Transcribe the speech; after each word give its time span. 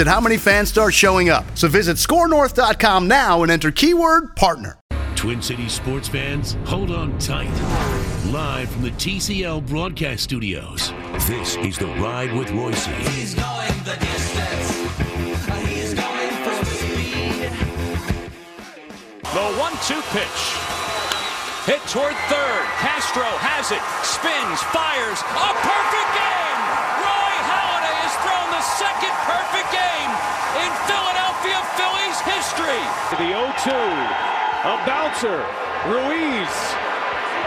at 0.00 0.06
how 0.06 0.20
many 0.20 0.36
fans 0.36 0.68
start 0.68 0.94
showing 0.94 1.28
up. 1.28 1.44
So 1.54 1.68
visit 1.68 1.96
scorenorth.com 1.96 3.08
now 3.08 3.42
and 3.42 3.52
enter 3.52 3.70
keyword 3.70 4.36
partner. 4.36 4.78
Twin 5.14 5.40
Cities 5.40 5.72
sports 5.72 6.08
fans, 6.08 6.56
hold 6.66 6.90
on 6.90 7.18
tight. 7.18 7.50
Live 8.30 8.68
from 8.70 8.82
the 8.82 8.90
TCL 8.90 9.66
broadcast 9.66 10.22
studios, 10.24 10.92
this 11.26 11.56
is 11.56 11.78
The 11.78 11.86
Ride 11.86 12.32
with 12.34 12.48
Reusse. 12.48 12.86
He's 13.08 13.34
going 13.34 13.84
the 13.84 13.96
distance. 13.96 14.76
He's 15.66 15.94
going 15.94 16.30
full 16.44 16.64
speed. 16.66 17.50
The 19.22 19.46
one-two 19.58 20.02
pitch. 20.12 20.76
Hit 21.66 21.80
toward 21.88 22.14
third. 22.28 22.64
Castro 22.78 23.24
has 23.42 23.72
it. 23.72 23.82
Spins, 24.04 24.62
fires. 24.70 25.18
A 25.18 25.50
perfect 25.64 26.14
game. 26.14 26.35
History. 32.26 32.82
To 33.10 33.16
the 33.16 33.30
0-2. 33.30 33.70
A 33.70 34.76
bouncer. 34.86 35.38
Ruiz. 35.86 36.54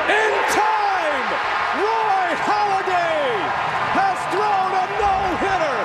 In 0.07 0.31
time! 0.55 1.27
Roy 1.75 2.29
Halladay 2.47 3.27
has 3.99 4.17
thrown 4.31 4.71
a 4.73 4.85
no-hitter. 5.03 5.79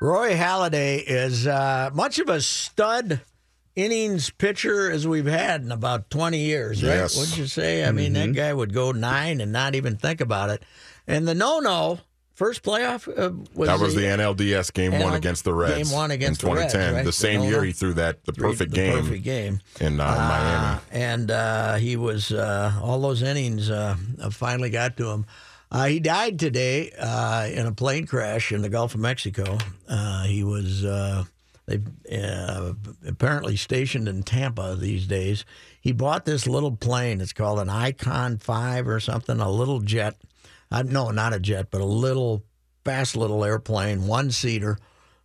Roy 0.00 0.34
Halladay 0.34 1.02
is 1.06 1.46
uh, 1.46 1.90
much 1.94 2.18
of 2.18 2.28
a 2.28 2.40
stud 2.40 3.20
innings 3.74 4.30
pitcher 4.30 4.90
as 4.90 5.06
we've 5.06 5.26
had 5.26 5.62
in 5.62 5.72
about 5.72 6.10
20 6.10 6.38
years, 6.38 6.82
right? 6.82 6.90
Yes. 6.90 7.16
What'd 7.16 7.38
you 7.38 7.46
say? 7.46 7.84
I 7.84 7.92
mean, 7.92 8.12
that 8.12 8.34
guy 8.34 8.52
would 8.52 8.74
go 8.74 8.92
nine 8.92 9.40
and 9.40 9.52
not 9.52 9.74
even 9.74 9.96
think 9.96 10.20
about 10.20 10.50
it. 10.50 10.62
And 11.06 11.26
the 11.26 11.34
no-no 11.34 12.00
first 12.42 12.64
playoff 12.64 13.06
uh, 13.08 13.30
was 13.54 13.68
that 13.68 13.78
was 13.78 13.94
the, 13.94 14.02
NLDS 14.02 14.72
game 14.72 14.98
one 14.98 15.14
against 15.14 15.44
the 15.44 15.54
Reds. 15.54 15.88
Game 15.88 15.96
one 15.96 16.10
against 16.10 16.42
in 16.42 16.48
the 16.48 16.54
Reds, 16.56 16.72
2010. 16.72 16.94
right? 16.96 17.04
The 17.04 17.12
same 17.12 17.40
The 17.42 17.46
year 17.46 17.62
he 17.62 17.70
threw 17.72 17.94
that 17.94 18.24
the 18.24 18.32
perfect 18.32 18.72
the 18.72 18.76
game 18.76 18.98
perfect 18.98 19.22
game 19.22 19.60
in 19.80 20.00
uh, 20.00 20.04
Miami. 20.04 20.80
and 20.90 21.30
uh, 21.30 21.74
he 21.76 21.96
was 21.96 22.32
uh, 22.32 22.72
all 22.82 23.00
those 23.00 23.22
innings 23.22 23.70
uh, 23.70 23.96
finally 24.32 24.70
got 24.70 24.96
to 24.96 25.10
him. 25.10 25.26
Uh, 25.70 25.86
he 25.86 26.00
died 26.00 26.38
today 26.38 26.90
uh, 26.98 27.48
in 27.50 27.66
a 27.66 27.72
plane 27.72 28.06
crash 28.06 28.50
in 28.50 28.60
the 28.60 28.68
Gulf 28.68 28.94
of 28.94 29.00
Mexico. 29.00 29.58
Uh, 29.88 30.24
he 30.24 30.42
was 30.42 30.84
uh, 30.84 31.24
they 31.66 31.80
uh, 32.20 32.72
apparently 33.06 33.54
stationed 33.54 34.08
in 34.08 34.24
Tampa 34.24 34.76
these 34.76 35.06
days. 35.06 35.44
He 35.80 35.92
bought 35.92 36.24
this 36.24 36.48
little 36.48 36.76
plane. 36.76 37.20
It's 37.20 37.32
called 37.32 37.60
an 37.60 37.70
Icon 37.70 38.38
Five 38.38 38.88
or 38.88 38.98
something, 38.98 39.38
a 39.38 39.50
little 39.50 39.80
jet. 39.80 40.16
Uh, 40.72 40.82
no, 40.82 41.10
not 41.10 41.32
a 41.32 41.40
jet, 41.40 41.68
but 41.70 41.80
a 41.80 41.86
little 41.86 42.42
fast 42.84 43.16
little 43.16 43.44
airplane, 43.44 44.06
one 44.06 44.30
seater, 44.30 44.78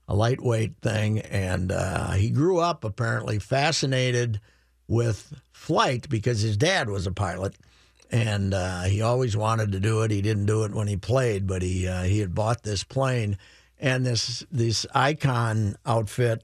a 0.08 0.16
lightweight 0.16 0.78
thing. 0.81 1.19
And 1.19 1.72
uh, 1.72 2.12
he 2.12 2.30
grew 2.30 2.59
up 2.59 2.84
apparently 2.84 3.40
fascinated 3.40 4.40
with 4.88 5.34
flight 5.52 6.07
because 6.09 6.41
his 6.41 6.57
dad 6.57 6.90
was 6.90 7.07
a 7.07 7.12
pilot. 7.12 7.56
And 8.09 8.53
uh, 8.53 8.84
he 8.84 9.02
always 9.02 9.36
wanted 9.36 9.72
to 9.74 9.80
do 9.80 10.02
it. 10.03 10.12
He 10.12 10.22
didn't 10.22 10.46
do 10.46 10.63
it 10.63 10.74
when 10.74 10.88
he 10.88 10.96
played, 10.96 11.46
but 11.46 11.62
he 11.62 11.88
uh, 11.88 12.03
he 12.03 12.19
had 12.19 12.34
bought 12.34 12.63
this 12.63 12.84
plane 12.86 13.38
and 13.80 14.06
this 14.06 14.46
this 14.50 14.86
icon 14.96 15.75
outfit. 15.86 16.41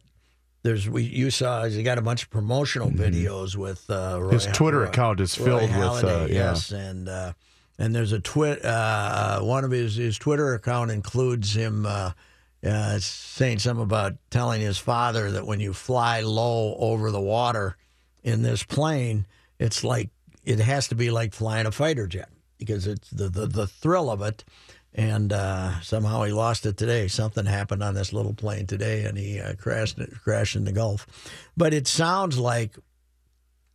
There's 0.63 0.89
we 0.89 1.03
you 1.03 1.31
saw 1.31 1.63
he 1.63 1.81
got 1.83 1.97
a 1.97 2.01
bunch 2.01 2.23
of 2.23 2.29
promotional 2.29 2.89
videos 2.89 3.55
with 3.55 3.89
uh, 3.89 4.19
His 4.27 4.45
Twitter 4.47 4.79
Roy- 4.79 4.87
account 4.87 5.21
is 5.21 5.39
Roy 5.39 5.45
filled 5.45 5.69
with, 5.77 6.03
uh, 6.03 6.25
yeah. 6.29 6.33
yes, 6.33 6.71
and 6.71 7.07
uh, 7.07 7.33
and 7.83 7.93
there's 7.93 8.13
a 8.13 8.19
twit. 8.19 8.63
Uh, 8.63 9.41
one 9.41 9.65
of 9.65 9.71
his 9.71 9.95
his 9.95 10.17
Twitter 10.17 10.53
account 10.53 10.89
includes 10.89 11.53
him 11.53 11.85
uh, 11.85 12.11
uh, 12.65 12.97
saying 12.99 13.59
something 13.59 13.83
about 13.83 14.13
telling 14.29 14.61
his 14.61 14.77
father 14.77 15.31
that 15.31 15.45
when 15.45 15.59
you 15.59 15.73
fly 15.73 16.21
low 16.21 16.75
over 16.77 17.11
the 17.11 17.19
water 17.19 17.75
in 18.23 18.41
this 18.41 18.63
plane, 18.63 19.25
it's 19.59 19.83
like 19.83 20.09
it 20.45 20.59
has 20.59 20.87
to 20.87 20.95
be 20.95 21.11
like 21.11 21.33
flying 21.33 21.65
a 21.65 21.71
fighter 21.71 22.07
jet 22.07 22.29
because 22.57 22.87
it's 22.87 23.09
the 23.09 23.27
the, 23.27 23.47
the 23.47 23.67
thrill 23.67 24.09
of 24.09 24.21
it. 24.21 24.45
And 24.95 25.33
uh, 25.33 25.81
somehow 25.81 26.23
he 26.23 26.31
lost 26.31 26.67
it 26.67 26.77
today. 26.77 27.07
Something 27.07 27.47
happened 27.47 27.83
on 27.83 27.95
this 27.95 28.13
little 28.13 28.35
plane 28.35 28.67
today, 28.67 29.05
and 29.05 29.17
he 29.17 29.41
uh, 29.41 29.55
crashed 29.55 29.99
crashed 30.23 30.55
in 30.55 30.63
the 30.63 30.71
Gulf. 30.71 31.05
But 31.57 31.73
it 31.73 31.87
sounds 31.87 32.37
like 32.37 32.77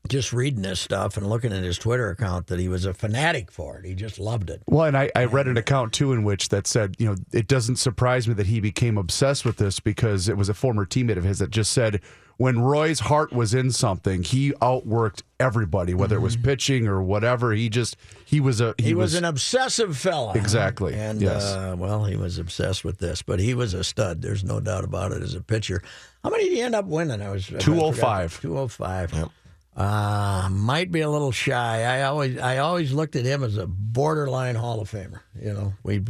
just 0.08 0.32
reading 0.32 0.62
this 0.62 0.80
stuff 0.80 1.16
and 1.16 1.28
looking 1.28 1.52
at 1.52 1.62
his 1.62 1.78
Twitter 1.78 2.10
account 2.10 2.46
that 2.48 2.58
he 2.58 2.68
was 2.68 2.84
a 2.84 2.94
fanatic 2.94 3.50
for 3.50 3.78
it. 3.78 3.84
He 3.84 3.94
just 3.94 4.18
loved 4.18 4.50
it. 4.50 4.62
Well, 4.66 4.86
and 4.86 4.96
I, 4.96 5.10
I 5.14 5.24
read 5.26 5.46
an 5.46 5.56
account 5.56 5.92
too 5.92 6.12
in 6.12 6.24
which 6.24 6.48
that 6.48 6.66
said, 6.66 6.96
you 6.98 7.06
know, 7.06 7.16
it 7.32 7.46
doesn't 7.48 7.76
surprise 7.76 8.26
me 8.26 8.34
that 8.34 8.46
he 8.46 8.60
became 8.60 8.98
obsessed 8.98 9.44
with 9.44 9.56
this 9.56 9.80
because 9.80 10.28
it 10.28 10.36
was 10.36 10.48
a 10.48 10.54
former 10.54 10.86
teammate 10.86 11.16
of 11.16 11.24
his 11.24 11.38
that 11.38 11.50
just 11.50 11.72
said 11.72 12.00
when 12.38 12.60
Roy's 12.60 13.00
heart 13.00 13.32
was 13.32 13.52
in 13.52 13.72
something, 13.72 14.22
he 14.22 14.52
outworked 14.62 15.22
everybody, 15.40 15.92
whether 15.92 16.16
it 16.16 16.20
was 16.20 16.36
pitching 16.36 16.86
or 16.86 17.02
whatever. 17.02 17.52
He 17.52 17.68
just 17.68 17.96
he 18.24 18.40
was 18.40 18.60
a 18.60 18.68
Mm-hmm. 18.78 18.86
He, 18.86 18.94
was, 18.94 19.14
an 19.14 19.24
obsessive 19.24 19.96
fella. 19.96 20.34
Exactly, 20.34 20.94
And, 20.94 21.20
yes. 21.20 21.42
uh, 21.42 21.74
well, 21.76 22.04
he 22.04 22.16
was 22.16 22.38
obsessed 22.38 22.84
with 22.84 22.98
this, 22.98 23.22
but 23.22 23.40
he 23.40 23.54
was 23.54 23.74
a 23.74 23.82
stud. 23.82 24.22
There's 24.22 24.44
no 24.44 24.60
doubt 24.60 24.84
about 24.84 25.10
it 25.10 25.22
as 25.22 25.34
a 25.34 25.40
pitcher. 25.40 25.82
How 26.22 26.30
many 26.30 26.44
did 26.44 26.52
he 26.52 26.60
end 26.60 26.74
up 26.76 26.84
winning? 26.84 27.20
I 27.22 27.30
was 27.30 27.46
205. 27.46 28.40
205. 28.40 29.30
Uh, 29.78 30.48
might 30.50 30.90
be 30.90 31.00
a 31.02 31.08
little 31.08 31.30
shy. 31.30 31.84
I 31.84 32.02
always 32.02 32.36
I 32.36 32.58
always 32.58 32.92
looked 32.92 33.14
at 33.14 33.24
him 33.24 33.44
as 33.44 33.56
a 33.56 33.66
borderline 33.68 34.56
Hall 34.56 34.80
of 34.80 34.90
Famer. 34.90 35.20
You 35.40 35.52
know, 35.52 35.72
we 35.84 36.02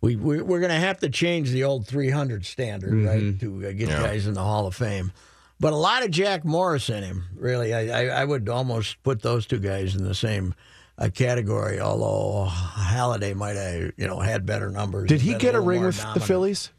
we, 0.00 0.16
we 0.16 0.42
we're 0.42 0.58
going 0.58 0.72
to 0.72 0.80
have 0.80 0.98
to 0.98 1.08
change 1.08 1.50
the 1.50 1.62
old 1.62 1.86
300 1.86 2.44
standard, 2.44 2.92
right, 2.92 3.38
to 3.38 3.68
uh, 3.68 3.72
get 3.72 3.88
guys 3.88 4.26
in 4.26 4.34
the 4.34 4.42
Hall 4.42 4.66
of 4.66 4.74
Fame. 4.74 5.12
But 5.60 5.72
a 5.72 5.76
lot 5.76 6.04
of 6.04 6.10
Jack 6.10 6.44
Morris 6.44 6.90
in 6.90 7.04
him, 7.04 7.24
really. 7.36 7.72
I, 7.72 8.02
I, 8.02 8.22
I 8.22 8.24
would 8.24 8.48
almost 8.48 9.00
put 9.04 9.22
those 9.22 9.46
two 9.46 9.60
guys 9.60 9.94
in 9.94 10.02
the 10.02 10.14
same 10.14 10.52
uh, 10.98 11.08
category. 11.14 11.78
Although 11.78 12.50
Halladay 12.50 13.36
might 13.36 13.54
have, 13.54 13.92
you 13.96 14.08
know, 14.08 14.18
had 14.18 14.44
better 14.44 14.70
numbers. 14.70 15.08
Did 15.08 15.20
he 15.20 15.28
been 15.30 15.36
a 15.36 15.40
get 15.40 15.54
a 15.54 15.60
ring 15.60 15.78
more 15.78 15.86
with 15.86 15.96
the 15.98 16.02
dominant. 16.02 16.26
Phillies? 16.26 16.70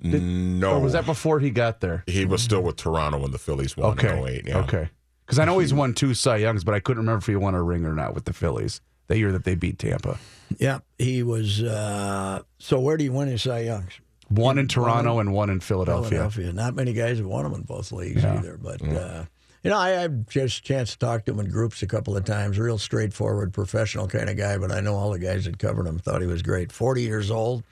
no. 0.00 0.72
Or 0.72 0.80
was 0.80 0.94
that 0.94 1.04
before 1.04 1.38
he 1.38 1.50
got 1.50 1.80
there? 1.80 2.02
He 2.06 2.24
was 2.24 2.42
still 2.42 2.62
with 2.62 2.76
Toronto 2.76 3.18
when 3.18 3.30
the 3.30 3.38
Phillies 3.38 3.76
won 3.76 3.92
Okay. 3.92 4.18
in 4.18 4.26
08. 4.26 4.46
Yeah. 4.46 4.58
Okay. 4.60 4.88
Because 5.26 5.38
I 5.38 5.44
know 5.44 5.58
he's 5.58 5.72
won 5.72 5.94
two 5.94 6.14
Cy 6.14 6.38
Youngs, 6.38 6.64
but 6.64 6.74
I 6.74 6.80
couldn't 6.80 7.02
remember 7.02 7.18
if 7.18 7.26
he 7.26 7.36
won 7.36 7.54
a 7.54 7.62
ring 7.62 7.84
or 7.84 7.94
not 7.94 8.14
with 8.14 8.24
the 8.24 8.32
Phillies 8.32 8.80
the 9.08 9.18
year 9.18 9.32
that 9.32 9.44
they 9.44 9.54
beat 9.54 9.78
Tampa. 9.78 10.18
Yeah, 10.58 10.80
he 10.98 11.22
was. 11.22 11.62
Uh, 11.62 12.42
so 12.58 12.80
where 12.80 12.96
do 12.96 13.04
you 13.04 13.12
win 13.12 13.28
his 13.28 13.42
Cy 13.42 13.60
Youngs? 13.60 13.92
One 14.28 14.58
in 14.58 14.68
Toronto 14.68 15.18
and 15.18 15.32
one 15.32 15.50
in 15.50 15.60
Philadelphia. 15.60 16.10
Philadelphia. 16.10 16.52
Not 16.52 16.74
many 16.74 16.92
guys 16.92 17.18
have 17.18 17.26
won 17.26 17.44
them 17.44 17.54
in 17.54 17.62
both 17.62 17.92
leagues 17.92 18.24
either. 18.24 18.56
But 18.56 18.82
uh, 18.82 19.24
you 19.62 19.70
know, 19.70 19.78
I 19.78 19.90
had 19.90 20.28
just 20.28 20.60
a 20.60 20.62
chance 20.62 20.92
to 20.92 20.98
talk 20.98 21.26
to 21.26 21.32
him 21.32 21.40
in 21.40 21.50
groups 21.50 21.82
a 21.82 21.86
couple 21.86 22.16
of 22.16 22.24
times. 22.24 22.58
Real 22.58 22.78
straightforward, 22.78 23.52
professional 23.52 24.08
kind 24.08 24.30
of 24.30 24.36
guy. 24.36 24.56
But 24.56 24.72
I 24.72 24.80
know 24.80 24.94
all 24.94 25.10
the 25.10 25.18
guys 25.18 25.44
that 25.44 25.58
covered 25.58 25.86
him 25.86 25.98
thought 25.98 26.22
he 26.22 26.26
was 26.26 26.40
great. 26.42 26.72
Forty 26.72 27.02
years 27.02 27.30
old, 27.30 27.62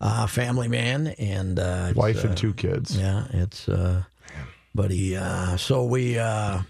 uh, 0.00 0.26
family 0.26 0.68
man, 0.68 1.08
and 1.18 1.58
uh, 1.58 1.86
it's, 1.90 1.96
Wife 1.96 2.24
uh, 2.24 2.28
and 2.28 2.36
two 2.36 2.52
kids. 2.52 2.96
Yeah, 2.96 3.26
it's. 3.32 3.68
Uh, 3.68 4.02
but 4.74 4.90
he. 4.90 5.16
Uh, 5.16 5.56
so 5.56 5.84
we. 5.84 6.18
Uh, 6.18 6.62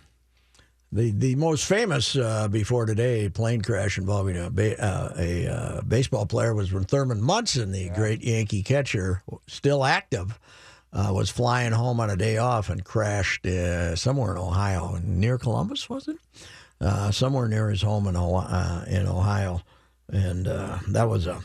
the 0.93 1.11
the 1.11 1.35
most 1.35 1.67
famous 1.67 2.17
uh, 2.17 2.49
before 2.49 2.87
today 2.87 3.29
plane 3.29 3.61
crash 3.63 3.99
involving 3.99 4.37
a 4.37 4.51
ba- 4.51 4.83
uh, 4.83 5.13
a 5.19 5.47
uh, 5.47 5.81
baseball 5.83 6.27
player 6.27 6.55
was 6.55 6.73
when 6.73 6.85
Thurman 6.85 7.23
Munson, 7.23 7.73
the 7.73 7.91
great 7.91 8.23
Yankee 8.23 8.63
catcher, 8.63 9.23
still 9.47 9.85
active. 9.85 10.39
uh, 10.93 11.11
was 11.13 11.31
flying 11.31 11.73
home 11.73 12.01
on 12.01 12.11
a 12.11 12.17
day 12.17 12.39
off 12.39 12.71
and 12.71 12.85
crashed 12.85 13.47
uh, 13.47 13.95
somewhere 13.95 14.33
in 14.33 14.39
Ohio, 14.39 14.99
near 15.05 15.39
Columbus, 15.39 15.89
was 15.89 16.09
it? 16.09 16.17
Uh, 16.81 17.11
somewhere 17.11 17.49
near 17.49 17.69
his 17.71 17.83
home 17.83 18.07
in, 18.07 18.17
Ohio, 18.17 18.47
uh, 18.49 18.85
in 18.89 19.07
Ohio, 19.07 19.61
and 20.11 20.47
uh, 20.47 20.79
that 20.89 21.09
was 21.09 21.27
a 21.27 21.41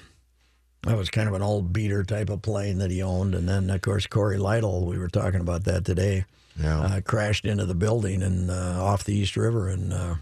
that 0.84 0.98
was 0.98 1.10
kind 1.10 1.28
of 1.30 1.34
an 1.34 1.42
old 1.42 1.72
beater 1.72 2.04
type 2.04 2.30
of 2.30 2.42
plane 2.42 2.78
that 2.80 2.92
he 2.92 3.02
owned. 3.02 3.34
And 3.34 3.48
then, 3.48 3.70
of 3.70 3.82
course, 3.82 4.06
Corey 4.06 4.38
Lidle, 4.38 4.86
we 4.86 4.98
were 4.98 5.08
talking 5.08 5.40
about 5.40 5.64
that 5.64 5.86
today, 5.86 6.26
Yeah. 6.60 6.82
uh, 6.82 7.02
crashed 7.02 7.46
into 7.46 7.66
the 7.66 7.74
building 7.76 8.22
and 8.22 8.52
uh, 8.52 8.84
off 8.84 9.04
the 9.04 9.16
East 9.16 9.36
River 9.36 9.70
in 9.70 9.92
uh, 9.92 10.16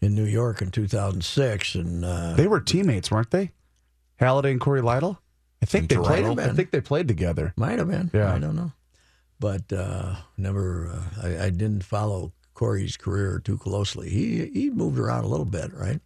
in 0.00 0.14
New 0.14 0.24
York 0.24 0.62
in 0.62 0.70
2006. 0.70 1.74
And 1.74 2.04
uh, 2.04 2.34
They 2.34 2.46
were 2.46 2.60
teammates, 2.60 3.10
weren't 3.10 3.30
they? 3.30 3.50
Halladay 4.20 4.52
and 4.52 4.60
Corey 4.60 4.80
Lidle. 4.80 5.18
I 5.60 5.66
think 5.66 5.88
they 5.88 5.96
played. 5.96 6.24
Toronto? 6.24 6.42
I 6.42 6.54
think 6.54 6.70
they 6.70 6.80
played 6.80 7.08
together. 7.08 7.52
might 7.56 7.78
have 7.78 7.88
been. 7.88 8.10
Yeah. 8.12 8.32
I 8.32 8.38
don't 8.38 8.56
know. 8.56 8.72
But 9.40 9.72
uh, 9.72 10.16
never, 10.36 10.88
uh, 10.88 11.26
I, 11.26 11.44
I 11.46 11.50
didn't 11.50 11.82
follow 11.84 12.32
Corey's 12.54 12.96
career 12.96 13.40
too 13.44 13.58
closely. 13.58 14.08
He 14.08 14.46
he 14.52 14.70
moved 14.70 14.98
around 14.98 15.24
a 15.24 15.28
little 15.28 15.44
bit, 15.46 15.72
right? 15.74 16.00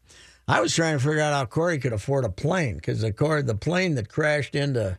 I 0.49 0.61
was 0.61 0.75
trying 0.75 0.97
to 0.97 1.03
figure 1.05 1.21
out 1.21 1.33
how 1.35 1.45
Corey 1.45 1.79
could 1.79 1.93
afford 1.93 2.25
a 2.25 2.29
plane 2.31 2.77
because 2.77 3.01
the 3.01 3.13
Corey, 3.13 3.43
the 3.43 3.55
plane 3.55 3.97
that 3.97 4.09
crashed 4.09 4.55
into 4.55 4.99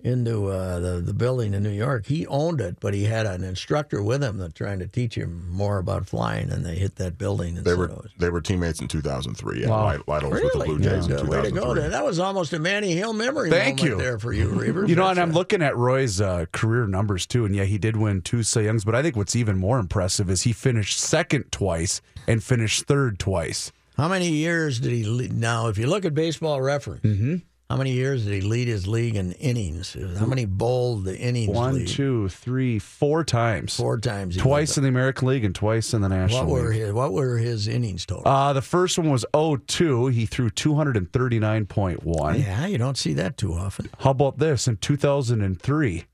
into 0.00 0.46
uh, 0.46 0.78
the 0.78 1.00
the 1.00 1.12
building 1.12 1.54
in 1.54 1.62
New 1.64 1.70
York, 1.70 2.06
he 2.06 2.24
owned 2.28 2.60
it, 2.60 2.78
but 2.80 2.94
he 2.94 3.04
had 3.04 3.26
an 3.26 3.42
instructor 3.42 4.00
with 4.02 4.22
him 4.22 4.38
that 4.38 4.54
trying 4.54 4.78
to 4.78 4.86
teach 4.86 5.16
him 5.16 5.48
more 5.50 5.78
about 5.78 6.06
flying, 6.06 6.50
and 6.50 6.64
they 6.64 6.76
hit 6.76 6.96
that 6.96 7.18
building. 7.18 7.56
And 7.56 7.64
They 7.66 7.72
said 7.72 7.78
were 7.78 7.86
was- 7.88 8.10
they 8.18 8.30
were 8.30 8.40
teammates 8.40 8.80
in 8.80 8.86
2003. 8.86 9.62
Yeah, 9.62 9.68
Wow. 9.70 9.96
Lidle 9.96 10.04
Lidle 10.06 10.30
was 10.30 10.42
with 10.42 10.52
the 10.52 10.58
Really? 10.60 10.66
Blue 10.68 10.78
Jays 10.78 11.08
Yeah, 11.08 11.18
in 11.20 11.26
way 11.26 11.42
to 11.42 11.50
go 11.50 11.60
2003. 11.74 11.80
there. 11.80 11.90
That 11.90 12.04
was 12.04 12.18
almost 12.20 12.52
a 12.52 12.58
Manny 12.60 12.92
Hill 12.92 13.12
memory 13.12 13.50
Thank 13.50 13.82
you. 13.82 13.96
there 13.96 14.18
for 14.20 14.32
you, 14.32 14.48
Reavers. 14.50 14.88
You 14.88 14.94
know, 14.94 15.08
and 15.08 15.18
I'm 15.18 15.32
looking 15.32 15.62
at 15.62 15.76
Roy's 15.76 16.20
uh, 16.20 16.46
career 16.52 16.86
numbers 16.86 17.26
too, 17.26 17.44
and 17.44 17.54
yeah, 17.56 17.64
he 17.64 17.76
did 17.78 17.96
win 17.96 18.22
two 18.22 18.44
Cy 18.44 18.60
Youngs. 18.62 18.84
But 18.84 18.94
I 18.94 19.02
think 19.02 19.16
what's 19.16 19.34
even 19.34 19.56
more 19.58 19.78
impressive 19.80 20.30
is 20.30 20.42
he 20.42 20.52
finished 20.52 20.98
second 21.00 21.50
twice 21.50 22.00
and 22.28 22.42
finished 22.42 22.84
third 22.86 23.18
twice. 23.18 23.72
How 23.96 24.06
many 24.06 24.28
years 24.30 24.78
did 24.78 24.92
he 24.92 25.02
lead? 25.02 25.32
Now, 25.32 25.66
if 25.66 25.76
you 25.76 25.88
look 25.88 26.04
at 26.04 26.14
baseball 26.14 26.60
reference, 26.62 27.02
Mm-hmm. 27.02 27.36
How 27.70 27.76
many 27.76 27.92
years 27.92 28.24
did 28.24 28.32
he 28.32 28.40
lead 28.40 28.66
his 28.66 28.86
league 28.86 29.14
in 29.16 29.32
innings? 29.32 29.94
How 30.18 30.24
many 30.24 30.46
bowled 30.46 31.04
the 31.04 31.18
innings 31.18 31.54
One, 31.54 31.74
lead? 31.74 31.88
two, 31.88 32.28
three, 32.30 32.78
four 32.78 33.24
times. 33.24 33.76
Four 33.76 33.98
times. 33.98 34.36
Twice 34.38 34.76
in 34.78 34.82
the 34.84 34.88
American 34.88 35.28
League 35.28 35.44
and 35.44 35.54
twice 35.54 35.92
in 35.92 36.00
the 36.00 36.08
the- 36.08 36.16
National 36.16 36.46
What 36.46 36.50
were 36.62 36.70
League. 36.70 36.80
his 36.80 36.92
What 36.92 37.12
were 37.12 37.36
his 37.36 37.68
innings 37.68 38.06
total? 38.06 38.26
Uh, 38.26 38.52
the 38.54 38.62
first 38.62 38.96
one 38.98 39.10
was 39.10 39.26
02. 39.34 40.06
He 40.08 40.24
threw 40.24 40.48
239.1. 40.50 42.38
yeah, 42.38 42.66
you 42.66 42.78
don't 42.78 42.96
see 42.96 43.12
that 43.14 43.36
too 43.36 43.52
often. 43.52 43.90
How 43.98 44.10
about 44.12 44.38
this? 44.38 44.66
In 44.66 44.76
2003, 44.78 46.04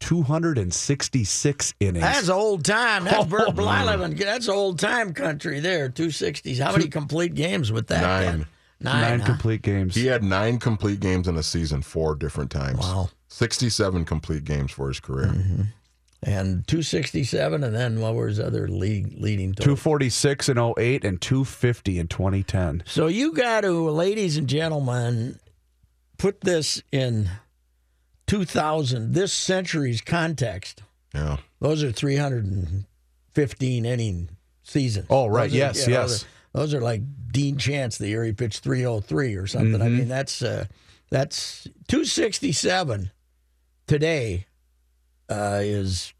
266 0.00 1.74
innings. 1.80 2.02
That's 2.02 2.28
old 2.28 2.64
time. 2.64 3.04
That's 3.04 3.18
Oh, 3.18 3.24
Bert 3.24 3.48
Blyleven. 3.50 4.18
That's 4.18 4.48
old 4.48 4.78
time 4.78 5.12
country 5.14 5.60
there. 5.60 5.88
Two 5.88 6.10
sixties. 6.10 6.58
How 6.58 6.72
many 6.72 6.88
complete 6.88 7.34
games 7.34 7.70
with 7.72 7.86
that? 7.88 8.02
Nine. 8.02 8.24
then? 8.40 8.46
Nine. 8.84 9.00
Nine 9.00 9.20
huh? 9.20 9.26
complete 9.26 9.62
games. 9.62 9.94
He 9.94 10.06
had 10.06 10.22
nine 10.22 10.58
complete 10.58 11.00
games 11.00 11.26
in 11.26 11.36
a 11.36 11.42
season, 11.42 11.82
four 11.82 12.14
different 12.14 12.50
times. 12.50 12.78
Wow. 12.80 13.08
67 13.28 14.04
complete 14.04 14.44
games 14.44 14.70
for 14.70 14.88
his 14.88 15.00
career. 15.00 15.26
Mm-hmm. 15.28 15.62
And 16.26 16.66
two 16.66 16.82
sixty 16.82 17.22
seven, 17.22 17.62
and 17.62 17.74
then 17.74 18.00
what 18.00 18.14
was 18.14 18.36
his 18.38 18.46
other 18.46 18.66
league 18.66 19.14
leading 19.18 19.50
total? 19.52 19.76
246 19.76 20.48
in 20.48 20.58
08 20.58 21.04
and 21.04 21.20
250 21.20 21.98
in 21.98 22.08
2010. 22.08 22.82
So 22.86 23.08
you 23.08 23.32
got 23.32 23.60
to, 23.60 23.90
ladies 23.90 24.38
and 24.38 24.48
gentlemen, 24.48 25.38
put 26.16 26.40
this 26.40 26.82
in 26.92 27.28
2000, 28.26 29.12
this 29.12 29.34
century's 29.34 30.00
context. 30.00 30.82
Yeah. 31.14 31.36
Those 31.60 31.82
are 31.82 31.92
315 31.92 33.84
inning 33.84 34.30
seasons. 34.62 35.06
Oh, 35.10 35.26
right. 35.26 35.50
Those 35.50 35.54
are- 35.54 35.56
Yes, 35.58 35.88
yeah, 35.88 35.94
yes. 35.94 36.10
Those 36.10 36.22
are, 36.24 36.26
those 36.54 36.72
are 36.72 36.80
like 36.80 37.02
Dean 37.30 37.58
Chance 37.58 37.98
the 37.98 38.08
year 38.08 38.24
he 38.24 38.32
pitched 38.32 38.62
303 38.62 39.34
or 39.34 39.46
something. 39.46 39.82
I 39.82 39.86
Mhm. 39.88 39.98
mean, 39.98 40.08
that's 40.08 40.40
uh, 40.40 40.66
that's 41.10 41.68
267 41.88 43.10
today 43.86 44.46
uh, 45.28 45.60
is 45.62 46.12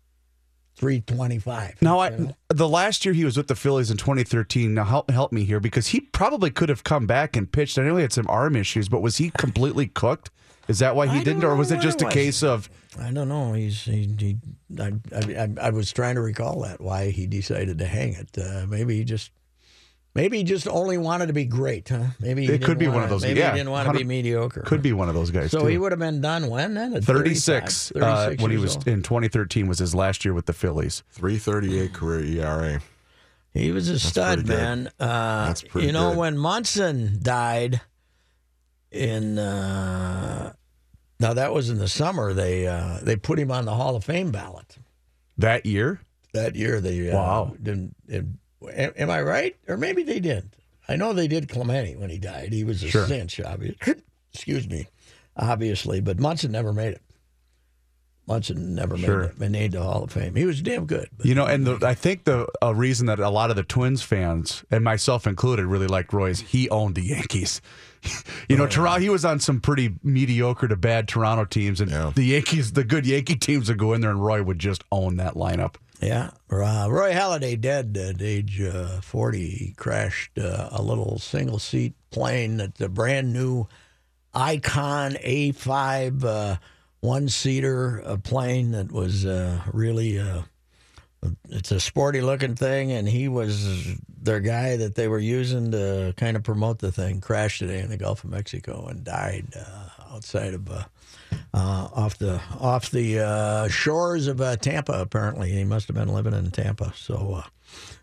325. 0.76 1.80
Now, 1.82 1.94
know? 1.94 2.00
I, 2.00 2.34
the 2.54 2.68
last 2.68 3.04
year 3.04 3.14
he 3.14 3.24
was 3.24 3.36
with 3.36 3.46
the 3.48 3.54
Phillies 3.54 3.90
in 3.90 3.96
2013. 3.96 4.74
Now, 4.74 4.84
help 4.84 5.10
help 5.10 5.32
me 5.32 5.44
here 5.44 5.60
because 5.60 5.88
he 5.88 6.00
probably 6.00 6.50
could 6.50 6.68
have 6.68 6.84
come 6.84 7.06
back 7.06 7.36
and 7.36 7.50
pitched. 7.50 7.78
I 7.78 7.82
know 7.84 7.96
he 7.96 8.02
had 8.02 8.12
some 8.12 8.26
arm 8.28 8.56
issues, 8.56 8.88
but 8.88 9.00
was 9.00 9.16
he 9.18 9.30
completely 9.30 9.86
cooked? 9.86 10.30
Is 10.66 10.78
that 10.78 10.96
why 10.96 11.06
he 11.06 11.20
I 11.20 11.24
didn't, 11.24 11.44
or 11.44 11.54
was 11.54 11.70
it 11.70 11.80
just 11.80 12.00
a 12.02 12.06
was. 12.06 12.14
case 12.14 12.42
of 12.42 12.68
I 12.98 13.10
don't 13.10 13.28
know. 13.28 13.52
He's 13.52 13.82
he, 13.82 14.14
he 14.18 14.36
I, 14.80 14.92
I 15.14 15.18
I- 15.44 15.66
I 15.66 15.70
was 15.70 15.92
trying 15.92 16.14
to 16.16 16.22
recall 16.22 16.62
that 16.62 16.80
why 16.80 17.10
he 17.10 17.26
decided 17.26 17.78
to 17.78 17.86
hang 17.86 18.14
it. 18.14 18.36
Uh, 18.38 18.64
maybe 18.68 18.96
he 18.96 19.04
just 19.04 19.30
maybe 20.14 20.38
he 20.38 20.44
just 20.44 20.66
only 20.68 20.96
wanted 20.98 21.26
to 21.26 21.32
be 21.32 21.44
great, 21.44 21.88
huh? 21.88 22.04
Maybe 22.20 22.46
he 22.46 22.52
It 22.52 22.62
could 22.62 22.78
be 22.78 22.86
one 22.86 22.94
wanna- 22.96 23.04
of 23.06 23.10
those- 23.10 23.22
Maybe 23.22 23.40
yeah, 23.40 23.50
he 23.52 23.58
didn't 23.58 23.70
want 23.72 23.88
to 23.88 23.94
be 23.94 24.04
mediocre. 24.04 24.62
could 24.62 24.82
be 24.82 24.92
one 24.92 25.08
of 25.08 25.14
those 25.14 25.30
guys? 25.30 25.50
So 25.50 25.60
too. 25.60 25.66
he 25.66 25.78
would 25.78 25.92
have 25.92 25.98
been 25.98 26.20
done 26.20 26.48
when 26.48 26.74
then? 26.74 26.94
At 26.94 27.04
36, 27.04 27.90
35, 27.90 28.32
uh, 28.38 28.42
when 28.42 28.50
he 28.50 28.56
was 28.56 28.76
old? 28.76 28.88
in 28.88 29.02
2013 29.02 29.66
was 29.66 29.78
his 29.78 29.94
last 29.94 30.24
year 30.24 30.32
with 30.34 30.46
the 30.46 30.52
Phillies. 30.52 31.02
338 31.10 31.92
career 31.92 32.20
ERA. 32.24 32.80
He 33.52 33.70
was 33.70 33.88
a 33.88 33.98
stud, 34.00 34.38
pretty 34.38 34.48
good. 34.48 34.56
man. 34.56 34.90
Uh, 34.98 35.46
That's 35.46 35.62
pretty 35.62 35.86
you 35.88 35.92
know, 35.92 36.10
good. 36.10 36.18
when 36.18 36.38
Munson 36.38 37.18
died 37.22 37.80
in 38.90 39.38
uh, 39.38 40.52
now 41.20 41.34
that 41.34 41.52
was 41.52 41.70
in 41.70 41.78
the 41.78 41.88
summer. 41.88 42.32
They 42.32 42.66
uh, 42.66 42.98
they 43.02 43.16
put 43.16 43.38
him 43.38 43.50
on 43.50 43.64
the 43.64 43.74
Hall 43.74 43.94
of 43.96 44.04
Fame 44.04 44.30
ballot 44.32 44.76
That 45.38 45.66
year? 45.66 46.00
that 46.32 46.56
year. 46.56 46.80
They 46.80 47.10
uh, 47.10 47.14
Wow. 47.16 47.54
didn't. 47.62 47.94
am- 48.10 48.38
am 48.68 49.10
I 49.10 49.22
right? 49.22 49.56
Or 49.68 49.76
maybe 49.76 50.02
they 50.02 50.20
didn't. 50.20 50.54
I 50.88 50.96
know 50.96 51.12
they 51.12 51.28
did 51.28 51.48
Clemente 51.48 51.96
when 51.96 52.10
he 52.10 52.18
died. 52.18 52.52
He 52.52 52.64
was 52.64 52.82
a 52.82 52.88
Sure. 52.88 53.06
cinch, 53.06 53.40
obviously. 53.40 53.94
Excuse 54.32 54.68
me, 54.68 54.86
obviously, 55.36 56.00
but 56.00 56.18
Munson 56.18 56.52
never 56.52 56.72
made 56.72 56.92
it. 56.94 57.02
Munson 58.26 58.74
never 58.74 58.96
Sure. 58.96 59.32
made, 59.38 59.42
it, 59.46 59.50
made 59.50 59.72
the 59.72 59.82
Hall 59.82 60.04
of 60.04 60.12
Fame. 60.12 60.34
He 60.34 60.46
was 60.46 60.62
damn 60.62 60.86
good. 60.86 61.08
but- 61.16 61.26
You 61.26 61.34
know, 61.34 61.44
and 61.44 61.66
the, 61.66 61.86
I 61.86 61.92
think 61.94 62.24
the 62.24 62.46
a 62.62 62.74
reason 62.74 63.06
that 63.06 63.18
a 63.18 63.28
lot 63.28 63.50
of 63.50 63.56
the 63.56 63.62
Twins 63.62 64.02
fans, 64.02 64.64
and 64.70 64.82
myself 64.82 65.26
included, 65.26 65.66
really 65.66 65.86
liked 65.86 66.12
Roy's, 66.12 66.40
he 66.40 66.68
owned 66.70 66.94
the 66.94 67.02
Yankees. 67.02 67.60
you 68.48 68.56
know, 68.56 68.66
Toronto, 68.66 69.00
he 69.00 69.10
was 69.10 69.26
on 69.26 69.40
some 69.40 69.60
pretty 69.60 69.94
mediocre 70.02 70.68
to 70.68 70.76
bad 70.76 71.06
Toronto 71.06 71.44
teams, 71.44 71.80
and 71.82 71.90
Yeah. 71.90 72.12
the 72.14 72.24
Yankees, 72.24 72.72
the 72.72 72.84
good 72.84 73.04
Yankee 73.06 73.36
teams 73.36 73.68
would 73.68 73.78
go 73.78 73.92
in 73.92 74.00
there, 74.00 74.10
and 74.10 74.24
Roy 74.24 74.42
would 74.42 74.58
just 74.58 74.84
own 74.90 75.16
that 75.18 75.34
lineup. 75.34 75.74
Yeah, 76.04 76.32
uh, 76.52 76.86
Roy 76.90 77.12
Halladay 77.12 77.58
dead 77.58 77.96
at 77.96 78.20
age 78.20 78.60
uh, 78.60 79.00
40. 79.00 79.48
He 79.48 79.72
crashed 79.74 80.38
uh, 80.38 80.68
a 80.70 80.82
little 80.82 81.18
single 81.18 81.58
seat 81.58 81.94
plane 82.10 82.58
that's 82.58 82.78
a 82.82 82.90
brand 82.90 83.32
new 83.32 83.68
Icon 84.34 85.12
A5 85.12 86.24
uh, 86.24 86.56
one 87.00 87.30
seater 87.30 88.02
uh, 88.04 88.18
plane 88.18 88.72
that 88.72 88.92
was 88.92 89.24
uh, 89.24 89.62
really 89.72 90.22
it's 91.48 91.70
a 91.70 91.80
sporty 91.80 92.20
looking 92.20 92.54
thing, 92.54 92.92
and 92.92 93.08
he 93.08 93.28
was 93.28 93.96
their 94.20 94.40
guy 94.40 94.76
that 94.76 94.96
they 94.96 95.08
were 95.08 95.18
using 95.18 95.70
to 95.70 96.12
kind 96.18 96.36
of 96.36 96.42
promote 96.42 96.80
the 96.80 96.92
thing. 96.92 97.22
Crashed 97.22 97.60
today 97.60 97.80
in 97.80 97.88
the 97.88 97.96
Gulf 97.96 98.24
of 98.24 98.30
Mexico 98.30 98.88
and 98.88 99.04
died 99.04 99.46
outside 100.12 100.52
of. 100.52 100.68
Uh, 101.52 101.88
off 101.94 102.18
the 102.18 102.40
off 102.60 102.90
the 102.90 103.20
uh, 103.20 103.68
shores 103.68 104.26
of 104.26 104.40
uh, 104.40 104.56
Tampa. 104.56 104.92
Apparently, 104.92 105.50
he 105.52 105.64
must 105.64 105.88
have 105.88 105.96
been 105.96 106.08
living 106.08 106.32
in 106.34 106.50
Tampa. 106.50 106.92
So, 106.96 107.42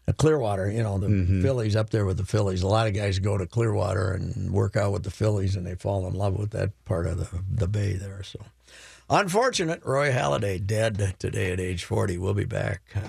uh, 0.08 0.14
Clearwater, 0.14 0.72
you 0.72 0.84
know, 0.84 0.98
the 0.98 1.42
Phillies 1.42 1.76
up 1.76 1.90
there 1.90 2.06
with 2.06 2.18
the 2.18 2.26
Phillies. 2.26 2.62
A 2.62 2.68
lot 2.68 2.88
of 2.88 2.94
guys 2.94 3.20
go 3.20 3.38
to 3.38 3.46
Clearwater 3.46 4.12
and 4.12 4.52
work 4.52 4.76
out 4.76 4.92
with 4.92 5.04
the 5.04 5.12
Phillies, 5.12 5.56
and 5.56 5.66
they 5.66 5.76
fall 5.76 6.08
in 6.08 6.14
love 6.14 6.38
with 6.38 6.52
that 6.52 6.72
part 6.86 7.08
of 7.08 7.18
the 7.18 7.28
the 7.50 7.68
bay 7.68 7.94
there. 7.94 8.24
So, 8.24 8.40
unfortunate. 9.10 9.84
Roy 9.86 10.12
Halladay 10.12 10.66
dead 10.66 11.16
today 11.20 11.52
at 11.52 11.60
age 11.60 11.84
forty. 11.84 12.18
We'll 12.18 12.34
be 12.34 12.46
back. 12.46 12.82
Uh, 12.96 13.02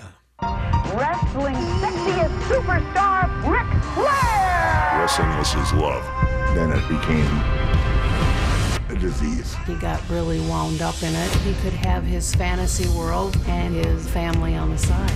Wrestling 0.93 1.55
sexiest 1.55 2.37
superstar, 2.49 3.29
Ric 3.49 3.83
Flair! 3.93 4.99
Wrestling 4.99 5.37
was 5.37 5.53
his 5.53 5.71
love. 5.73 6.03
Then 6.53 6.71
it 6.71 6.87
became 6.87 7.25
a 7.25 7.62
disease. 9.03 9.53
He 9.67 9.75
got 9.75 10.01
really 10.09 10.39
wound 10.47 10.81
up 10.81 11.03
in 11.03 11.13
it. 11.13 11.29
He 11.41 11.53
could 11.55 11.73
have 11.73 12.03
his 12.03 12.33
fantasy 12.33 12.87
world 12.97 13.37
and 13.47 13.75
his 13.75 14.09
family 14.09 14.55
on 14.55 14.69
the 14.69 14.77
side. 14.77 15.11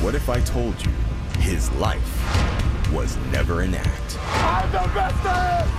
What 0.00 0.14
if 0.14 0.28
I 0.28 0.40
told 0.40 0.74
you 0.84 0.92
his 1.40 1.70
life 1.72 2.92
was 2.92 3.16
never 3.32 3.62
an 3.62 3.74
act? 3.74 4.18
I'm 4.20 4.70
the 4.70 4.88
best 4.94 5.22
there 5.24 5.66
is! 5.66 5.70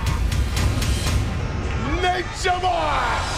Nature 2.02 2.60
Boy! 2.60 3.35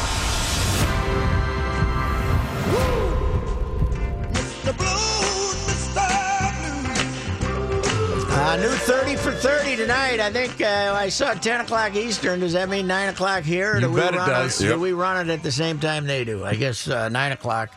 Uh, 8.48 8.56
new 8.56 8.68
30 8.68 9.16
for 9.16 9.30
30 9.30 9.76
tonight. 9.76 10.20
I 10.20 10.32
think 10.32 10.62
uh, 10.62 10.94
I 10.96 11.10
saw 11.10 11.34
10 11.34 11.60
o'clock 11.60 11.94
Eastern. 11.94 12.40
Does 12.40 12.54
that 12.54 12.70
mean 12.70 12.86
9 12.86 13.10
o'clock 13.10 13.42
here? 13.42 13.74
You 13.74 13.82
do 13.82 13.90
we 13.90 14.00
bet 14.00 14.14
it 14.14 14.16
run 14.16 14.28
does. 14.30 14.58
It, 14.58 14.68
Yep. 14.68 14.74
Do 14.76 14.80
we 14.80 14.92
run 14.94 15.28
it 15.28 15.30
at 15.30 15.42
the 15.42 15.52
same 15.52 15.78
time 15.78 16.06
they 16.06 16.24
do? 16.24 16.46
I 16.46 16.54
guess 16.54 16.88
uh, 16.88 17.10
9 17.10 17.32
o'clock 17.32 17.74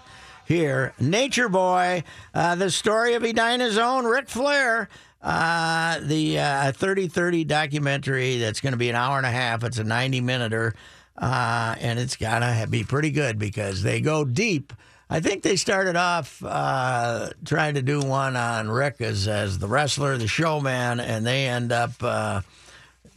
here. 0.48 0.94
Nature 0.98 1.50
Boy, 1.50 2.06
uh, 2.34 2.56
the 2.56 2.72
story 2.72 3.16
of 3.16 3.24
Edina's 3.24 3.78
own 3.78 4.06
Ric 4.06 4.30
Flair. 4.30 4.88
Uh, 5.22 6.00
the 6.04 6.40
uh, 6.40 6.72
30-30 6.72 7.46
documentary 7.46 8.38
that's 8.38 8.62
going 8.62 8.72
to 8.72 8.78
be 8.78 8.90
an 8.90 8.96
hour 8.96 9.18
and 9.18 9.26
a 9.26 9.30
half. 9.30 9.66
It's 9.66 9.78
a 9.78 9.84
90-minuter, 9.84 10.74
uh, 11.18 11.76
and 11.82 12.00
it's 12.00 12.16
got 12.16 12.40
to 12.40 12.66
be 12.70 12.86
pretty 12.86 13.12
good 13.12 13.38
because 13.38 13.84
they 13.84 14.00
go 14.00 14.24
deep. 14.24 14.72
I 15.14 15.20
think 15.20 15.44
they 15.44 15.58
started 15.58 15.98
off 15.98 16.42
uh, 16.44 17.30
trying 17.44 17.74
to 17.74 17.82
do 17.82 18.00
one 18.00 18.38
on 18.38 18.70
Rick 18.70 19.02
as, 19.02 19.28
as 19.28 19.60
the 19.60 19.68
wrestler, 19.68 20.18
the 20.18 20.28
showman, 20.28 21.02
and 21.02 21.28
they 21.28 21.48
end 21.48 21.74
up 21.74 21.92
uh, 22.02 22.42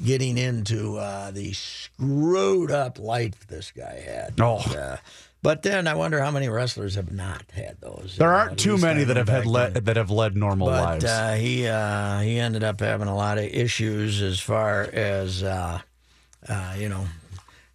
getting 0.04 0.36
into 0.36 0.96
uh, 0.96 1.30
the 1.30 1.52
screwed 1.52 2.72
up 2.72 2.98
life 2.98 3.46
this 3.46 3.70
guy 3.70 4.00
had. 4.04 4.34
Oh. 4.40 4.56
Uh, 4.76 4.96
but 5.40 5.62
then 5.62 5.86
I 5.86 5.94
wonder 5.94 6.20
how 6.20 6.32
many 6.32 6.48
wrestlers 6.48 6.96
have 6.96 7.12
not 7.12 7.42
had 7.52 7.76
those. 7.80 8.16
There 8.18 8.34
Uh, 8.34 8.38
aren't 8.38 8.58
too 8.58 8.76
many 8.76 9.04
that 9.04 9.16
have 9.16 9.28
had 9.28 9.46
led 9.46 9.74
that 9.74 9.96
have 9.96 10.10
led 10.10 10.36
normal 10.36 10.66
But 10.68 10.82
lives. 10.82 11.04
uh, 11.04 11.34
he 11.34 11.68
uh, 11.68 12.20
he 12.20 12.38
ended 12.40 12.64
up 12.64 12.80
having 12.80 13.06
a 13.08 13.14
lot 13.14 13.38
of 13.38 13.44
issues 13.44 14.20
as 14.20 14.40
far 14.40 14.82
as 14.92 15.42
uh, 15.44 15.80
uh, 16.48 16.74
you 16.76 16.88
know. 16.88 17.06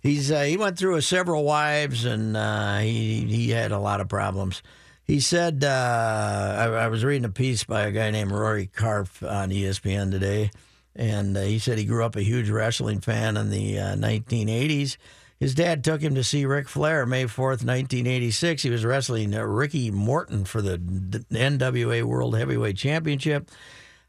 He's 0.02 0.32
uh, 0.32 0.44
he 0.44 0.56
went 0.56 0.78
through 0.78 1.02
several 1.02 1.44
wives 1.44 2.06
and 2.06 2.38
uh, 2.38 2.80
he 2.80 3.26
he 3.26 3.50
had 3.50 3.72
a 3.72 3.80
lot 3.80 4.02
of 4.02 4.08
problems. 4.08 4.64
He 5.04 5.20
said 5.20 5.64
uh, 5.64 6.56
I, 6.58 6.66
I 6.66 6.88
was 6.88 7.04
reading 7.04 7.26
a 7.26 7.30
piece 7.30 7.64
by 7.64 7.82
a 7.82 7.92
guy 7.92 8.12
named 8.12 8.32
Rory 8.32 8.68
Karpf 8.68 9.28
on 9.30 9.50
ESPN 9.50 10.12
today, 10.12 10.52
and 10.96 11.36
uh, 11.36 11.42
he 11.42 11.60
said 11.60 11.78
he 11.78 11.86
grew 11.86 12.06
up 12.06 12.16
a 12.16 12.22
huge 12.22 12.50
wrestling 12.50 13.02
fan 13.02 13.36
in 13.36 13.50
the 13.50 13.80
uh, 13.80 13.96
1980s. 13.96 14.98
His 15.40 15.56
dad 15.56 15.84
took 15.84 16.02
him 16.02 16.16
to 16.16 16.24
see 16.24 16.46
Ric 16.46 16.68
Flair 16.68 17.06
May 17.06 17.24
4th, 17.24 17.64
1986. 17.66 18.62
He 18.62 18.70
was 18.70 18.84
wrestling 18.84 19.34
uh, 19.34 19.42
Ricky 19.42 19.90
Morton 19.90 20.44
for 20.44 20.62
the 20.62 20.78
NWA 20.78 22.04
World 22.04 22.38
Heavyweight 22.38 22.76
Championship. 22.76 23.50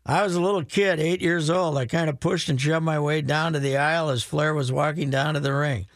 I 0.07 0.23
was 0.23 0.35
a 0.35 0.41
little 0.41 0.65
kid, 0.65 0.99
eight 0.99 1.21
years 1.21 1.51
old. 1.51 1.77
I 1.77 1.87
kind 1.87 2.09
of 2.09 2.21
pushed 2.21 2.49
and 2.49 2.61
shoved 2.61 2.85
my 2.85 2.99
way 2.99 3.21
down 3.21 3.53
to 3.53 3.61
the 3.61 3.77
aisle 3.77 4.09
as 4.09 4.23
Flair 4.23 4.55
was 4.55 4.73
walking 4.73 5.11
down 5.11 5.35
to 5.35 5.41
the 5.41 5.53
ring. 5.53 5.87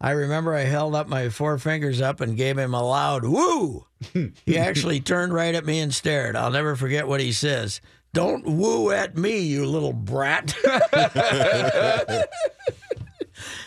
I 0.00 0.10
remember 0.12 0.54
I 0.54 0.62
held 0.62 0.96
up 0.96 1.06
my 1.06 1.28
four 1.28 1.58
fingers 1.58 2.00
up 2.00 2.20
and 2.20 2.36
gave 2.36 2.58
him 2.58 2.74
a 2.74 2.82
loud 2.82 3.24
woo. 3.24 3.86
he 4.44 4.58
actually 4.58 4.98
turned 5.00 5.32
right 5.32 5.54
at 5.54 5.64
me 5.64 5.78
and 5.78 5.94
stared. 5.94 6.34
I'll 6.34 6.50
never 6.50 6.74
forget 6.74 7.06
what 7.06 7.20
he 7.20 7.30
says. 7.30 7.80
Don't 8.12 8.44
woo 8.44 8.90
at 8.90 9.16
me, 9.16 9.38
you 9.38 9.64
little 9.64 9.92
brat. 9.92 10.54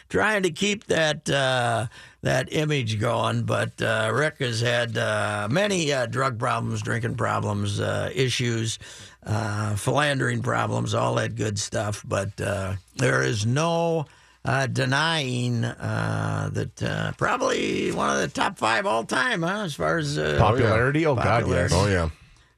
Trying 0.09 0.43
to 0.43 0.51
keep 0.51 0.85
that 0.85 1.29
uh, 1.29 1.87
that 2.21 2.53
image 2.53 2.99
going, 2.99 3.43
but 3.43 3.81
uh, 3.81 4.11
Rick 4.13 4.39
has 4.39 4.61
had 4.61 4.97
uh, 4.97 5.47
many 5.49 5.91
uh, 5.91 6.05
drug 6.05 6.37
problems, 6.37 6.81
drinking 6.81 7.15
problems, 7.15 7.79
uh, 7.79 8.11
issues, 8.13 8.77
uh, 9.25 9.75
philandering 9.75 10.41
problems, 10.41 10.93
all 10.93 11.15
that 11.15 11.35
good 11.35 11.57
stuff. 11.59 12.03
But 12.07 12.39
uh, 12.39 12.75
there 12.95 13.23
is 13.23 13.45
no 13.45 14.05
uh, 14.43 14.67
denying 14.67 15.63
uh, 15.65 16.49
that 16.53 16.83
uh, 16.83 17.11
probably 17.17 17.91
one 17.91 18.09
of 18.09 18.21
the 18.21 18.27
top 18.27 18.57
five 18.57 18.85
all 18.85 19.03
time, 19.03 19.41
huh? 19.41 19.63
As 19.63 19.73
far 19.73 19.97
as 19.97 20.17
uh, 20.17 20.37
Popularity? 20.39 21.05
Oh, 21.05 21.15
God, 21.15 21.47
yes. 21.49 21.71
Oh 21.73 21.87
yeah. 21.87 22.09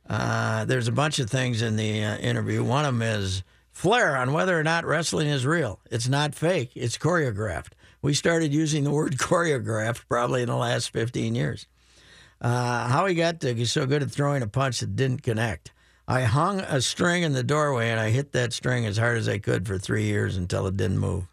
uh, 0.09 0.65
there's 0.65 0.87
a 0.87 0.91
bunch 0.91 1.19
of 1.19 1.29
things 1.29 1.61
in 1.61 1.77
the 1.77 2.03
uh, 2.03 2.17
interview. 2.17 2.63
One 2.63 2.85
of 2.85 2.93
them 2.93 3.01
is 3.01 3.43
Flair 3.71 4.17
on 4.17 4.33
whether 4.33 4.59
or 4.59 4.63
not 4.63 4.85
wrestling 4.85 5.27
is 5.27 5.45
real. 5.45 5.79
It's 5.91 6.07
not 6.09 6.33
fake, 6.35 6.71
it's 6.75 6.97
choreographed. 6.97 7.73
We 8.01 8.13
started 8.13 8.51
using 8.53 8.83
the 8.83 8.91
word 8.91 9.13
choreographed 9.17 10.01
probably 10.09 10.41
in 10.41 10.49
the 10.49 10.55
last 10.55 10.89
15 10.91 11.35
years. 11.35 11.67
Uh, 12.41 12.87
how 12.87 13.05
he 13.05 13.15
got 13.15 13.39
to, 13.41 13.53
be 13.53 13.65
so 13.65 13.85
good 13.85 14.03
at 14.03 14.11
throwing 14.11 14.43
a 14.43 14.47
punch 14.47 14.79
that 14.81 14.95
didn't 14.95 15.23
connect. 15.23 15.71
I 16.07 16.21
hung 16.21 16.61
a 16.61 16.81
string 16.81 17.23
in 17.23 17.33
the 17.33 17.43
doorway 17.43 17.89
and 17.89 17.99
I 17.99 18.11
hit 18.11 18.31
that 18.31 18.53
string 18.53 18.85
as 18.85 18.97
hard 18.97 19.17
as 19.17 19.27
I 19.27 19.39
could 19.39 19.67
for 19.67 19.77
three 19.77 20.05
years 20.05 20.37
until 20.37 20.65
it 20.67 20.77
didn't 20.77 20.99
move. 20.99 21.25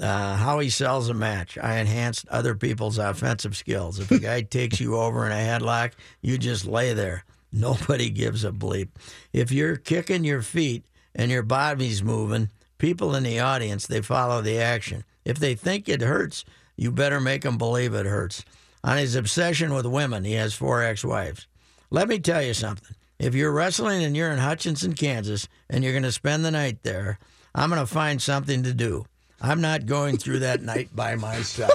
Uh, 0.00 0.36
how 0.36 0.60
he 0.60 0.70
sells 0.70 1.08
a 1.08 1.14
match. 1.14 1.58
I 1.58 1.78
enhanced 1.78 2.28
other 2.28 2.54
people's 2.54 2.98
offensive 2.98 3.56
skills. 3.56 3.98
If 3.98 4.12
a 4.12 4.18
guy 4.20 4.42
takes 4.42 4.78
you 4.78 4.96
over 4.96 5.26
in 5.26 5.32
a 5.32 5.34
headlock, 5.34 5.94
you 6.22 6.38
just 6.38 6.64
lay 6.64 6.92
there. 6.92 7.24
Nobody 7.52 8.08
gives 8.10 8.44
a 8.44 8.52
bleep. 8.52 8.90
If 9.32 9.50
you're 9.50 9.76
kicking 9.76 10.22
your 10.22 10.42
feet 10.42 10.84
and 11.14 11.30
your 11.30 11.42
body's 11.42 12.02
moving, 12.02 12.50
people 12.76 13.16
in 13.16 13.24
the 13.24 13.40
audience, 13.40 13.88
they 13.88 14.02
follow 14.02 14.42
the 14.42 14.58
action. 14.58 15.02
If 15.24 15.40
they 15.40 15.56
think 15.56 15.88
it 15.88 16.02
hurts, 16.02 16.44
you 16.76 16.92
better 16.92 17.20
make 17.20 17.42
them 17.42 17.58
believe 17.58 17.94
it 17.94 18.06
hurts. 18.06 18.44
On 18.84 18.96
his 18.96 19.16
obsession 19.16 19.74
with 19.74 19.86
women, 19.86 20.24
he 20.24 20.34
has 20.34 20.54
four 20.54 20.84
ex 20.84 21.04
wives. 21.04 21.48
Let 21.90 22.06
me 22.06 22.20
tell 22.20 22.42
you 22.42 22.54
something. 22.54 22.94
If 23.18 23.34
you're 23.34 23.52
wrestling 23.52 24.04
and 24.04 24.16
you're 24.16 24.30
in 24.30 24.38
Hutchinson, 24.38 24.92
Kansas, 24.94 25.48
and 25.68 25.82
you're 25.82 25.92
going 25.92 26.04
to 26.04 26.12
spend 26.12 26.44
the 26.44 26.52
night 26.52 26.84
there, 26.84 27.18
I'm 27.52 27.68
going 27.68 27.80
to 27.80 27.86
find 27.86 28.22
something 28.22 28.62
to 28.62 28.72
do. 28.72 29.06
I'm 29.40 29.60
not 29.60 29.86
going 29.86 30.18
through 30.18 30.40
that 30.40 30.62
night 30.62 30.94
by 30.94 31.14
myself. 31.16 31.72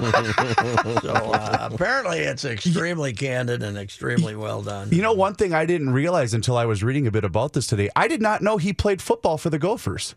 so 1.02 1.14
uh, 1.14 1.70
apparently, 1.72 2.20
it's 2.20 2.44
extremely 2.46 3.14
candid 3.14 3.62
and 3.64 3.78
extremely 3.78 4.36
well 4.36 4.62
done. 4.62 4.90
You 4.92 5.02
know, 5.02 5.14
one 5.14 5.36
thing 5.36 5.54
I 5.54 5.66
didn't 5.66 5.92
realize 5.92 6.34
until 6.34 6.58
I 6.58 6.66
was 6.66 6.84
reading 6.84 7.08
a 7.08 7.12
bit 7.12 7.24
about 7.24 7.54
this 7.54 7.68
today, 7.68 7.90
I 7.96 8.08
did 8.08 8.22
not 8.22 8.42
know 8.42 8.58
he 8.58 8.74
played 8.74 9.02
football 9.02 9.38
for 9.38 9.50
the 9.50 9.60
Gophers. 9.60 10.16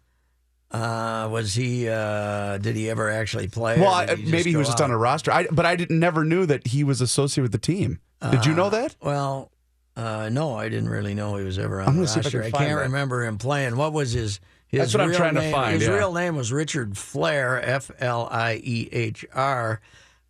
Uh, 0.73 1.29
was 1.31 1.55
he? 1.55 1.89
Uh, 1.89 2.59
did 2.59 2.75
he 2.75 2.91
ever 2.91 3.11
actually 3.11 3.47
play? 3.47 3.81
Well, 3.81 3.95
I, 3.95 4.17
he 4.17 4.31
maybe 4.31 4.51
he 4.51 4.57
was 4.57 4.67
just 4.67 4.81
on 4.81 4.91
a 4.91 4.99
roster. 4.99 5.33
I, 5.33 5.47
but 5.51 5.65
I 5.65 5.77
didn't 5.77 6.01
never 6.01 6.25
knew 6.25 6.47
that 6.47 6.67
he 6.67 6.83
was 6.83 7.01
associated 7.01 7.43
with 7.43 7.53
the 7.53 7.59
team. 7.59 8.01
Did 8.31 8.45
you 8.45 8.55
know 8.55 8.71
that? 8.71 8.97
Well, 9.01 9.53
uh, 9.97 10.29
no, 10.31 10.55
I 10.57 10.69
didn't 10.69 10.89
really 10.91 11.15
know 11.15 11.37
he 11.37 11.45
was 11.45 11.59
ever 11.59 11.81
on 11.81 11.89
I'm 11.89 11.95
the 11.97 12.07
gonna 12.07 12.09
see 12.09 12.21
if 12.21 12.27
I 12.27 12.39
roster. 12.39 12.43
can 12.43 12.55
I 12.55 12.59
can't 12.67 12.77
that. 12.79 12.83
remember 12.85 13.25
him 13.25 13.39
playing. 13.39 13.77
What 13.77 13.93
was 13.93 14.13
his? 14.13 14.41
His 14.69 14.81
That's 14.81 14.95
what 14.95 15.01
I'm 15.03 15.09
real 15.11 15.19
trying 15.19 15.35
to 15.37 15.41
name, 15.43 15.53
find, 15.53 15.75
His 15.75 15.87
yeah. 15.89 15.95
real 15.95 16.13
name 16.13 16.35
was 16.35 16.51
Richard 16.53 16.95
Fliehr, 16.95 17.61
F 17.63 17.91
L 18.01 18.29
I 18.31 18.61
E 18.63 18.89
H 18.91 19.25
R, 19.33 19.81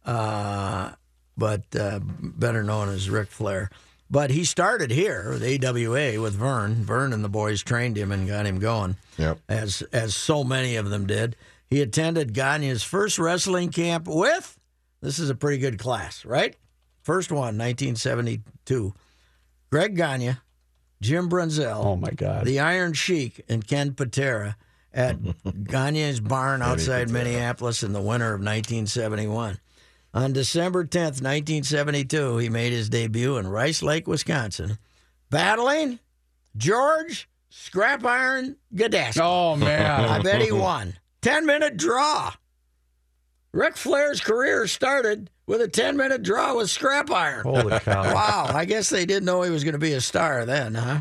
uh, 0.05 0.91
but 1.39 1.63
uh, 1.75 2.01
better 2.03 2.63
known 2.63 2.89
as 2.91 3.09
Ric 3.11 3.29
Flair. 3.31 3.71
But 4.11 4.31
he 4.31 4.45
started 4.45 4.91
here, 4.93 5.37
the 5.39 5.59
AWA, 5.67 6.21
with 6.21 6.35
Vern. 6.35 6.85
Vern 6.85 7.13
and 7.13 7.25
the 7.25 7.29
boys 7.29 7.63
trained 7.63 7.97
him 7.97 8.13
and 8.13 8.29
got 8.29 8.47
him 8.47 8.59
going 8.61 8.97
Yep. 9.19 9.39
as 9.49 9.83
as 9.93 10.15
so 10.15 10.45
many 10.45 10.77
of 10.77 10.91
them 10.91 11.07
did. 11.07 11.35
He 11.69 11.81
attended 11.81 12.33
Gagne's 12.35 12.83
first 12.85 13.19
wrestling 13.19 13.71
camp 13.71 14.07
with 14.07 14.59
this 15.01 15.19
is 15.19 15.31
a 15.31 15.35
pretty 15.35 15.59
good 15.59 15.79
class, 15.79 16.25
right? 16.25 16.55
First 17.03 17.33
one, 17.33 17.57
1972. 17.59 18.95
Greg 19.71 19.97
Gagne, 19.97 20.37
Jim 21.01 21.29
Brunzell, 21.29 21.85
Oh 21.85 21.97
my 21.97 22.11
God! 22.11 22.45
the 22.45 22.61
Iron 22.61 22.93
Sheik, 22.93 23.45
and 23.49 23.67
Ken 23.67 23.95
Patera 23.95 24.57
at 24.95 25.17
Gagne's 25.65 26.21
barn 26.21 26.63
outside 26.63 27.11
Minneapolis 27.11 27.83
in 27.83 27.93
the 27.93 28.01
winter 28.01 28.29
of 28.35 28.41
1971. 28.41 29.59
On 30.15 30.33
December 30.33 30.85
10th, 30.85 31.21
1972, 31.21 32.39
he 32.39 32.49
made 32.49 32.73
his 32.73 32.89
debut 32.89 33.37
in 33.37 33.47
Rice 33.47 33.83
Lake, 33.83 34.07
Wisconsin, 34.07 34.79
battling 35.29 35.99
George 36.57 37.29
Scrap 37.51 38.05
Iron 38.05 38.57
Gadaski. 38.75 39.21
oh 39.23 39.57
man! 39.57 40.05
I 40.09 40.21
bet 40.23 40.41
he 40.41 40.53
won. 40.53 40.95
10 41.23 41.45
minute 41.45 41.77
draw. 41.77 42.33
Ric 43.53 43.77
Flair's 43.77 44.21
career 44.21 44.67
started 44.67 45.29
with 45.47 45.61
a 45.61 45.69
10 45.69 45.97
minute 45.97 46.23
draw 46.23 46.55
with 46.57 46.71
Scrap 46.71 47.11
Iron. 47.11 47.43
Holy 47.45 47.79
cow! 47.81 48.03
Wow, 48.15 48.51
I 48.53 48.65
guess 48.65 48.91
they 48.91 49.07
didn't 49.07 49.25
know 49.25 49.43
he 49.43 49.51
was 49.51 49.65
going 49.65 49.73
to 49.75 49.79
be 49.79 49.93
a 49.93 50.01
star 50.01 50.45
then, 50.45 50.75
huh? 50.75 51.01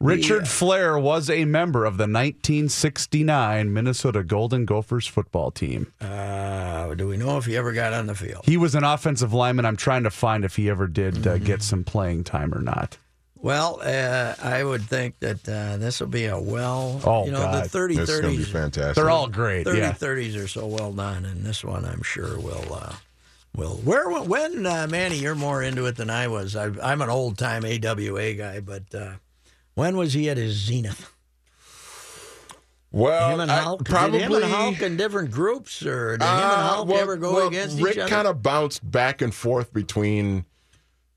Richard 0.00 0.46
Flair 0.48 0.98
was 0.98 1.30
a 1.30 1.44
member 1.46 1.84
of 1.86 1.96
the 1.96 2.06
1969 2.08 3.72
Minnesota 3.72 4.22
Golden 4.22 4.64
Gophers 4.64 5.06
football 5.06 5.50
team. 5.50 5.92
Uh, 6.00 6.92
do 6.94 7.08
we 7.08 7.16
know 7.16 7.38
if 7.38 7.46
he 7.46 7.56
ever 7.56 7.72
got 7.72 7.92
on 7.92 8.06
the 8.06 8.14
field? 8.14 8.44
He 8.44 8.56
was 8.56 8.74
an 8.74 8.84
offensive 8.84 9.32
lineman. 9.32 9.64
I'm 9.64 9.76
trying 9.76 10.02
to 10.02 10.10
find 10.10 10.44
if 10.44 10.56
he 10.56 10.68
ever 10.68 10.86
did 10.86 11.26
uh, 11.26 11.34
Mm-hmm. 11.34 11.44
get 11.44 11.62
some 11.62 11.84
playing 11.84 12.24
time 12.24 12.52
or 12.54 12.60
not. 12.60 12.98
Well, 13.36 13.80
uh, 13.82 14.34
I 14.42 14.62
would 14.64 14.82
think 14.82 15.18
that 15.20 15.48
uh, 15.48 15.76
this 15.76 16.00
will 16.00 16.06
be 16.08 16.26
a 16.26 16.38
well, 16.38 17.00
Oh, 17.04 17.24
you 17.26 17.30
know, 17.32 17.38
God. 17.38 17.64
the 17.64 17.68
30 17.68 17.96
This 17.96 18.08
is 18.10 18.20
gonna 18.20 18.32
be 18.34 18.42
30s. 18.42 18.46
fantastic. 18.52 18.94
They're 18.96 19.10
all 19.10 19.28
great. 19.28 19.64
30 19.64 19.78
yeah. 19.78 19.92
30s 19.92 20.42
are 20.42 20.48
so 20.48 20.66
well 20.66 20.92
done, 20.92 21.24
and 21.24 21.44
this 21.44 21.62
one 21.64 21.84
I'm 21.84 22.02
sure 22.02 22.38
will. 22.38 22.82
Will 23.56 23.76
where 23.84 24.08
when 24.22 24.66
uh, 24.66 24.86
Manny, 24.90 25.16
you're 25.18 25.34
more 25.36 25.62
into 25.62 25.86
it 25.86 25.96
than 25.96 26.10
I 26.10 26.26
was. 26.28 26.56
I, 26.56 26.70
I'm 26.82 27.00
an 27.02 27.08
old 27.10 27.38
time 27.38 27.64
AWA 27.64 28.34
guy, 28.34 28.60
but 28.60 28.92
uh, 28.94 29.12
when 29.74 29.96
was 29.96 30.12
he 30.12 30.28
at 30.28 30.36
his 30.36 30.54
zenith? 30.54 31.12
Well, 32.90 33.30
him 33.34 33.40
and 33.40 33.50
I- 33.50 33.60
Hulk, 33.62 33.84
probably 33.84 34.18
did 34.20 34.30
him 34.30 34.34
and 34.42 34.44
Hulk 34.44 34.80
in 34.82 34.96
different 34.96 35.30
groups, 35.32 35.84
or 35.84 36.16
did 36.16 36.22
him 36.24 36.28
and 36.30 36.40
Uh, 36.44 36.68
Hulk 36.68 36.88
well- 36.88 36.98
ever 37.00 37.16
go 37.16 37.34
well, 37.34 37.48
against 37.48 37.76
Rick 37.80 37.92
each 37.94 37.98
other? 37.98 38.04
Rick 38.06 38.10
kind 38.10 38.28
of 38.28 38.42
bounced 38.42 38.88
back 38.90 39.20
and 39.22 39.34
forth 39.34 39.72
between 39.72 40.44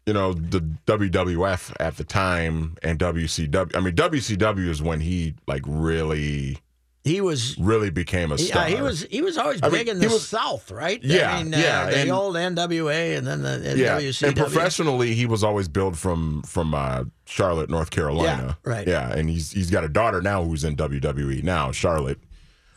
you 0.06 0.14
know 0.14 0.34
the 0.34 0.62
WWF 0.86 1.74
at 1.80 1.98
the 1.98 2.04
time 2.04 2.78
and 2.82 2.98
WCW. 3.00 3.76
I 3.76 3.80
mean 3.80 3.96
WCW 3.96 4.70
is 4.70 4.82
when 4.82 5.02
he 5.02 5.36
like 5.48 5.62
really 5.68 6.60
he 7.08 7.22
was 7.22 7.58
really 7.58 7.90
became 7.90 8.32
a 8.32 8.38
star. 8.38 8.70
Yeah, 8.70 8.76
he 8.76 8.82
was 8.82 9.02
he 9.10 9.22
was 9.22 9.38
always 9.38 9.62
I 9.64 9.68
mean, 9.70 9.74
big 9.80 9.88
in 9.90 10.00
the 10.00 10.08
was- 10.08 10.28
South, 10.28 10.70
right? 10.72 11.02
Yeah, 11.04 11.36
I 11.36 11.44
mean, 11.44 11.54
uh, 11.54 11.58
yeah, 11.58 11.90
the 11.90 11.98
and- 12.02 12.12
old 12.12 12.36
NWA 12.36 13.18
and 13.18 13.26
then 13.26 13.42
the 13.42 13.76
yeah, 13.78 14.00
WCW. 14.00 14.28
and 14.28 14.38
professionally, 14.38 15.14
he 15.16 15.26
was 15.26 15.44
always 15.44 15.68
billed 15.68 15.98
from 15.98 16.42
from 16.44 16.74
uh, 16.76 17.06
Charlotte, 17.26 17.70
North 17.70 17.90
Carolina. 17.90 18.58
Yeah, 18.66 18.72
right. 18.72 18.88
Yeah, 18.88 19.12
and 19.14 19.30
he's 19.30 19.52
he's 19.52 19.72
got 19.72 19.84
a 19.84 19.90
daughter 19.90 20.22
now 20.22 20.44
who's 20.44 20.64
in 20.64 20.76
WWE 20.76 21.44
now, 21.44 21.72
Charlotte. 21.72 22.20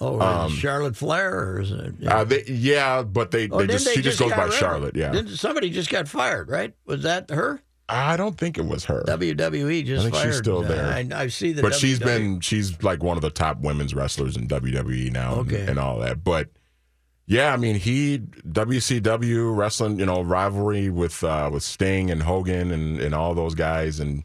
Oh, 0.02 0.18
Um, 0.18 0.50
Charlotte 0.52 0.96
Flair, 0.96 1.38
or 1.38 1.60
is 1.60 1.70
it? 1.72 1.94
Uh, 2.06 2.25
they, 2.25 2.42
yeah, 2.46 3.02
but 3.02 3.32
they, 3.32 3.50
Oh, 3.50 3.58
they 3.58 3.66
just 3.66 3.92
she 3.92 4.00
just 4.00 4.18
got 4.18 4.28
goes 4.30 4.37
by 4.37 4.44
rid? 4.44 4.52
Charlotte. 4.54 4.96
Yeah, 4.96 5.12
Didn't, 5.12 5.37
somebody 5.37 5.68
just 5.68 5.90
got 5.90 6.08
fired, 6.08 6.49
right? 6.49 6.72
Was 6.87 7.02
that 7.02 7.28
her? 7.28 7.60
I 7.90 8.16
don't 8.16 8.37
think 8.38 8.56
it 8.59 8.66
was 8.66 8.85
her. 8.87 9.02
WWE 9.06 9.85
just 9.85 10.00
I 10.00 10.02
think 10.04 10.14
fired. 10.14 10.26
she's 10.28 10.38
still 10.38 10.62
there. 10.62 10.87
I, 10.87 11.09
I 11.12 11.26
see 11.28 11.52
the 11.52 11.62
but 11.62 11.75
she's 11.75 11.99
been 11.99 12.40
she's 12.40 12.82
like 12.82 13.02
one 13.02 13.16
of 13.16 13.23
the 13.23 13.30
top 13.30 13.61
women's 13.61 13.94
wrestlers 13.94 14.37
in 14.37 14.47
WWE 14.49 15.11
now 15.12 15.40
and- 15.40 15.52
Okay. 15.52 15.66
and, 15.68 15.78
all 15.78 15.99
that. 16.00 16.23
But 16.23 16.49
yeah, 17.26 17.52
I 17.52 17.56
mean 17.56 17.76
he 17.76 18.18
WCW 18.18 19.56
wrestling, 19.56 19.99
you 19.99 20.06
know, 20.06 20.23
rivalry 20.23 20.90
with 20.90 21.23
uh, 21.25 21.50
with 21.52 21.62
Sting 21.62 22.11
and 22.11 22.23
Hogan 22.23 22.70
and, 22.70 23.00
and 23.00 23.14
all 23.14 23.35
those 23.35 23.54
guys 23.54 24.00
and 24.00 24.25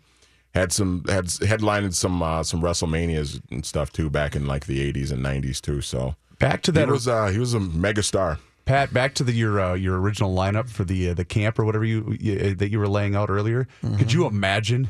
had 0.53 0.72
some 0.72 1.03
had 1.07 1.29
headlined 1.45 1.93
some 1.95 2.22
uh, 2.24 2.43
some 2.43 2.62
WrestleManias 2.62 3.41
and 3.51 3.65
stuff 3.65 3.91
too 3.91 4.10
back 4.10 4.36
in 4.36 4.48
like 4.48 4.65
the 4.65 4.91
80s 4.93 5.12
and 5.12 5.24
90s 5.24 5.60
too. 5.62 5.81
So 5.81 6.15
Back 6.39 6.62
to 6.63 6.72
that, 6.74 6.81
he 6.81 6.86
that 6.88 6.91
was 6.91 7.07
uh, 7.07 7.27
he 7.27 7.39
was 7.39 7.53
a 7.53 7.60
mega 7.60 8.03
star. 8.03 8.39
Pat, 8.65 8.93
back 8.93 9.13
to 9.15 9.24
the, 9.24 9.31
your 9.31 9.60
uh, 9.60 9.74
your 9.75 10.00
original 10.00 10.36
lineup 10.36 10.69
for 10.69 10.84
the 10.84 11.10
uh, 11.10 11.13
the 11.13 11.25
camp 11.25 11.60
or 11.60 11.65
whatever 11.65 11.86
you, 11.86 12.15
you 12.19 12.55
that 12.55 12.72
you 12.72 12.79
were 12.79 12.88
laying 12.88 13.15
out 13.15 13.29
earlier. 13.29 13.67
Could 13.98 14.12
you 14.12 14.25
imagine 14.25 14.89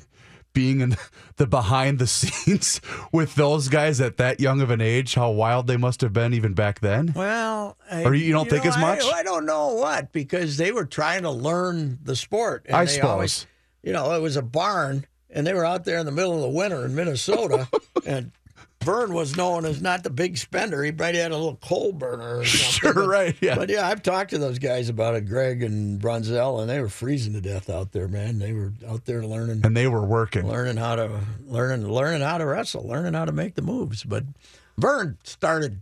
being 0.54 0.80
in 0.80 0.96
the 1.36 1.46
behind 1.46 2.00
the 2.00 2.08
scenes 2.08 2.80
with 3.12 3.36
those 3.36 3.68
guys 3.68 4.00
at 4.00 4.16
that 4.18 4.40
young 4.40 4.62
of 4.62 4.70
an 4.72 4.80
age? 4.82 5.16
How 5.16 5.30
wild 5.32 5.68
they 5.68 5.76
must 5.78 6.00
have 6.02 6.14
been 6.14 6.34
even 6.34 6.54
back 6.54 6.80
then. 6.80 7.12
Well, 7.14 7.78
I, 7.92 8.04
Or 8.06 8.14
you 8.14 8.32
don't 8.32 8.50
think 8.50 8.64
know, 8.64 8.72
as 8.72 8.78
much? 8.78 9.04
I, 9.04 9.20
I 9.20 9.24
don't 9.24 9.46
know 9.46 9.74
what 9.74 10.14
because 10.14 10.56
they 10.58 10.72
were 10.72 10.86
trying 10.86 11.24
to 11.24 11.32
learn 11.32 12.00
the 12.02 12.16
sport. 12.16 12.64
And 12.68 12.76
I 12.78 12.86
they 12.86 12.92
suppose. 12.94 13.10
always- 13.10 13.48
you 13.84 13.92
know, 13.94 14.14
it 14.14 14.22
was 14.22 14.36
a 14.36 14.42
barn, 14.42 15.06
and 15.30 15.46
they 15.46 15.54
were 15.54 15.64
out 15.66 15.84
there 15.86 16.00
in 16.00 16.08
the 16.08 16.12
middle 16.12 16.34
of 16.34 16.42
the 16.42 16.50
winter 16.50 16.86
in 16.86 16.96
Minnesota, 16.96 17.68
and 18.06 18.32
Vern 18.86 19.14
was 19.14 19.36
known 19.36 19.66
as 19.66 19.82
not 19.82 20.04
the 20.04 20.10
big 20.10 20.38
spender. 20.38 20.84
He 20.84 20.92
might 20.92 21.16
have 21.16 21.24
had 21.24 21.32
a 21.32 21.36
little 21.38 21.58
coal 21.58 21.92
burner 21.92 22.38
or 22.38 22.46
something. 22.46 22.72
Sure, 22.72 22.94
but- 22.94 23.08
right, 23.08 23.36
yeah. 23.42 23.56
But 23.56 23.70
yeah, 23.70 23.88
I've 23.88 24.02
talked 24.04 24.30
to 24.30 24.38
those 24.38 24.60
guys 24.60 24.88
about 24.88 25.16
it, 25.16 25.28
Greg 25.28 25.64
and 25.64 26.00
Brunzell, 26.00 26.62
and 26.62 26.70
they 26.70 26.80
were 26.80 26.88
freezing 26.90 27.34
to 27.34 27.42
death 27.42 27.70
out 27.70 27.92
there, 27.92 28.08
man. 28.08 28.40
They 28.40 28.54
were 28.54 28.72
out 28.88 29.06
there 29.06 29.26
learning 29.26 29.62
And 29.66 29.76
they 29.76 29.88
were 29.88 30.06
working. 30.06 30.48
learning 30.48 30.78
how 30.78 30.96
to 30.96 31.20
learning 31.48 31.88
learning 31.90 32.22
how 32.22 32.38
to 32.38 32.46
wrestle, 32.46 32.88
learning 32.88 33.14
how 33.16 33.26
to 33.26 33.32
make 33.32 33.56
the 33.56 33.62
moves. 33.62 34.04
But 34.04 34.24
Vern 34.78 35.18
started 35.24 35.82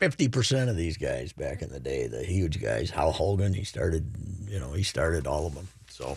fifty 0.00 0.28
percent 0.28 0.68
of 0.70 0.76
these 0.76 0.96
guys 0.96 1.32
back 1.32 1.62
in 1.62 1.70
the 1.70 1.80
day, 1.80 2.06
the 2.06 2.24
huge 2.24 2.60
guys. 2.60 2.90
Hal 2.90 3.12
Hogan, 3.12 3.54
he 3.54 3.64
started, 3.64 4.04
you 4.48 4.58
know, 4.58 4.72
he 4.72 4.82
started 4.82 5.26
all 5.26 5.46
of 5.46 5.54
them. 5.54 5.68
So, 5.88 6.16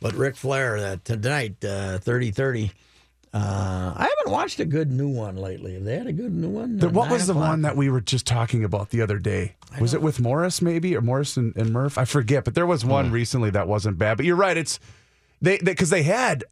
but 0.00 0.14
Ric 0.14 0.36
Flair, 0.36 0.80
that 0.80 1.04
tonight, 1.04 1.56
uh, 1.64 1.98
30-30, 1.98 2.70
Uh, 3.34 3.94
I 3.96 4.02
haven't 4.18 4.32
watched 4.32 4.60
a 4.60 4.64
good 4.66 4.90
new 4.92 5.08
one 5.08 5.36
lately. 5.36 5.72
Have 5.74 5.84
they 5.84 5.96
had 5.96 6.06
a 6.06 6.12
good 6.12 6.34
new 6.34 6.50
one? 6.50 6.76
The- 6.76 6.90
what 6.90 7.10
was 7.10 7.26
the 7.26 7.32
o'clock? 7.32 7.48
one 7.48 7.62
that 7.62 7.76
we 7.76 7.88
were 7.88 8.02
just 8.02 8.26
talking 8.26 8.62
about 8.62 8.90
the 8.90 9.00
other 9.00 9.18
day? 9.18 9.54
Was 9.80 9.94
it 9.94 10.02
with 10.02 10.20
Morris 10.20 10.60
maybe 10.60 10.94
or 10.94 11.00
Morris 11.00 11.38
and, 11.38 11.56
and 11.56 11.70
Murph? 11.72 11.96
I 11.96 12.04
forget, 12.04 12.44
but 12.44 12.54
there 12.54 12.66
was 12.66 12.84
one 12.84 13.06
Hmm. 13.06 13.12
recently 13.12 13.48
that 13.50 13.66
wasn't 13.66 13.96
bad. 13.98 14.18
But 14.18 14.26
you're 14.26 14.36
right. 14.36 14.56
It's 14.56 14.78
they 15.40 15.56
because 15.58 15.88
they, 15.88 16.02
had, 16.02 16.44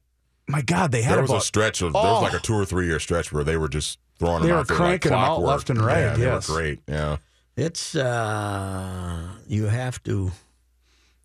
my 0.48 0.62
God, 0.62 0.90
they 0.90 1.02
had 1.02 1.16
There 1.16 1.22
was 1.22 1.30
about, 1.30 1.42
a 1.42 1.44
stretch 1.44 1.82
of 1.82 1.92
there 1.92 2.00
Oh. 2.02 2.14
was 2.14 2.32
like 2.32 2.40
a 2.40 2.42
two 2.42 2.54
or 2.54 2.64
three 2.64 2.86
year 2.86 2.98
stretch 2.98 3.30
where 3.30 3.44
they 3.44 3.58
were 3.58 3.68
just 3.68 3.98
throwing 4.18 4.40
They 4.40 4.48
them 4.48 4.54
were 4.56 4.60
out 4.60 4.68
there 4.68 4.76
cranking 4.78 5.10
them 5.10 5.20
out 5.20 5.42
left 5.42 5.68
and 5.68 5.80
right, 5.84 6.00
Yeah, 6.00 6.16
they 6.16 6.22
yes. 6.24 6.48
were 6.48 6.54
great. 6.54 6.78
Yeah. 6.88 7.16
It's 7.56 7.94
uh 7.94 9.28
you 9.46 9.66
have 9.66 10.02
to 10.04 10.32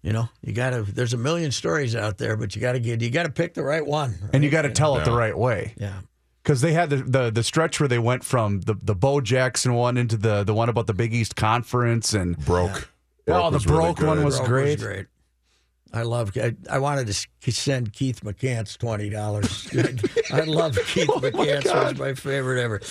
you 0.05 0.13
know, 0.13 0.29
you 0.43 0.53
gotta 0.53 0.83
there's 0.83 1.13
a 1.13 1.17
million 1.17 1.51
stories 1.51 1.95
out 1.95 2.19
there, 2.19 2.37
but 2.37 2.55
you 2.55 2.61
gotta 2.61 2.79
get 2.79 3.01
you 3.01 3.09
gotta 3.09 3.31
pick 3.31 3.55
the 3.55 3.63
right 3.63 3.83
one. 3.85 4.13
and 4.33 4.43
you 4.43 4.51
got 4.51 4.61
to 4.61 4.69
tell 4.69 4.95
it 4.97 5.03
the 5.03 5.11
right 5.11 5.35
way. 5.35 5.73
Yeah. 5.77 6.01
Because 6.43 6.61
they 6.61 6.73
had 6.73 6.91
the, 6.91 6.97
the 6.97 7.31
the 7.31 7.41
stretch 7.41 7.79
where 7.79 7.89
they 7.89 7.97
went 7.97 8.23
from 8.23 8.61
the 8.61 8.75
the 8.83 8.93
Bo 8.93 9.19
Jackson 9.19 9.73
one 9.73 9.97
into 9.97 10.15
the 10.15 10.43
the 10.43 10.53
one 10.53 10.69
about 10.69 10.85
the 10.85 10.93
Big 10.93 11.11
East 11.11 11.35
Conference 11.35 12.13
and 12.13 12.37
Broke. 12.45 12.87
Oh, 13.27 13.49
the 13.49 13.55
was 13.55 13.65
really 13.65 13.93
broke 13.95 14.01
one 14.01 14.23
was 14.23 14.37
Broke 14.37 14.47
great. 14.47 14.79
great. 14.79 15.05
I 15.95 16.01
love. 16.03 16.31
I, 16.37 16.55
I 16.69 16.79
wanted 16.79 17.07
to 17.41 17.51
send 17.51 17.93
Keith 17.93 18.21
McCants 18.21 18.77
twenty 18.77 19.09
dollars. 19.09 19.67
I 20.33 20.41
love 20.41 20.77
Keith 20.87 21.09
Oh 21.13 21.19
McCants. 21.19 21.65
Was 21.73 21.97
my 21.97 22.13
favorite 22.13 22.61
ever. 22.61 22.81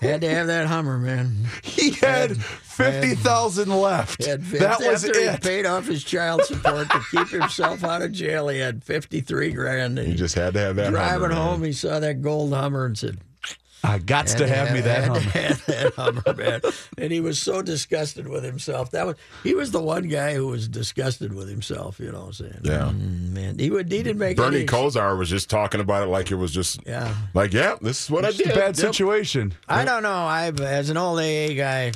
Had 0.00 0.20
to 0.22 0.28
have 0.30 0.46
that 0.48 0.66
Hummer, 0.66 0.98
man. 0.98 1.36
He 1.62 1.90
had 1.92 2.36
fifty 2.42 3.14
thousand 3.14 3.68
left. 3.70 4.22
He 4.24 4.30
had 4.30 4.42
that 4.44 4.80
was 4.80 5.04
after 5.04 5.18
he 5.20 5.26
it. 5.26 5.42
paid 5.42 5.66
off 5.66 5.86
his 5.86 6.02
child 6.04 6.44
support 6.44 6.88
to 6.90 7.00
keep 7.10 7.28
himself 7.28 7.84
out 7.84 8.02
of 8.02 8.12
jail. 8.12 8.48
He 8.48 8.58
had 8.58 8.82
fifty 8.84 9.20
three 9.20 9.52
grand. 9.52 9.98
And 9.98 10.08
You 10.08 10.14
just 10.14 10.34
had 10.34 10.54
to 10.54 10.60
have 10.60 10.76
that. 10.76 10.90
driving 10.90 11.30
Hummer, 11.30 11.34
man. 11.34 11.36
home, 11.36 11.62
he 11.64 11.72
saw 11.72 12.00
that 12.00 12.22
gold 12.22 12.52
Hummer 12.52 12.86
and 12.86 12.96
said, 12.98 13.18
I 13.84 13.98
got 13.98 14.26
to 14.28 14.46
have 14.48 14.72
me 14.72 14.80
that 14.80 15.04
had 15.04 15.08
Hummer. 15.08 15.20
have 15.20 15.66
that 15.66 15.94
Hummer, 15.94 16.34
man. 16.34 16.60
And 16.98 17.12
he 17.12 17.20
was 17.20 17.40
so 17.40 17.62
disgusted 17.62 18.26
with 18.28 18.42
himself. 18.44 18.90
That 18.90 19.06
was 19.06 19.16
he 19.44 19.54
was 19.54 19.70
the 19.70 19.80
one 19.80 20.08
guy 20.08 20.34
who 20.34 20.48
was 20.48 20.66
disgusted 20.68 21.32
with 21.32 21.48
himself. 21.48 22.00
You 22.00 22.10
know, 22.12 22.20
what 22.20 22.26
I'm 22.26 22.32
saying, 22.32 22.60
Yeah. 22.64 22.90
"Mm, 22.92 23.30
man, 23.30 23.58
he 23.58 23.70
would 23.70 23.90
he 23.90 24.02
didn't 24.02 24.18
make 24.18 24.36
Bernie 24.36 24.58
any, 24.58 24.66
Kosar 24.66 25.16
was 25.16 25.28
just 25.30 25.48
talking 25.48 25.80
about 25.80 26.02
it 26.02 26.10
like 26.10 26.30
it 26.30 26.36
was 26.36 26.52
just 26.52 26.80
Yeah, 26.86 27.14
like, 27.34 27.52
yeah, 27.52 27.76
this 27.80 28.04
is 28.04 28.10
what 28.10 28.24
I 28.24 28.28
It's 28.28 28.40
a 28.40 28.44
did. 28.44 28.54
bad 28.54 28.66
Yep. 28.76 28.76
situation. 28.76 29.54
I 29.68 29.84
don't 29.84 30.02
know. 30.02 30.10
I 30.26 30.50
as 30.60 30.90
an 30.90 30.96
old 30.96 31.20
AA 31.20 31.54
guy, 31.54 31.92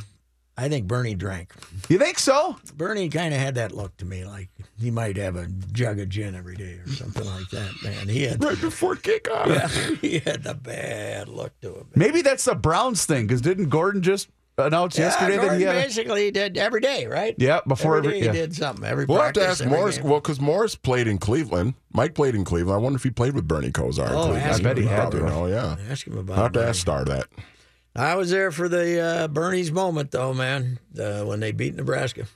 I 0.56 0.68
think 0.68 0.86
Bernie 0.86 1.14
drank. 1.14 1.52
You 1.88 1.98
think 1.98 2.18
so? 2.18 2.56
Bernie 2.76 3.08
kind 3.08 3.32
of 3.32 3.40
had 3.40 3.54
that 3.54 3.72
look 3.72 3.96
to 3.96 4.04
me, 4.04 4.24
like 4.24 4.50
he 4.78 4.90
might 4.90 5.16
have 5.16 5.34
a 5.36 5.46
jug 5.72 5.98
of 5.98 6.08
gin 6.10 6.34
every 6.34 6.56
day 6.56 6.74
or 6.74 6.88
something 6.92 7.24
like 7.24 7.48
that. 7.50 7.72
Man, 7.82 8.08
he 8.08 8.24
had 8.24 8.42
Right 8.44 8.60
before 8.60 8.94
kickoff. 8.96 9.46
yeah, 9.46 9.96
he 10.00 10.18
had 10.18 10.42
the 10.44 10.54
bad 10.54 11.28
look 11.28 11.58
to 11.62 11.74
him. 11.76 11.86
Maybe 11.94 12.20
that's 12.20 12.44
the 12.44 12.54
Browns 12.54 13.06
thing. 13.06 13.26
Because 13.26 13.40
didn't 13.40 13.70
Gordon 13.70 14.02
just 14.02 14.28
announce 14.58 14.98
yesterday 14.98 15.36
yeah, 15.36 15.40
that 15.40 15.42
he 15.58 15.64
Gordon 15.64 15.66
had? 15.68 15.76
A, 15.76 15.86
basically 15.86 16.30
did 16.30 16.58
every 16.58 16.80
day, 16.82 17.06
right? 17.06 17.34
yeah, 17.38 17.60
before 17.66 17.96
every 17.96 18.08
every, 18.08 18.20
day 18.20 18.26
yeah. 18.26 18.32
he 18.32 18.38
did 18.38 18.54
something. 18.54 18.84
Every 18.84 19.06
We'll 19.06 19.22
have 19.22 19.32
to 19.32 19.46
ask 19.46 19.64
Morris. 19.64 19.96
game. 19.96 20.10
Well, 20.10 20.20
because 20.20 20.38
Morris 20.38 20.74
played 20.76 21.08
in 21.08 21.16
Cleveland. 21.16 21.74
Mike 21.94 22.14
played 22.14 22.34
in 22.34 22.44
Cleveland. 22.44 22.74
I 22.74 22.78
wonder 22.78 22.96
if 22.98 23.02
he 23.02 23.10
played 23.10 23.34
with 23.34 23.48
Bernie 23.48 23.70
Kosar 23.72 24.08
in 24.08 24.12
Oh, 24.14 24.26
Cleveland. 24.26 24.54
I 24.54 24.60
bet 24.60 24.76
he 24.76 24.84
had 24.84 25.10
to. 25.12 25.26
it. 25.26 25.30
Oh, 25.30 25.46
yeah. 25.46 25.76
Ask 25.88 26.06
him 26.06 26.18
about 26.18 26.36
I'll 26.36 26.42
have 26.44 26.52
to 26.52 26.66
ask 26.66 26.78
Star 26.80 27.04
that. 27.06 27.28
I 27.94 28.14
was 28.14 28.30
there 28.30 28.50
for 28.50 28.68
the 28.68 29.00
uh, 29.00 29.28
Bernie's 29.28 29.70
moment, 29.72 30.10
though, 30.12 30.32
man. 30.32 30.78
Uh, 30.98 31.22
when 31.24 31.40
they 31.40 31.52
beat 31.52 31.74
Nebraska, 31.74 32.26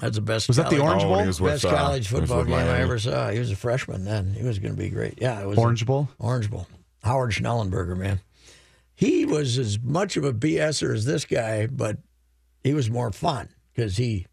that's 0.00 0.14
the 0.16 0.20
best. 0.22 0.48
Was 0.48 0.56
that 0.58 0.70
the 0.70 0.76
college- 0.76 1.02
Orange 1.02 1.04
Oh, 1.04 1.08
Bowl? 1.08 1.18
he 1.20 1.26
was 1.26 1.40
with, 1.40 1.52
Best 1.54 1.64
uh, 1.64 1.76
college 1.76 2.08
football 2.08 2.38
with 2.38 2.48
game 2.48 2.56
I 2.58 2.80
ever 2.80 2.98
saw. 2.98 3.30
He 3.30 3.38
was 3.38 3.50
a 3.50 3.56
freshman 3.56 4.04
then. 4.04 4.32
He 4.34 4.44
was 4.44 4.58
going 4.58 4.74
to 4.74 4.78
be 4.78 4.90
great. 4.90 5.18
Yeah, 5.20 5.40
it 5.42 5.46
was 5.46 5.58
a- 5.58 5.60
Orange 5.60 5.84
Bowl. 5.86 6.08
Orange 6.18 6.50
Bowl. 6.50 6.66
Howard 7.02 7.32
Schnellenberger, 7.32 7.96
man. 7.96 8.20
He 8.94 9.24
was 9.24 9.58
as 9.58 9.80
much 9.80 10.16
of 10.16 10.24
a 10.24 10.32
BSer 10.32 10.94
as 10.94 11.04
this 11.04 11.24
guy, 11.24 11.66
but 11.66 11.98
he 12.62 12.74
was 12.74 12.88
more 12.88 13.10
fun 13.10 13.48
because 13.74 13.96
he, 13.96 14.26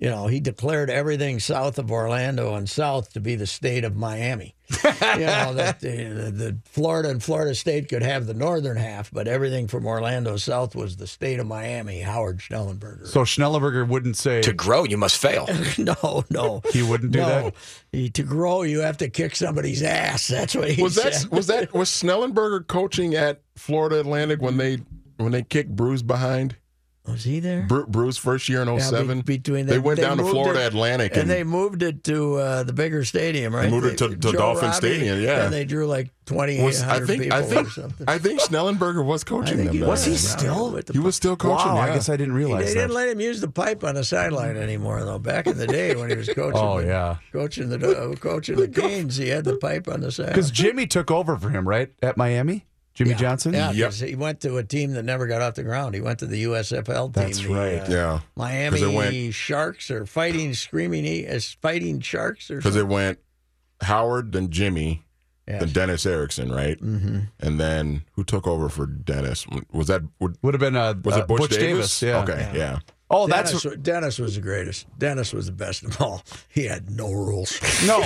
you 0.00 0.08
know, 0.08 0.26
he 0.28 0.40
declared 0.40 0.88
everything 0.88 1.38
south 1.40 1.78
of 1.78 1.92
Orlando 1.92 2.54
and 2.54 2.68
south 2.68 3.12
to 3.12 3.20
be 3.20 3.34
the 3.34 3.46
state 3.46 3.84
of 3.84 3.94
Miami. 3.96 4.54
you 4.84 5.26
know, 5.26 5.52
that 5.54 5.80
the, 5.80 6.04
the, 6.04 6.30
the 6.30 6.58
Florida 6.64 7.10
and 7.10 7.22
Florida 7.22 7.54
State 7.54 7.88
could 7.88 8.02
have 8.02 8.26
the 8.26 8.32
northern 8.32 8.76
half, 8.78 9.10
but 9.10 9.28
everything 9.28 9.68
from 9.68 9.84
Orlando 9.84 10.36
south 10.36 10.74
was 10.74 10.96
the 10.96 11.06
state 11.08 11.38
of 11.38 11.46
Miami, 11.46 12.00
Howard 12.00 12.38
Schnellenberger. 12.38 13.06
So 13.08 13.22
Schnellenberger 13.22 13.86
wouldn't 13.86 14.16
say 14.16 14.40
To 14.42 14.52
grow, 14.54 14.84
you 14.84 14.96
must 14.96 15.18
fail. 15.18 15.46
no, 15.78 16.24
no. 16.30 16.62
he 16.72 16.82
wouldn't 16.82 17.12
do 17.12 17.18
no. 17.18 17.26
that. 17.28 17.54
He- 17.92 18.08
to 18.10 18.22
grow, 18.22 18.62
you 18.62 18.80
have 18.80 18.96
to 18.98 19.10
kick 19.10 19.36
somebody's 19.36 19.82
ass. 19.82 20.28
That's 20.28 20.54
what 20.54 20.70
he 20.70 20.82
Was 20.82 20.94
that 20.94 21.14
said. 21.14 21.30
was 21.30 21.48
that 21.48 21.74
was 21.74 21.90
Schnellenberger 21.90 22.66
coaching 22.66 23.14
at 23.16 23.42
Florida 23.56 24.00
Atlantic 24.00 24.40
when 24.40 24.56
they 24.56 24.78
when 25.18 25.32
they 25.32 25.42
kicked 25.42 25.74
Bruce 25.76 26.02
behind? 26.02 26.56
Was 27.06 27.24
he 27.24 27.40
there? 27.40 27.62
Bru- 27.62 27.86
Bruce 27.86 28.18
first 28.18 28.48
year 28.48 28.60
in 28.62 28.68
Yeah, 28.68 28.74
be- 28.74 28.80
07? 28.82 29.20
between 29.22 29.66
they, 29.66 29.78
went 29.78 29.98
down 29.98 30.18
to 30.18 30.22
moved 30.22 30.34
Florida 30.34 30.60
it- 30.62 30.66
Atlantic 30.68 31.12
and, 31.12 31.22
and, 31.22 31.30
they 31.30 31.42
moved 31.44 31.82
it 31.82 32.04
to 32.04 32.36
uh, 32.36 32.62
the 32.62 32.74
bigger 32.74 33.04
stadium, 33.04 33.54
right? 33.54 33.70
moved 33.70 33.86
it 33.86 33.98
to- 33.98 34.10
to 34.10 34.16
Joe 34.16 34.32
Dolphin 34.32 34.64
Robbie, 34.68 34.76
Stadium, 34.76 35.20
yeah. 35.20 35.44
and 35.44 35.52
they 35.52 35.64
drew 35.64 35.86
like 35.86 36.10
twenty 36.26 36.58
eight 36.58 36.64
was, 36.64 36.82
I 36.82 36.86
hundred 36.86 37.06
think 37.06 37.22
people 37.24 37.38
I 37.38 37.42
think 37.42 37.66
or 37.66 37.70
something. 37.70 38.06
I 38.08 38.18
think 38.18 38.40
Schnellenberger 38.40 39.04
was 39.04 39.24
coaching 39.24 39.64
them. 39.64 39.74
he. 39.74 39.82
Was 39.82 40.04
he 40.04 40.12
Yeah, 40.12 40.18
still? 40.18 40.70
with 40.72 40.86
the 40.86 40.92
He 40.92 40.98
was 40.98 41.16
still 41.16 41.36
coaching. 41.36 41.68
Wow, 41.72 41.76
yeah. 41.76 41.90
I 41.90 41.94
guess 41.94 42.08
I 42.10 42.16
didn't 42.18 42.34
realize? 42.34 42.66
They 42.66 42.74
realize 42.74 42.74
didn't 42.74 42.88
that. 42.90 42.94
let 42.94 43.08
him 43.08 43.20
use 43.20 43.40
the 43.40 43.48
pipe 43.48 43.82
on 43.82 43.94
the 43.94 44.04
sideline 44.04 44.56
anymore, 44.58 45.02
though. 45.02 45.18
Back 45.18 45.46
in 45.46 45.56
the 45.56 45.66
day 45.66 45.96
when 45.96 46.10
he 46.10 46.16
was 46.16 46.28
coaching, 46.34 46.60
Oh 46.60 46.80
the, 46.82 46.86
yeah, 46.86 47.16
coaching 47.32 47.70
the 47.70 47.98
uh, 47.98 48.14
coaching 48.16 48.56
the 48.56 48.68
Canes, 48.68 49.16
he 49.16 49.28
had 49.30 49.44
the 49.44 49.56
pipe 49.56 49.88
on 49.88 50.02
the 50.02 50.12
side. 50.12 50.26
because 50.26 50.50
Jimmy 50.50 50.86
took 50.86 51.10
over 51.10 51.36
for 51.38 51.48
him, 51.48 51.66
right 51.66 51.90
at 52.02 52.16
Miami. 52.18 52.66
Jimmy 53.00 53.12
Yeah. 53.12 53.16
Johnson? 53.16 53.54
Yeah, 53.54 53.72
Yep. 53.72 53.88
'cause 53.88 54.00
he 54.00 54.14
went 54.14 54.40
to 54.40 54.58
a 54.58 54.62
team 54.62 54.92
that 54.92 55.06
never 55.06 55.26
got 55.26 55.40
off 55.40 55.54
the 55.54 55.62
ground. 55.62 55.94
He 55.94 56.02
went 56.02 56.18
to 56.18 56.26
the 56.26 56.40
USFL 56.40 57.08
team. 57.08 57.24
That's 57.24 57.38
the, 57.38 57.48
right. 57.48 57.80
uh, 57.80 57.86
Yeah. 57.88 58.10
'Cause 58.18 58.20
Miami 58.36 58.94
went- 58.94 59.34
Sharks 59.34 59.90
or 59.90 60.04
fighting 60.04 60.52
screaming 60.52 61.06
E- 61.06 61.26
uh, 61.26 61.40
fighting 61.62 62.00
sharks 62.00 62.50
or 62.50 62.58
Because 62.58 62.76
it 62.76 62.86
went 62.86 63.18
Howard, 63.80 64.32
then 64.32 64.50
Jimmy, 64.50 65.06
Yes. 65.48 65.60
then 65.60 65.70
Dennis 65.70 66.04
Erickson, 66.04 66.52
right? 66.52 66.78
Mhm. 66.78 67.28
And 67.40 67.58
then 67.58 68.02
who 68.12 68.22
took 68.22 68.46
over 68.46 68.68
for 68.68 68.84
Dennis? 68.84 69.46
Was 69.72 69.86
that 69.86 70.02
would, 70.20 70.36
Would 70.42 70.52
have 70.52 70.60
been 70.60 70.76
uh, 70.76 70.92
was 71.02 71.16
uh, 71.16 71.20
it 71.20 71.26
Butch, 71.26 71.38
Butch 71.40 71.50
Davis? 71.52 71.98
Davis, 71.98 72.02
yeah. 72.02 72.22
Okay, 72.22 72.50
yeah. 72.54 72.80
Oh, 73.12 73.26
Dennis, 73.26 73.50
that's 73.52 73.64
wa- 73.64 73.74
Dennis 73.74 74.18
was 74.18 74.36
the 74.36 74.40
greatest. 74.40 74.86
Dennis 74.98 75.32
was 75.32 75.46
the 75.46 75.52
best 75.52 75.82
of 75.82 76.00
all. 76.00 76.22
He 76.48 76.64
had 76.66 76.90
no 76.90 77.10
rules. 77.10 77.60
no. 77.86 78.00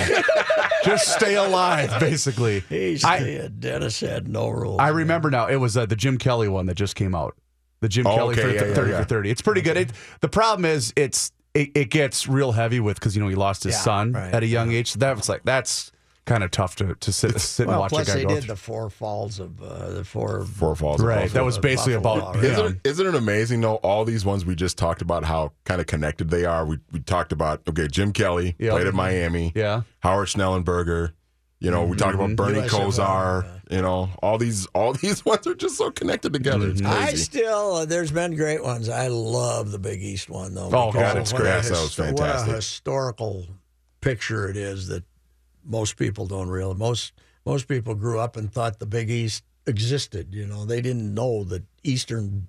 Just 0.83 1.13
stay 1.13 1.35
alive, 1.35 1.99
basically. 1.99 2.61
He's, 2.69 3.03
I- 3.03 3.47
Dennis 3.47 3.99
had 3.99 4.27
no 4.27 4.49
rules. 4.49 4.79
I 4.79 4.89
remember 4.89 5.29
now. 5.29 5.47
It 5.47 5.57
was 5.57 5.77
uh, 5.77 5.85
the 5.85 5.95
Jim 5.95 6.17
Kelly 6.17 6.47
one 6.47 6.65
that 6.67 6.75
just 6.75 6.95
came 6.95 7.13
out. 7.15 7.35
The 7.81 7.89
Jim 7.89 8.07
Oh, 8.07 8.15
Kelly 8.15 8.33
okay, 8.33 8.41
for 8.41 8.47
yeah, 8.49 8.59
th- 8.59 8.69
yeah, 8.69 8.75
thirty 8.75 8.91
yeah. 8.91 8.97
for 8.99 9.03
thirty. 9.05 9.29
It's 9.29 9.41
pretty 9.41 9.61
good. 9.61 9.77
It, 9.77 9.91
the 10.21 10.29
problem 10.29 10.65
is 10.65 10.91
it's 10.95 11.31
it, 11.53 11.69
it 11.75 11.89
gets 11.91 12.27
real 12.27 12.51
heavy 12.51 12.79
with 12.79 12.99
because 12.99 13.15
you 13.15 13.21
know 13.21 13.29
he 13.29 13.35
lost 13.35 13.63
his 13.63 13.79
son 13.79 14.13
right, 14.13 14.33
at 14.33 14.41
a 14.43 14.47
young 14.47 14.71
age. 14.71 14.91
So 14.91 14.99
that 14.99 15.15
was 15.15 15.29
like 15.29 15.43
that's 15.43 15.91
kind 16.25 16.43
of 16.43 16.51
tough 16.51 16.75
to 16.77 16.95
to 16.95 17.11
sit 17.11 17.39
sit 17.39 17.67
and 17.67 17.77
watch 17.77 17.89
plus 17.89 18.07
a 18.07 18.11
guy 18.11 18.17
they 18.17 18.23
go. 18.23 18.29
did 18.29 18.43
through. 18.43 18.53
the 18.53 18.55
four 18.59 18.89
falls 18.89 19.39
of 19.39 19.61
uh, 19.61 19.89
the 19.91 20.03
four. 20.03 20.43
Four 20.45 20.75
falls. 20.75 20.99
of 20.99 21.05
Right, 21.07 21.21
Buffalo. 21.23 21.33
that 21.41 21.45
was 21.45 21.57
basically 21.59 21.93
Buffalo, 21.97 22.15
about 22.31 22.35
right. 22.35 22.43
yeah. 22.43 22.51
Isn't, 22.51 22.65
it, 22.83 22.89
isn't 22.89 23.07
it 23.07 23.15
amazing 23.15 23.61
though? 23.61 23.75
All 23.75 24.05
these 24.05 24.25
ones 24.25 24.45
we 24.45 24.55
just 24.55 24.77
talked 24.77 25.01
about 25.01 25.23
how 25.23 25.51
kind 25.65 25.79
of 25.81 25.87
connected 25.87 26.29
they 26.29 26.45
are. 26.45 26.65
We 26.65 26.79
we 26.91 26.99
talked 26.99 27.31
about 27.31 27.61
okay, 27.69 27.87
Jim 27.87 28.11
Kelly 28.11 28.55
Yep. 28.59 28.71
played 28.71 28.87
at 28.87 28.93
Miami. 28.93 29.51
Yeah. 29.55 29.81
Howard 29.99 30.27
Schnellenberger. 30.29 31.13
You 31.61 31.71
know, 31.71 31.85
we 31.85 31.95
talked 31.95 32.13
about 32.15 32.35
Bernie 32.35 32.59
USFL, 32.59 32.91
Kosar. 32.91 33.61
You 33.71 33.81
know, 33.81 34.09
all 34.21 34.37
these 34.37 34.65
all 34.67 34.93
these 34.93 35.23
ones 35.25 35.47
are 35.47 35.55
just 35.55 35.77
so 35.77 35.89
connected 35.89 36.33
together. 36.33 36.69
It's 36.69 36.81
I 36.81 37.13
still, 37.13 37.75
uh, 37.75 37.85
there's 37.85 38.11
been 38.11 38.35
great 38.35 38.61
ones. 38.63 38.89
I 38.89 39.07
love 39.07 39.71
the 39.71 39.79
Big 39.79 40.03
East 40.03 40.29
one 40.29 40.53
though. 40.53 40.69
Oh, 40.71 40.91
God, 40.91 41.17
it's 41.17 41.31
great. 41.33 41.45
That 41.63 41.69
was 41.71 41.95
fantastic. 41.95 42.47
What 42.47 42.53
a 42.53 42.55
historical 42.55 43.47
picture 44.01 44.49
it 44.49 44.57
is 44.57 44.87
that 44.89 45.03
most 45.65 45.97
people 45.97 46.25
don't 46.27 46.49
realize. 46.49 46.77
Most 46.77 47.13
most 47.45 47.67
people 47.67 47.95
grew 47.95 48.19
up 48.19 48.37
and 48.37 48.51
thought 48.51 48.79
the 48.79 48.85
Big 48.85 49.09
East 49.09 49.43
existed. 49.67 50.33
You 50.33 50.45
know, 50.47 50.65
they 50.65 50.81
didn't 50.81 51.13
know 51.13 51.43
that 51.45 51.63
Eastern. 51.83 52.47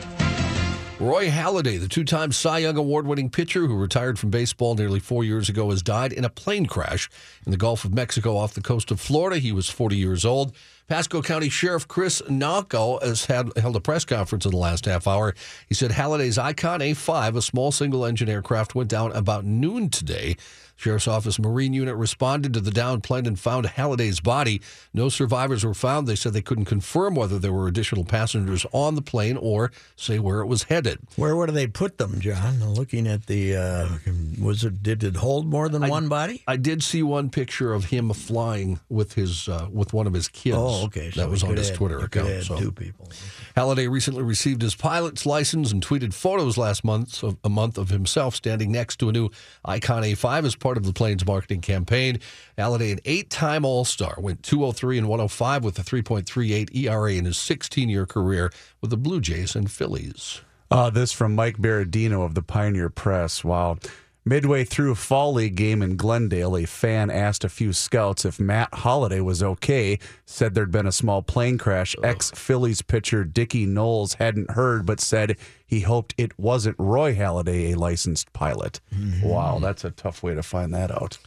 Roy 1.00 1.28
Halladay, 1.28 1.80
the 1.80 1.88
two 1.88 2.04
time 2.04 2.30
Cy 2.30 2.59
Young 2.59 2.76
Award 2.76 3.04
winning 3.04 3.28
pitcher 3.28 3.66
who 3.66 3.76
retired 3.76 4.16
from 4.16 4.30
baseball 4.30 4.76
nearly 4.76 5.00
four 5.00 5.24
years 5.24 5.48
ago, 5.48 5.70
has 5.70 5.83
died 5.83 6.12
in 6.12 6.24
a 6.24 6.28
plane 6.28 6.66
crash 6.66 7.11
in 7.44 7.50
the 7.50 7.59
Gulf 7.59 7.85
of 7.85 7.92
Mexico 7.92 8.37
off 8.37 8.54
the 8.54 8.61
coast 8.61 8.92
of 8.92 9.00
Florida. 9.00 9.40
He 9.40 9.50
was 9.50 9.68
40 9.68 9.96
years 9.96 10.24
old. 10.24 10.54
Pasco 10.87 11.20
County 11.20 11.48
Sheriff 11.48 11.88
Chris 11.88 12.22
Nocco 12.28 13.00
has 13.00 13.24
had, 13.24 13.50
held 13.57 13.74
a 13.74 13.80
press 13.80 14.04
conference 14.04 14.44
in 14.44 14.52
the 14.52 14.57
last 14.57 14.85
half 14.85 15.09
hour. 15.09 15.35
He 15.68 15.74
said 15.74 15.90
Halladay's 15.90 16.38
Icon 16.38 16.78
A5, 16.78 17.37
a 17.37 17.42
small 17.42 17.72
single 17.72 18.04
engine 18.04 18.28
aircraft, 18.28 18.76
went 18.76 18.88
down 18.88 19.11
about 19.12 19.44
noon 19.44 19.88
today. 19.90 20.37
Sheriff's 20.76 21.08
Office 21.08 21.38
Marine 21.38 21.72
Unit 21.72 21.94
responded 21.96 22.52
to 22.54 22.60
the 22.60 22.70
downed 22.70 23.02
plane 23.02 23.26
and 23.26 23.38
found 23.38 23.66
Halladay's 23.66 24.20
body. 24.20 24.60
No 24.92 25.08
survivors 25.08 25.64
were 25.64 25.74
found. 25.74 26.06
They 26.06 26.16
said 26.16 26.32
they 26.32 26.42
couldn't 26.42 26.64
confirm 26.66 27.14
whether 27.14 27.38
there 27.38 27.52
were 27.52 27.68
additional 27.68 28.04
passengers 28.04 28.66
on 28.72 28.94
the 28.94 29.02
plane 29.02 29.37
or 29.37 29.70
say 29.96 30.18
where 30.18 30.40
it 30.40 30.46
was 30.46 30.64
headed. 30.64 30.98
Where 31.16 31.37
would 31.37 31.50
they 31.50 31.66
put 31.66 31.98
them, 31.98 32.20
John? 32.20 32.62
Looking 32.74 33.06
at 33.06 33.26
the, 33.26 33.56
uh, 33.56 33.88
was 34.40 34.64
it, 34.64 34.82
did 34.82 35.04
it 35.04 35.16
hold 35.16 35.46
more 35.46 35.68
than 35.68 35.88
one 35.88 36.08
body? 36.08 36.42
I 36.46 36.56
did 36.56 36.82
see 36.82 37.02
one 37.02 37.30
picture 37.30 37.72
of 37.72 37.87
him 37.87 38.12
flying 38.12 38.80
with 38.88 39.14
his 39.14 39.48
uh, 39.48 39.68
with 39.72 39.92
one 39.92 40.06
of 40.06 40.12
his 40.12 40.28
kids. 40.28 40.56
Oh, 40.58 40.84
okay. 40.87 41.10
So 41.10 41.20
that 41.20 41.30
was 41.30 41.42
on 41.42 41.56
his 41.56 41.68
have- 41.68 41.76
Twitter 41.76 41.98
account. 42.00 42.44
So. 42.44 42.56
two 42.58 42.72
people. 42.72 43.08
Halladay 43.56 43.88
recently 43.90 44.22
received 44.22 44.62
his 44.62 44.74
pilot's 44.74 45.24
license 45.24 45.70
and 45.72 45.84
tweeted 45.84 46.12
photos 46.12 46.58
last 46.58 46.84
month 46.84 47.22
of 47.22 47.37
a 47.44 47.48
month 47.48 47.78
of 47.78 47.90
himself 47.90 48.34
standing 48.34 48.72
next 48.72 48.96
to 48.96 49.08
a 49.08 49.12
new 49.12 49.30
Icon 49.64 50.02
A5 50.02 50.44
as 50.44 50.56
part 50.64 50.79
of 50.79 50.85
the 50.85 50.94
plane's 50.94 51.27
marketing 51.27 51.61
campaign. 51.61 52.18
Halladay, 52.57 52.92
an 52.92 53.00
eight-time 53.05 53.66
All-Star, 53.66 54.16
went 54.18 54.42
203 54.42 54.96
and 54.96 55.09
105 55.09 55.62
with 55.62 55.79
a 55.79 55.83
3.38 55.83 56.74
ERA 56.74 57.12
in 57.12 57.27
his 57.27 57.37
16-year 57.37 58.07
career 58.07 58.50
with 58.81 58.90
the 58.90 58.96
Blue 58.96 59.20
Jays 59.20 59.55
and 59.55 59.70
Phillies. 59.70 60.40
Uh, 60.70 60.88
this 60.88 61.12
from 61.12 61.35
Mike 61.35 61.59
Berardino 61.59 62.24
of 62.24 62.35
the 62.35 62.42
Pioneer 62.42 62.88
Press. 62.88 63.44
Wow. 63.44 63.77
Midway 64.26 64.64
through 64.64 64.92
a 64.92 64.94
fall 64.94 65.34
league 65.34 65.54
game 65.54 65.82
in 65.82 65.96
Glendale, 65.96 66.56
a 66.56 66.64
fan 66.64 67.10
asked 67.10 67.44
a 67.44 67.50
few 67.50 67.74
scouts 67.74 68.24
if 68.24 68.40
Matt 68.40 68.72
Holliday 68.72 69.20
was 69.20 69.42
okay. 69.42 69.98
Said 70.24 70.54
there'd 70.54 70.70
been 70.70 70.87
a 70.87 70.92
small 70.92 71.20
plane 71.20 71.58
crash. 71.58 71.94
Ex 72.02 72.30
Phillies 72.30 72.80
pitcher 72.80 73.24
Dickie 73.24 73.66
Noles 73.66 74.14
hadn't 74.14 74.52
heard, 74.52 74.87
but 74.87 74.98
said 74.98 75.37
he 75.66 75.80
hoped 75.80 76.14
it 76.16 76.38
wasn't 76.38 76.76
Roy 76.78 77.14
Halladay, 77.14 77.72
a 77.72 77.74
licensed 77.74 78.32
pilot. 78.32 78.80
Mm-hmm. 78.94 79.28
Wow, 79.28 79.58
that's 79.58 79.84
a 79.84 79.90
tough 79.90 80.22
way 80.22 80.34
to 80.34 80.42
find 80.42 80.72
that 80.72 80.90
out. 80.90 81.18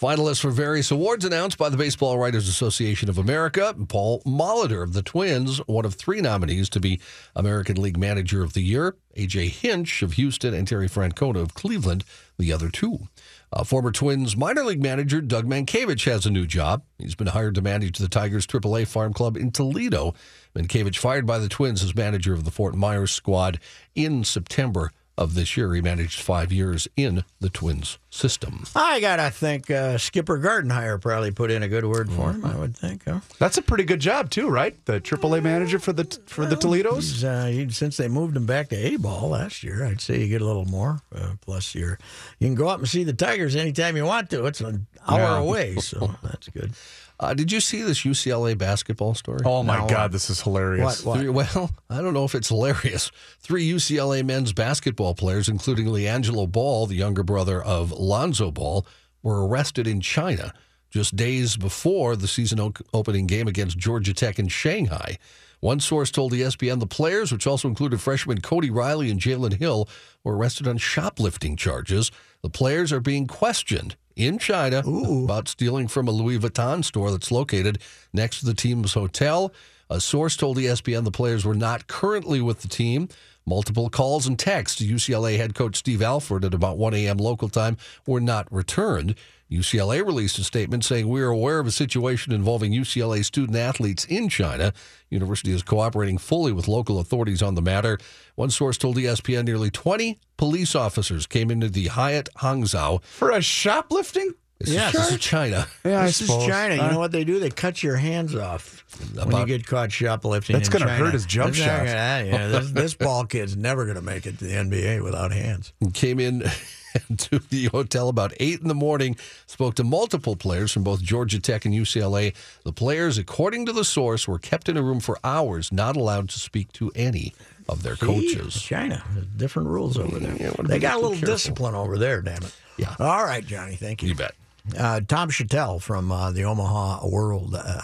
Finalists 0.00 0.40
for 0.40 0.50
various 0.50 0.90
awards 0.90 1.26
announced 1.26 1.58
by 1.58 1.68
the 1.68 1.76
Baseball 1.76 2.16
Writers 2.16 2.48
Association 2.48 3.10
of 3.10 3.18
America. 3.18 3.74
Paul 3.86 4.22
Molitor 4.22 4.82
of 4.82 4.94
the 4.94 5.02
Twins, 5.02 5.58
one 5.66 5.84
of 5.84 5.92
three 5.92 6.22
nominees 6.22 6.70
to 6.70 6.80
be 6.80 7.02
American 7.36 7.76
League 7.76 7.98
Manager 7.98 8.42
of 8.42 8.54
the 8.54 8.62
Year. 8.62 8.96
A.J. 9.16 9.48
Hinch 9.48 10.00
of 10.00 10.14
Houston 10.14 10.54
and 10.54 10.66
Terry 10.66 10.88
Francona 10.88 11.42
of 11.42 11.52
Cleveland, 11.52 12.04
the 12.38 12.50
other 12.50 12.70
two. 12.70 13.08
Uh, 13.52 13.62
former 13.62 13.92
Twins 13.92 14.38
minor 14.38 14.64
league 14.64 14.82
manager 14.82 15.20
Doug 15.20 15.44
Mientkiewicz 15.44 16.06
has 16.06 16.24
a 16.24 16.30
new 16.30 16.46
job. 16.46 16.82
He's 16.96 17.14
been 17.14 17.26
hired 17.26 17.56
to 17.56 17.60
manage 17.60 17.98
the 17.98 18.08
Tigers 18.08 18.46
AAA 18.46 18.86
farm 18.86 19.12
club 19.12 19.36
in 19.36 19.50
Toledo. 19.50 20.14
Mientkiewicz 20.54 20.96
fired 20.96 21.26
by 21.26 21.38
the 21.38 21.48
Twins 21.50 21.82
as 21.84 21.94
manager 21.94 22.32
of 22.32 22.44
the 22.44 22.50
Fort 22.50 22.74
Myers 22.74 23.12
squad 23.12 23.60
in 23.94 24.24
September 24.24 24.92
of 25.20 25.34
this 25.34 25.56
year. 25.56 25.72
He 25.74 25.80
managed 25.80 26.20
five 26.20 26.50
years 26.50 26.88
in 26.96 27.22
the 27.38 27.48
Twins 27.50 27.98
system. 28.10 28.64
I 28.74 28.98
gotta 29.00 29.30
think 29.30 29.70
uh, 29.70 29.98
Skipper 29.98 30.38
Gardenhire 30.38 31.00
probably 31.00 31.30
put 31.30 31.50
in 31.50 31.62
a 31.62 31.68
good 31.68 31.84
word 31.84 32.10
for 32.10 32.32
him. 32.32 32.44
I 32.44 32.56
would 32.56 32.76
think. 32.76 33.04
Huh? 33.04 33.20
That's 33.38 33.58
a 33.58 33.62
pretty 33.62 33.84
good 33.84 34.00
job 34.00 34.30
too, 34.30 34.48
right? 34.48 34.74
The 34.86 35.00
AAA 35.00 35.42
manager 35.42 35.78
for 35.78 35.92
the 35.92 36.04
for 36.26 36.46
the 36.46 36.56
Toledos. 36.56 37.10
He's, 37.10 37.24
uh, 37.24 37.44
he, 37.46 37.70
since 37.70 37.96
they 37.98 38.08
moved 38.08 38.36
him 38.36 38.46
back 38.46 38.70
to 38.70 38.76
A 38.76 38.96
ball 38.96 39.28
last 39.28 39.62
year, 39.62 39.84
I'd 39.84 40.00
say 40.00 40.18
you 40.20 40.28
get 40.28 40.40
a 40.40 40.46
little 40.46 40.64
more. 40.64 41.02
Uh, 41.14 41.32
plus, 41.42 41.74
you're 41.74 41.98
you 42.38 42.48
can 42.48 42.54
go 42.56 42.68
up 42.68 42.78
and 42.80 42.88
see 42.88 43.04
the 43.04 43.12
Tigers 43.12 43.54
anytime 43.54 43.96
you 43.96 44.04
want 44.06 44.30
to. 44.30 44.46
It's 44.46 44.60
an 44.62 44.86
hour 45.06 45.18
Yeah. 45.20 45.38
away, 45.38 45.76
so 45.76 46.14
that's 46.22 46.48
good. 46.48 46.72
Uh, 47.20 47.34
did 47.34 47.52
you 47.52 47.60
see 47.60 47.82
this 47.82 48.00
UCLA 48.00 48.56
basketball 48.56 49.14
story? 49.14 49.40
Oh 49.44 49.62
my 49.62 49.78
No. 49.78 49.86
God, 49.86 50.10
this 50.10 50.30
is 50.30 50.40
hilarious. 50.40 51.04
What? 51.04 51.18
Three, 51.18 51.28
well, 51.28 51.70
I 51.90 52.00
don't 52.00 52.14
know 52.14 52.24
if 52.24 52.34
it's 52.34 52.48
hilarious. 52.48 53.10
Three 53.40 53.70
UCLA 53.70 54.24
men's 54.24 54.54
basketball 54.54 55.14
players, 55.14 55.48
including 55.48 55.86
LiAngelo 55.86 56.50
Ball, 56.50 56.86
the 56.86 56.94
younger 56.96 57.22
brother 57.22 57.62
of 57.62 57.92
Lonzo 57.92 58.50
Ball, 58.50 58.86
were 59.22 59.46
arrested 59.46 59.86
in 59.86 60.00
China 60.00 60.54
just 60.90 61.14
days 61.14 61.58
before 61.58 62.16
the 62.16 62.26
season 62.26 62.58
o- 62.58 62.72
opening 62.94 63.26
game 63.26 63.46
against 63.46 63.76
Georgia 63.76 64.14
Tech 64.14 64.38
in 64.38 64.48
Shanghai. 64.48 65.18
One 65.60 65.78
source 65.78 66.10
told 66.10 66.32
ESPN 66.32 66.80
the 66.80 66.86
players, 66.86 67.30
which 67.30 67.46
also 67.46 67.68
included 67.68 68.00
freshman 68.00 68.40
Cody 68.40 68.70
Riley 68.70 69.10
and 69.10 69.20
Jalen 69.20 69.58
Hill, 69.58 69.86
were 70.24 70.34
arrested 70.34 70.66
on 70.66 70.78
shoplifting 70.78 71.54
charges. 71.54 72.10
The 72.42 72.48
players 72.48 72.92
are 72.94 73.00
being 73.00 73.26
questioned 73.26 73.94
in 74.20 74.38
China 74.38 74.78
about 75.24 75.48
stealing 75.48 75.88
from 75.88 76.08
a 76.08 76.10
Louis 76.10 76.38
Vuitton 76.38 76.84
store 76.84 77.10
that's 77.10 77.30
located 77.30 77.78
next 78.12 78.40
to 78.40 78.46
the 78.46 78.54
team's 78.54 78.94
hotel. 78.94 79.52
A 79.90 80.00
source 80.00 80.36
told 80.36 80.56
ESPN 80.56 81.02
the 81.02 81.10
players 81.10 81.44
were 81.44 81.54
not 81.54 81.88
currently 81.88 82.40
with 82.40 82.62
the 82.62 82.68
team. 82.68 83.08
Multiple 83.44 83.90
calls 83.90 84.24
and 84.24 84.38
texts 84.38 84.78
to 84.78 84.84
UCLA 84.84 85.36
head 85.36 85.52
coach 85.52 85.74
Steve 85.74 86.00
Alford 86.00 86.44
at 86.44 86.54
about 86.54 86.78
1 86.78 86.94
a.m. 86.94 87.16
local 87.16 87.48
time 87.48 87.76
were 88.06 88.20
not 88.20 88.46
returned. 88.52 89.16
UCLA 89.50 90.06
released 90.06 90.38
a 90.38 90.44
statement 90.44 90.84
saying 90.84 91.08
we 91.08 91.20
are 91.20 91.30
aware 91.30 91.58
of 91.58 91.66
a 91.66 91.72
situation 91.72 92.32
involving 92.32 92.70
UCLA 92.70 93.24
student 93.24 93.58
athletes 93.58 94.04
in 94.04 94.28
China. 94.28 94.72
University 95.08 95.50
is 95.50 95.64
cooperating 95.64 96.18
fully 96.18 96.52
with 96.52 96.68
local 96.68 97.00
authorities 97.00 97.42
on 97.42 97.56
the 97.56 97.62
matter. 97.62 97.98
One 98.36 98.50
source 98.50 98.78
told 98.78 98.96
ESPN 98.96 99.44
nearly 99.44 99.72
20 99.72 100.20
police 100.36 100.76
officers 100.76 101.26
came 101.26 101.50
into 101.50 101.68
the 101.68 101.88
Hyatt 101.88 102.28
Hangzhou 102.36 103.02
for 103.02 103.30
a 103.32 103.42
shoplifting. 103.42 104.34
This, 104.60 104.70
Yes. 104.74 104.94
is, 104.94 105.00
this 105.00 105.10
is 105.12 105.18
China. 105.20 105.66
Yeah, 105.84 106.04
this 106.04 106.20
is. 106.20 106.28
China. 106.28 106.74
You 106.76 106.90
know 106.92 106.98
what 106.98 107.12
they 107.12 107.24
do? 107.24 107.40
They 107.40 107.48
cut 107.50 107.82
your 107.82 107.96
hands 107.96 108.34
off 108.34 108.84
when 109.14 109.34
you 109.34 109.46
get 109.46 109.66
caught 109.66 109.90
shoplifting. 109.90 110.54
That's 110.54 110.68
gonna 110.68 110.88
hurt 110.88 111.14
his 111.14 111.24
jump 111.24 111.54
That's 111.54 111.58
shot. 111.58 111.78
gonna- 111.86 112.26
yeah, 112.26 112.46
this, 112.48 112.70
this 112.70 112.94
ball 113.06 113.24
kid's 113.24 113.56
never 113.56 113.84
going 113.84 113.96
to 113.96 114.02
make 114.02 114.26
it 114.26 114.38
to 114.38 114.44
the 114.44 114.52
NBA 114.52 115.02
without 115.02 115.32
hands. 115.32 115.72
came 115.94 116.20
in 116.20 116.40
to 117.16 117.38
the 117.48 117.66
hotel 117.66 118.08
about 118.10 118.34
8 118.38 118.60
in 118.60 118.68
the 118.68 118.74
morning, 118.74 119.16
spoke 119.46 119.76
to 119.76 119.84
multiple 119.84 120.36
players 120.36 120.72
from 120.72 120.82
both 120.84 121.00
Georgia 121.00 121.40
Tech 121.40 121.64
and 121.64 121.72
UCLA. 121.74 122.34
The 122.64 122.72
players, 122.72 123.16
according 123.16 123.64
to 123.66 123.72
the 123.72 123.84
source, 123.84 124.28
were 124.28 124.38
kept 124.38 124.68
in 124.68 124.76
a 124.76 124.82
room 124.82 125.00
for 125.00 125.18
hours, 125.24 125.72
not 125.72 125.96
allowed 125.96 126.28
to 126.30 126.38
speak 126.38 126.70
to 126.74 126.90
any 126.94 127.32
of 127.68 127.82
their 127.82 127.96
See? 127.96 128.04
coaches. 128.06 128.60
China, 128.60 129.02
There's 129.14 129.26
different 129.26 129.68
rules 129.68 129.96
over 129.96 130.18
there. 130.18 130.36
Yeah, 130.38 130.52
they 130.64 130.78
got 130.80 130.94
a 130.94 131.00
little 131.00 131.12
careful. 131.12 131.28
discipline 131.34 131.74
over 131.74 131.96
there, 131.96 132.20
damn 132.20 132.42
it. 132.42 132.54
Yeah. 132.76 132.94
All 132.98 133.24
right, 133.24 133.46
Johnny. 133.46 133.76
Thank 133.76 134.02
you. 134.02 134.08
You 134.10 134.14
bet. 134.16 134.34
Uh, 134.78 135.00
Tom 135.00 135.30
Shatel 135.30 135.80
from 135.80 136.12
uh, 136.12 136.30
the 136.30 136.44
Omaha 136.44 137.06
World 137.08 137.54
uh, 137.56 137.80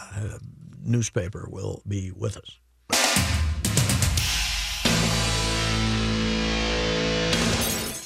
newspaper 0.83 1.49
will 1.51 1.83
be 1.87 2.11
with 2.11 2.37
us. 2.37 2.59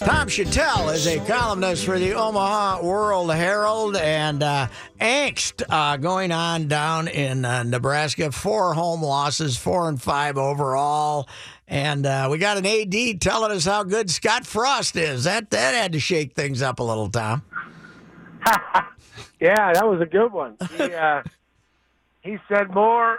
Tom 0.01 0.29
Shatel 0.29 0.95
is 0.95 1.07
a 1.07 1.19
columnist 1.27 1.85
for 1.85 1.99
the 1.99 2.15
Omaha 2.15 2.83
World 2.83 3.31
Herald 3.35 3.97
and 3.97 4.43
uh, 4.43 4.69
angst 4.99 5.63
uh, 5.69 5.99
going 5.99 6.33
on 6.33 6.69
down 6.69 7.07
in 7.07 7.45
uh, 7.45 7.65
Nebraska. 7.65 8.33
Four 8.33 8.73
home 8.73 9.03
losses, 9.03 9.59
four 9.59 9.91
and 9.91 10.01
five 10.01 10.39
overall. 10.39 11.29
And 11.69 12.07
uh, 12.07 12.29
we 12.31 12.39
got 12.39 12.57
an 12.57 12.65
AD 12.65 13.21
telling 13.21 13.53
us 13.53 13.67
how 13.67 13.83
good 13.85 14.11
Scott 14.11 14.47
Frost 14.47 14.97
is. 14.97 15.25
That 15.25 15.51
that 15.51 15.75
had 15.75 15.93
to 15.93 16.01
shake 16.01 16.35
things 16.35 16.63
up 16.63 16.79
a 16.79 16.83
little, 16.83 17.11
Tom. 17.11 17.43
Yeah, 19.41 19.73
that 19.73 19.89
was 19.89 20.01
a 20.03 20.07
good 20.07 20.33
one. 20.33 20.57
He 20.77 20.93
uh, 20.93 21.23
he 22.23 22.37
said 22.47 22.73
more. 22.73 23.19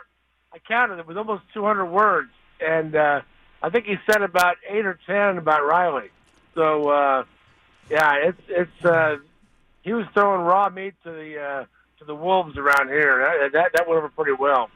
I 0.53 0.59
counted 0.67 0.99
it 0.99 1.07
was 1.07 1.17
almost 1.17 1.43
200 1.53 1.85
words, 1.85 2.29
and 2.59 2.95
uh, 2.95 3.21
I 3.63 3.69
think 3.69 3.85
he 3.85 3.95
said 4.09 4.21
about 4.21 4.57
eight 4.69 4.85
or 4.85 4.99
ten 5.07 5.37
about 5.37 5.65
Riley. 5.65 6.09
So 6.53 6.89
uh, 6.89 7.23
yeah, 7.89 8.15
it's 8.17 8.41
it's 8.47 8.85
uh, 8.85 9.17
he 9.81 9.93
was 9.93 10.05
throwing 10.13 10.41
raw 10.41 10.69
meat 10.69 10.93
to 11.03 11.11
the 11.11 11.39
uh, 11.39 11.65
to 11.99 12.05
the 12.05 12.15
wolves 12.15 12.55
around 12.57 12.89
here. 12.89 13.39
That 13.41 13.53
that, 13.53 13.71
that 13.73 13.87
went 13.87 13.97
over 13.97 14.09
pretty 14.09 14.33
well. 14.33 14.69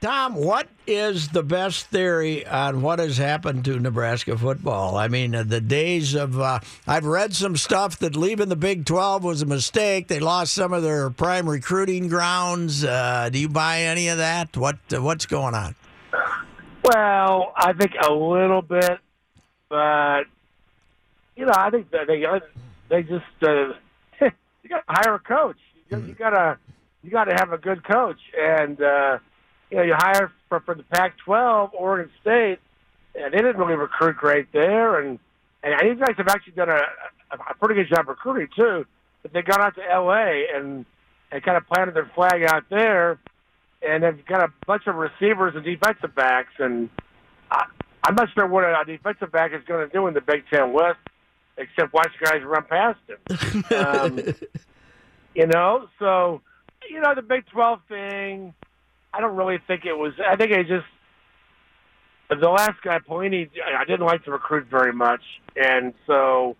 Tom, 0.00 0.34
what 0.34 0.66
is 0.86 1.28
the 1.28 1.42
best 1.42 1.88
theory 1.88 2.46
on 2.46 2.80
what 2.80 2.98
has 2.98 3.18
happened 3.18 3.66
to 3.66 3.78
Nebraska 3.78 4.38
football? 4.38 4.96
I 4.96 5.08
mean, 5.08 5.34
uh, 5.34 5.42
the 5.42 5.60
days 5.60 6.14
of 6.14 6.40
uh, 6.40 6.60
I've 6.86 7.04
read 7.04 7.34
some 7.34 7.54
stuff 7.54 7.98
that 7.98 8.16
leaving 8.16 8.48
the 8.48 8.56
Big 8.56 8.86
12 8.86 9.22
was 9.22 9.42
a 9.42 9.46
mistake. 9.46 10.08
They 10.08 10.18
lost 10.18 10.54
some 10.54 10.72
of 10.72 10.82
their 10.82 11.10
prime 11.10 11.46
recruiting 11.46 12.08
grounds. 12.08 12.82
Uh, 12.82 13.28
do 13.30 13.38
you 13.38 13.50
buy 13.50 13.82
any 13.82 14.08
of 14.08 14.16
that? 14.16 14.56
What 14.56 14.78
uh, 14.90 15.02
what's 15.02 15.26
going 15.26 15.54
on? 15.54 15.74
Well, 16.82 17.52
I 17.54 17.74
think 17.74 17.92
a 18.02 18.10
little 18.10 18.62
bit, 18.62 18.98
but 19.68 20.22
you 21.36 21.44
know, 21.44 21.52
I 21.54 21.68
think 21.68 21.90
that 21.90 22.06
they 22.06 22.24
they 22.88 23.02
just 23.02 23.24
uh, 23.42 23.74
you 24.62 24.70
got 24.70 24.78
to 24.78 24.84
hire 24.88 25.14
a 25.16 25.18
coach. 25.18 25.58
You, 25.90 25.98
you 26.06 26.14
gotta 26.14 26.56
you 27.02 27.10
got 27.10 27.24
to 27.24 27.34
have 27.34 27.52
a 27.52 27.58
good 27.58 27.84
coach, 27.84 28.18
and 28.34 28.80
uh, 28.80 29.18
you 29.70 29.76
know, 29.76 29.82
you 29.82 29.94
hire 29.96 30.32
for 30.48 30.60
for 30.60 30.74
the 30.74 30.82
Pac-12, 30.82 31.70
Oregon 31.74 32.10
State, 32.20 32.58
and 33.14 33.32
they 33.32 33.38
didn't 33.38 33.56
really 33.56 33.74
recruit 33.74 34.16
great 34.16 34.52
there, 34.52 35.00
and 35.00 35.18
and 35.62 35.74
these 35.82 35.98
guys 35.98 36.16
have 36.16 36.28
actually 36.28 36.54
done 36.54 36.70
a, 36.70 36.80
a, 37.30 37.54
pretty 37.54 37.74
good 37.74 37.94
job 37.94 38.08
recruiting 38.08 38.48
too. 38.56 38.86
But 39.22 39.32
they 39.32 39.42
got 39.42 39.60
out 39.60 39.74
to 39.76 39.82
L.A. 39.82 40.46
and 40.54 40.84
and 41.30 41.42
kind 41.42 41.56
of 41.56 41.66
planted 41.66 41.94
their 41.94 42.10
flag 42.14 42.42
out 42.42 42.64
there, 42.70 43.18
and 43.86 44.02
they've 44.02 44.24
got 44.26 44.42
a 44.42 44.52
bunch 44.66 44.86
of 44.86 44.96
receivers 44.96 45.54
and 45.54 45.64
defensive 45.64 46.14
backs, 46.14 46.52
and 46.58 46.88
I, 47.50 47.66
I'm 48.02 48.14
not 48.14 48.28
sure 48.34 48.46
what 48.46 48.64
a 48.64 48.84
defensive 48.84 49.30
back 49.30 49.52
is 49.52 49.62
going 49.66 49.86
to 49.86 49.92
do 49.92 50.06
in 50.06 50.14
the 50.14 50.20
Big 50.20 50.44
Ten 50.52 50.72
West, 50.72 50.98
except 51.56 51.92
watch 51.92 52.12
guys 52.20 52.42
run 52.42 52.64
past 52.64 52.98
him. 53.06 53.64
um, 53.78 54.18
you 55.34 55.46
know, 55.46 55.88
so 55.98 56.40
you 56.88 57.00
know 57.00 57.14
the 57.14 57.22
Big 57.22 57.46
Twelve 57.46 57.80
thing. 57.88 58.54
I 59.12 59.20
don't 59.20 59.36
really 59.36 59.58
think 59.66 59.84
it 59.84 59.94
was. 59.94 60.12
I 60.26 60.36
think 60.36 60.52
it 60.52 60.66
just 60.68 60.86
the 62.28 62.48
last 62.48 62.80
guy, 62.82 62.98
Pelini. 62.98 63.50
I 63.76 63.84
didn't 63.84 64.06
like 64.06 64.24
to 64.24 64.30
recruit 64.30 64.66
very 64.70 64.92
much, 64.92 65.22
and 65.56 65.94
so 66.06 66.56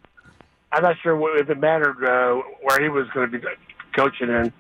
I'm 0.72 0.82
not 0.82 0.96
sure 1.02 1.38
if 1.38 1.48
it 1.48 1.58
mattered 1.58 2.04
uh, 2.04 2.42
where 2.62 2.82
he 2.82 2.88
was 2.88 3.06
going 3.14 3.30
to 3.30 3.38
be 3.38 3.46
coaching 3.96 4.28
in. 4.28 4.52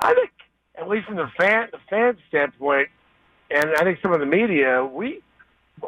I 0.00 0.14
think, 0.14 0.30
at 0.78 0.88
least 0.88 1.06
from 1.06 1.16
the 1.16 1.30
fan 1.38 1.68
the 1.72 1.78
fan 1.88 2.16
standpoint, 2.28 2.88
and 3.50 3.70
I 3.78 3.84
think 3.84 3.98
some 4.02 4.12
of 4.12 4.20
the 4.20 4.26
media, 4.26 4.84
we 4.84 5.22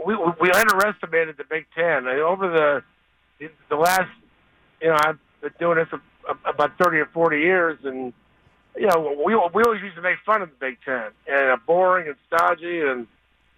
we 0.07 0.15
we 0.41 0.51
underestimated 0.51 1.37
the 1.37 1.45
Big 1.45 1.67
Ten 1.75 2.07
I 2.07 2.21
over 2.21 2.83
the 3.39 3.51
the 3.69 3.77
last. 3.77 4.11
You 4.81 4.89
know, 4.89 4.97
I've 4.99 5.19
been 5.43 5.53
doing 5.59 5.77
this 5.77 6.01
about 6.47 6.73
thirty 6.79 6.99
or 6.99 7.07
forty 7.13 7.41
years, 7.41 7.79
and 7.85 8.15
you 8.77 8.87
know, 8.87 9.17
we 9.25 9.35
we 9.35 9.63
always 9.63 9.83
used 9.83 9.97
to 9.97 10.03
make 10.03 10.19
fun 10.25 10.43
of 10.43 10.51
the 10.51 10.57
Big 10.61 10.79
Ten 10.85 11.11
and 11.27 11.51
uh, 11.51 11.57
boring 11.67 12.09
and 12.09 12.17
stodgy 12.27 12.81
and 12.81 13.07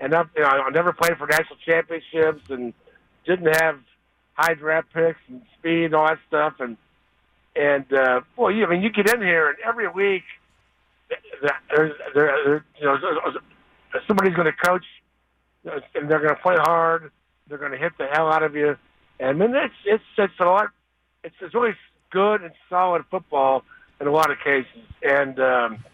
and 0.00 0.12
not, 0.12 0.28
you 0.36 0.42
know, 0.42 0.48
I 0.48 0.70
never 0.70 0.92
played 0.92 1.16
for 1.16 1.26
national 1.26 1.58
championships 1.64 2.42
and 2.50 2.72
didn't 3.24 3.54
have 3.54 3.78
high 4.34 4.54
draft 4.54 4.88
picks 4.92 5.20
and 5.28 5.42
speed 5.58 5.86
and 5.86 5.94
all 5.94 6.06
that 6.06 6.18
stuff 6.26 6.54
and 6.60 6.76
and 7.54 7.92
uh, 7.92 8.22
well, 8.36 8.50
you, 8.50 8.64
I 8.64 8.70
mean, 8.70 8.82
you 8.82 8.90
get 8.90 9.12
in 9.12 9.20
here 9.20 9.48
and 9.48 9.58
every 9.64 9.88
week 9.88 10.24
there's 11.70 11.92
there, 12.14 12.64
you 12.80 12.86
know 12.86 12.96
somebody's 14.06 14.34
going 14.34 14.50
to 14.50 14.56
coach 14.64 14.84
and 15.64 16.10
they're 16.10 16.18
going 16.20 16.34
to 16.34 16.42
play 16.42 16.56
hard. 16.56 17.10
They're 17.48 17.58
going 17.58 17.72
to 17.72 17.78
hit 17.78 17.92
the 17.98 18.06
hell 18.06 18.32
out 18.32 18.42
of 18.42 18.54
you, 18.54 18.76
and 19.20 19.40
then 19.40 19.54
it's 19.54 19.74
it's 19.84 20.04
it's 20.16 20.40
a 20.40 20.44
lot. 20.44 20.70
It's 21.22 21.34
it's 21.40 21.54
really 21.54 21.74
good 22.10 22.42
and 22.42 22.52
solid 22.68 23.04
football 23.10 23.64
in 24.02 24.08
a 24.08 24.10
lot 24.12 24.30
of 24.30 24.38
cases, 24.44 24.82
and 25.02 25.38
um, 25.40 25.84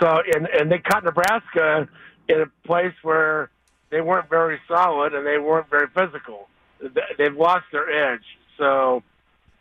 so 0.00 0.22
and 0.34 0.46
and 0.46 0.70
they 0.72 0.78
caught 0.78 1.04
Nebraska 1.04 1.88
in 2.28 2.40
a 2.40 2.46
place 2.66 2.94
where 3.02 3.50
they 3.90 4.00
weren't 4.00 4.30
very 4.30 4.58
solid 4.68 5.12
and 5.14 5.26
they 5.26 5.38
weren't 5.38 5.68
very 5.68 5.88
physical. 5.88 6.48
They- 6.80 6.88
They've 7.18 7.36
lost 7.36 7.64
their 7.72 7.90
edge, 8.14 8.24
so 8.56 9.02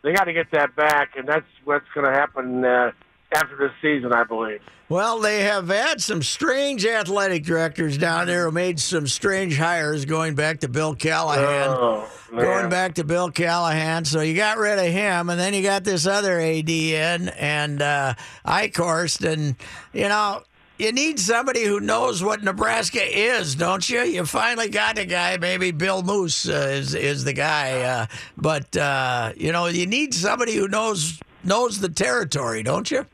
they 0.04 0.14
got 0.14 0.26
to 0.26 0.34
get 0.34 0.52
that 0.52 0.76
back, 0.76 1.16
and 1.18 1.28
that's 1.28 1.46
what's 1.66 1.88
going 1.96 2.06
to 2.06 2.12
happen 2.14 2.64
uh, 2.64 2.92
after 3.34 3.56
this 3.58 3.72
season, 3.82 4.14
I 4.14 4.24
believe. 4.24 4.62
Well, 4.90 5.20
they 5.20 5.44
have 5.44 5.68
had 5.68 6.02
some 6.02 6.24
strange 6.24 6.86
athletic 6.86 7.44
directors 7.44 7.98
down 7.98 8.28
there 8.28 8.46
who 8.46 8.52
made 8.52 8.80
some 8.80 9.06
strange 9.06 9.58
hires 9.58 10.06
going 10.06 10.36
back 10.36 10.62
to 10.62 10.70
Bill 10.70 10.96
Callahan. 10.96 11.76
Oh, 11.78 12.10
going 12.32 12.70
back 12.70 12.96
to 12.96 13.04
Bill 13.04 13.30
Callahan. 13.30 14.06
So 14.06 14.22
you 14.22 14.34
got 14.34 14.58
rid 14.58 14.80
of 14.80 14.86
him, 14.86 15.30
and 15.30 15.38
then 15.38 15.54
you 15.54 15.62
got 15.62 15.84
this 15.84 16.08
other 16.08 16.40
AD 16.40 16.70
in, 16.70 17.28
and 17.30 17.82
uh, 17.82 18.14
Eichorst. 18.46 19.30
And, 19.30 19.58
you 19.92 20.08
know, 20.08 20.44
you 20.78 20.94
need 20.94 21.20
somebody 21.20 21.66
who 21.66 21.82
knows 21.82 22.24
what 22.24 22.42
Nebraska 22.42 23.02
is, 23.02 23.56
don't 23.56 23.90
you? 23.90 24.04
You 24.04 24.26
finally 24.26 24.70
got 24.70 24.98
a 24.98 25.06
guy, 25.06 25.36
maybe 25.36 25.72
Bill 25.72 26.02
Moos 26.02 26.48
uh, 26.48 26.70
is, 26.72 26.96
is 26.96 27.26
the 27.26 27.34
guy. 27.34 27.82
Uh, 27.82 28.06
but, 28.38 28.78
uh, 28.78 29.34
you 29.36 29.52
know, 29.52 29.66
you 29.66 29.86
need 29.86 30.14
somebody 30.14 30.56
who 30.56 30.70
knows 30.70 31.20
knows 31.44 31.80
the 31.80 31.90
territory, 31.90 32.64
don't 32.64 32.90
you? 32.90 33.06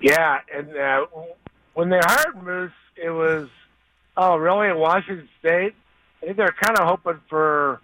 Yeah, 0.00 0.38
and 0.54 0.76
uh, 0.76 1.06
when 1.74 1.90
they 1.90 2.00
hired 2.02 2.42
Moos, 2.42 2.72
it 2.96 3.10
was, 3.10 3.48
oh, 4.16 4.36
really, 4.36 4.68
in 4.68 4.78
Washington 4.78 5.28
State? 5.38 5.74
I 6.22 6.26
think 6.26 6.36
they're 6.36 6.54
kind 6.60 6.78
of 6.78 6.86
hoping 6.86 7.20
for 7.28 7.80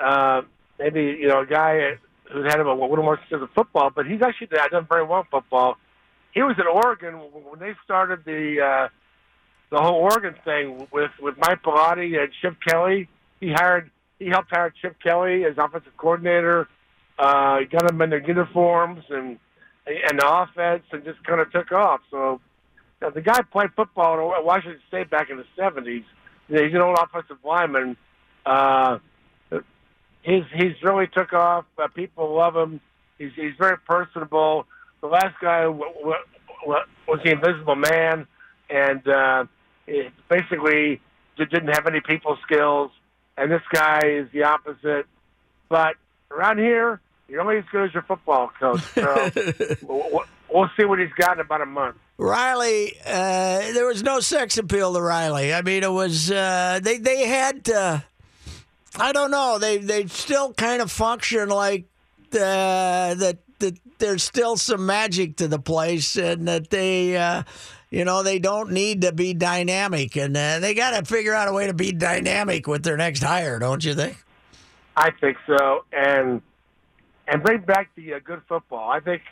uh, 0.00 0.42
maybe, 0.78 1.16
you 1.20 1.28
know, 1.28 1.40
a 1.40 1.46
guy 1.46 1.98
who's 2.32 2.44
had 2.46 2.60
a 2.60 2.72
little 2.72 2.96
more 2.96 3.18
sense 3.30 3.42
of 3.42 3.50
football, 3.54 3.90
but 3.94 4.06
he's 4.06 4.22
actually 4.22 4.48
done 4.48 4.86
very 4.88 5.04
well 5.04 5.20
in 5.20 5.26
football. 5.30 5.76
He 6.32 6.42
was 6.42 6.56
at 6.58 6.66
Oregon 6.66 7.14
when 7.14 7.58
they 7.58 7.72
started 7.84 8.24
the 8.24 8.60
uh, 8.60 8.88
the 9.70 9.78
whole 9.80 9.94
Oregon 9.94 10.34
thing 10.44 10.86
with 10.92 11.10
with 11.20 11.36
Mike 11.38 11.62
Bellotti 11.62 12.20
and 12.20 12.30
Chip 12.40 12.56
Kelly. 12.66 13.08
He 13.40 13.52
hired 13.52 13.90
he 14.18 14.28
helped 14.28 14.50
hire 14.50 14.72
Chip 14.82 14.96
Kelly 15.02 15.44
as 15.44 15.56
offensive 15.58 15.96
coordinator. 15.96 16.68
Uh, 17.18 17.60
got 17.70 17.88
them 17.88 18.00
in 18.02 18.10
their 18.10 18.24
uniforms 18.24 19.04
and 19.08 19.38
and 19.88 20.20
offense, 20.22 20.84
and 20.92 21.04
just 21.04 21.22
kind 21.24 21.40
of 21.40 21.50
took 21.50 21.72
off. 21.72 22.00
So 22.10 22.40
know, 23.00 23.10
the 23.10 23.20
guy 23.20 23.40
played 23.42 23.70
football 23.74 24.34
at 24.34 24.44
Washington 24.44 24.80
State 24.88 25.10
back 25.10 25.30
in 25.30 25.36
the 25.36 25.44
seventies. 25.56 26.04
You 26.48 26.56
know, 26.56 26.64
he's 26.64 26.74
an 26.74 26.80
old 26.80 26.98
offensive 27.00 27.38
lineman. 27.44 27.96
Uh, 28.44 28.98
he's 30.22 30.44
he's 30.54 30.74
really 30.82 31.06
took 31.06 31.32
off. 31.32 31.64
Uh, 31.78 31.88
people 31.88 32.34
love 32.34 32.56
him. 32.56 32.80
He's 33.18 33.32
he's 33.34 33.54
very 33.58 33.78
personable. 33.78 34.66
The 35.00 35.06
last 35.06 35.34
guy 35.40 35.62
w- 35.62 35.94
w- 36.00 36.14
w- 36.62 36.84
was 37.06 37.20
the 37.24 37.30
Invisible 37.30 37.76
Man, 37.76 38.26
and 38.68 39.06
uh, 39.06 39.44
it 39.86 40.12
basically 40.28 41.00
didn't 41.36 41.68
have 41.68 41.86
any 41.86 42.00
people 42.00 42.36
skills. 42.42 42.90
And 43.36 43.52
this 43.52 43.62
guy 43.72 44.00
is 44.04 44.28
the 44.32 44.42
opposite. 44.42 45.06
But 45.68 45.94
around 46.32 46.58
here, 46.58 47.00
you're 47.28 47.40
only 47.40 47.58
as 47.58 47.64
good 47.70 47.84
as 47.84 47.94
your 47.94 48.02
football 48.02 48.50
coach. 48.58 48.80
So 48.94 49.30
we'll, 49.82 50.24
we'll 50.52 50.70
see 50.78 50.84
what 50.84 50.98
he's 50.98 51.12
got 51.12 51.34
in 51.34 51.40
about 51.40 51.60
a 51.60 51.66
month. 51.66 51.96
Riley, 52.16 52.94
uh, 53.06 53.72
there 53.72 53.86
was 53.86 54.02
no 54.02 54.20
sex 54.20 54.58
appeal 54.58 54.94
to 54.94 55.00
Riley. 55.00 55.54
I 55.54 55.62
mean, 55.62 55.84
it 55.84 55.92
was 55.92 56.30
uh, 56.30 56.80
they 56.82 56.98
they 56.98 57.26
had 57.26 57.66
to. 57.66 58.02
I 58.96 59.12
don't 59.12 59.30
know. 59.30 59.58
They 59.58 59.78
they 59.78 60.06
still 60.06 60.52
kind 60.54 60.82
of 60.82 60.90
function 60.90 61.48
like 61.48 61.84
uh, 62.32 63.14
that. 63.14 63.38
That 63.60 63.78
there's 63.98 64.22
still 64.22 64.56
some 64.56 64.86
magic 64.86 65.36
to 65.36 65.48
the 65.48 65.58
place, 65.58 66.16
and 66.16 66.46
that 66.46 66.70
they, 66.70 67.16
uh, 67.16 67.42
you 67.90 68.04
know, 68.04 68.22
they 68.22 68.38
don't 68.38 68.70
need 68.70 69.02
to 69.02 69.12
be 69.12 69.34
dynamic, 69.34 70.16
and 70.16 70.36
uh, 70.36 70.60
they 70.60 70.74
got 70.74 70.96
to 70.96 71.04
figure 71.04 71.34
out 71.34 71.48
a 71.48 71.52
way 71.52 71.66
to 71.66 71.74
be 71.74 71.90
dynamic 71.90 72.68
with 72.68 72.84
their 72.84 72.96
next 72.96 73.22
hire, 73.22 73.58
don't 73.58 73.84
you 73.84 73.94
think? 73.94 74.16
I 74.96 75.10
think 75.10 75.36
so, 75.46 75.84
and 75.92 76.42
and 77.28 77.42
bring 77.42 77.60
back 77.60 77.90
the 77.94 78.14
uh, 78.14 78.18
good 78.24 78.42
football. 78.48 78.90
I 78.90 79.00
think, 79.00 79.22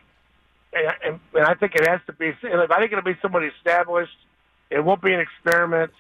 and, 0.73 1.19
and, 1.35 1.45
I 1.45 1.55
think 1.55 1.75
it 1.75 1.89
has 1.89 2.01
to 2.07 2.13
be. 2.13 2.33
I 2.45 2.79
think 2.79 2.93
it'll 2.93 3.03
be 3.03 3.17
somebody 3.23 3.47
established. 3.59 4.17
It 4.71 4.85
won't 4.85 5.03
be 5.03 5.13
an 5.13 5.21
experiment. 5.21 5.93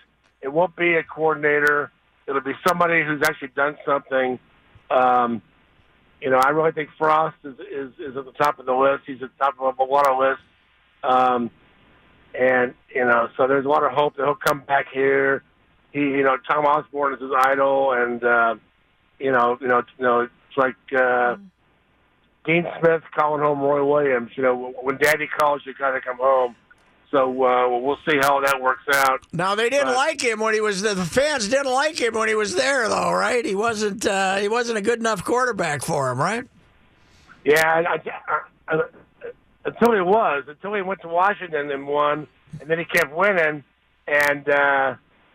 It 0.42 0.52
won't 0.52 0.76
be 0.76 0.94
a 0.94 1.02
coordinator. 1.02 1.90
It'll 2.26 2.42
be 2.42 2.54
somebody 2.66 3.02
who's 3.02 3.22
actually 3.22 3.48
done 3.48 3.78
something. 3.86 4.38
Um, 4.90 5.42
you 6.20 6.30
know, 6.30 6.38
I 6.38 6.50
really 6.50 6.72
think 6.72 6.90
Frost 6.98 7.36
is, 7.44 7.54
is 7.72 7.92
is 7.98 8.16
at 8.16 8.24
the 8.24 8.32
top 8.32 8.58
of 8.58 8.66
the 8.66 8.74
list. 8.74 9.04
He's 9.06 9.22
at 9.22 9.30
the 9.36 9.44
top 9.44 9.54
of 9.58 9.76
the 9.76 9.84
water 9.84 10.12
list. 10.12 10.42
Um, 11.02 11.50
and 12.38 12.74
you 12.94 13.04
know, 13.04 13.28
so 13.36 13.46
there's 13.46 13.64
a 13.64 13.68
lot 13.68 13.84
of 13.84 13.92
hope 13.92 14.16
that 14.16 14.24
he'll 14.24 14.34
come 14.34 14.60
back 14.60 14.86
here. 14.92 15.42
He, 15.92 16.00
you 16.00 16.22
know, 16.22 16.36
Tom 16.48 16.66
Osborne 16.66 17.14
is 17.14 17.20
his 17.20 17.30
idol, 17.34 17.92
and 17.92 18.22
uh, 18.22 18.56
you 19.18 19.32
know, 19.32 19.56
you 19.60 19.68
know, 19.68 19.82
you 19.98 20.04
know, 20.04 20.20
it's 20.20 20.56
like 20.56 20.74
uh, 20.94 21.36
Dean 22.46 22.64
Smith 22.78 23.02
calling 23.14 23.42
home 23.42 23.60
Roy 23.60 23.84
Williams. 23.84 24.30
You 24.36 24.44
know, 24.44 24.74
when 24.80 24.96
Daddy 24.98 25.26
calls, 25.26 25.62
you 25.66 25.74
gotta 25.78 26.00
come 26.00 26.18
home. 26.18 26.54
So 27.10 27.30
uh, 27.44 27.78
we'll 27.78 27.98
see 28.08 28.16
how 28.20 28.40
that 28.40 28.60
works 28.60 28.82
out. 28.92 29.20
Now 29.32 29.54
they 29.54 29.70
didn't 29.70 29.94
like 29.94 30.20
him 30.20 30.40
when 30.40 30.54
he 30.54 30.60
was 30.60 30.82
the 30.82 30.96
fans 30.96 31.48
didn't 31.48 31.72
like 31.72 32.00
him 32.00 32.14
when 32.14 32.28
he 32.28 32.34
was 32.34 32.54
there 32.54 32.88
though, 32.88 33.12
right? 33.12 33.44
He 33.44 33.54
wasn't 33.54 34.06
uh, 34.06 34.36
he 34.36 34.48
wasn't 34.48 34.78
a 34.78 34.80
good 34.80 34.98
enough 34.98 35.24
quarterback 35.24 35.82
for 35.82 36.10
him, 36.10 36.18
right? 36.18 36.44
Yeah, 37.44 37.62
I, 37.64 37.94
I, 37.94 38.40
I, 38.68 38.82
until 39.64 39.94
he 39.94 40.00
was, 40.00 40.44
until 40.48 40.74
he 40.74 40.82
went 40.82 41.00
to 41.02 41.08
Washington 41.08 41.70
and 41.70 41.86
won, 41.86 42.26
and 42.60 42.68
then 42.68 42.78
he 42.78 42.84
kept 42.84 43.14
winning, 43.14 43.62
and 44.08 44.48
uh, 44.48 44.94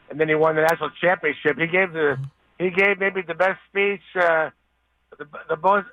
and 0.10 0.20
then 0.20 0.28
he 0.28 0.36
won 0.36 0.56
the 0.56 0.62
national 0.62 0.90
championship. 1.02 1.58
He 1.58 1.68
gave 1.68 1.94
the 1.94 2.18
he 2.60 2.70
gave 2.70 3.00
maybe 3.00 3.22
the 3.22 3.34
best 3.34 3.60
speech, 3.70 4.02
uh, 4.16 4.50
the 5.18 5.26
the 5.48 5.58
most 5.58 5.88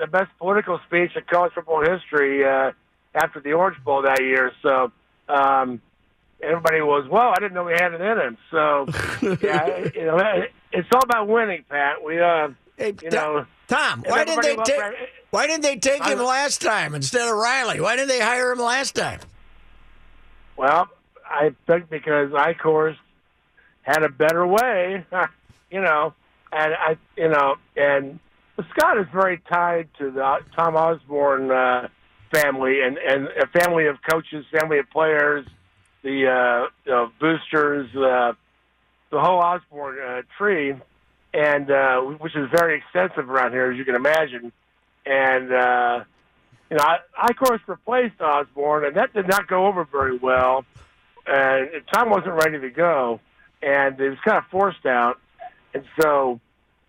the 0.00 0.06
best 0.06 0.30
political 0.38 0.80
speech 0.86 1.12
in 1.14 1.22
college 1.30 1.52
football 1.52 1.84
history 1.84 2.44
uh, 2.44 2.72
after 3.14 3.40
the 3.40 3.52
Orange 3.52 3.82
Bowl 3.84 4.02
that 4.02 4.20
year. 4.20 4.50
So 4.62 4.90
um, 5.28 5.80
everybody 6.42 6.80
was, 6.80 7.08
well, 7.08 7.30
I 7.30 7.34
didn't 7.38 7.52
know 7.52 7.64
we 7.64 7.72
had 7.72 7.92
it 7.92 8.00
in 8.00 8.18
him. 8.18 8.38
So 8.50 8.86
yeah, 9.42 9.88
you 9.94 10.06
know, 10.06 10.44
it's 10.72 10.88
all 10.92 11.02
about 11.04 11.28
winning, 11.28 11.64
Pat. 11.68 12.02
We 12.02 12.18
uh, 12.18 12.48
you 12.78 13.10
know, 13.10 13.46
Tom, 13.68 14.02
why 14.06 14.24
didn't 14.24 14.42
they 14.42 14.56
take 14.56 14.80
why 15.30 15.46
didn't 15.46 15.62
they 15.62 15.76
take 15.76 16.02
him 16.02 16.18
I- 16.18 16.24
last 16.24 16.60
time 16.60 16.94
instead 16.94 17.28
of 17.28 17.36
Riley? 17.36 17.80
Why 17.80 17.94
didn't 17.94 18.08
they 18.08 18.20
hire 18.20 18.50
him 18.50 18.58
last 18.58 18.94
time? 18.94 19.20
Well, 20.56 20.88
I 21.24 21.54
think 21.66 21.88
because 21.88 22.34
I 22.34 22.54
Eichorst 22.54 22.96
had 23.82 24.02
a 24.02 24.08
better 24.08 24.46
way, 24.46 25.04
you 25.70 25.80
know, 25.80 26.14
and 26.52 26.74
I, 26.74 26.96
you 27.16 27.28
know, 27.28 27.56
and 27.76 28.18
Scott 28.70 28.98
is 28.98 29.06
very 29.12 29.40
tied 29.50 29.88
to 29.98 30.10
the 30.10 30.38
Tom 30.56 30.76
Osborne 30.76 31.50
uh, 31.50 31.88
family 32.32 32.82
and 32.82 32.98
and 32.98 33.28
a 33.28 33.46
family 33.58 33.86
of 33.86 33.96
coaches, 34.08 34.44
family 34.58 34.78
of 34.78 34.88
players, 34.90 35.46
the 36.02 36.26
uh, 36.26 36.90
know, 36.90 37.12
boosters, 37.20 37.88
uh, 37.96 38.32
the 39.10 39.20
whole 39.20 39.40
Osborne 39.40 39.98
uh, 40.00 40.22
tree, 40.38 40.74
and 41.34 41.70
uh, 41.70 42.00
which 42.00 42.36
is 42.36 42.48
very 42.54 42.78
extensive 42.78 43.28
around 43.30 43.52
here, 43.52 43.70
as 43.70 43.76
you 43.76 43.84
can 43.84 43.94
imagine, 43.94 44.52
and. 45.06 45.52
uh 45.52 46.04
you 46.70 46.76
know, 46.76 46.84
I, 46.84 46.98
Eichorst 47.32 47.66
replaced 47.66 48.20
Osborne, 48.20 48.84
and 48.84 48.96
that 48.96 49.12
did 49.12 49.26
not 49.26 49.48
go 49.48 49.66
over 49.66 49.84
very 49.84 50.16
well. 50.16 50.64
And 51.26 51.68
Tom 51.92 52.10
wasn't 52.10 52.34
ready 52.34 52.60
to 52.60 52.70
go, 52.70 53.18
and 53.60 54.00
it 54.00 54.08
was 54.08 54.18
kind 54.24 54.38
of 54.38 54.44
forced 54.52 54.86
out. 54.86 55.18
And 55.74 55.84
so, 56.00 56.40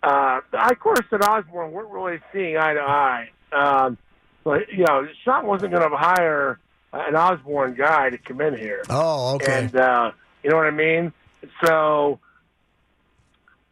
uh, 0.03 0.41
Eichorst 0.53 1.11
and 1.11 1.23
Osborne 1.23 1.71
weren't 1.71 1.89
really 1.89 2.19
seeing 2.33 2.57
eye 2.57 2.73
to 2.73 2.81
eye. 2.81 3.29
Um, 3.51 3.97
but 4.43 4.71
you 4.71 4.85
know, 4.85 5.07
Shawn 5.23 5.45
wasn't 5.45 5.71
going 5.71 5.89
to 5.89 5.95
hire 5.95 6.59
an 6.93 7.15
Osborne 7.15 7.75
guy 7.75 8.09
to 8.09 8.17
come 8.17 8.41
in 8.41 8.57
here. 8.57 8.83
Oh, 8.89 9.35
okay. 9.35 9.63
And 9.65 9.75
uh, 9.75 10.11
you 10.43 10.49
know 10.49 10.57
what 10.57 10.67
I 10.67 10.71
mean? 10.71 11.13
So, 11.63 12.19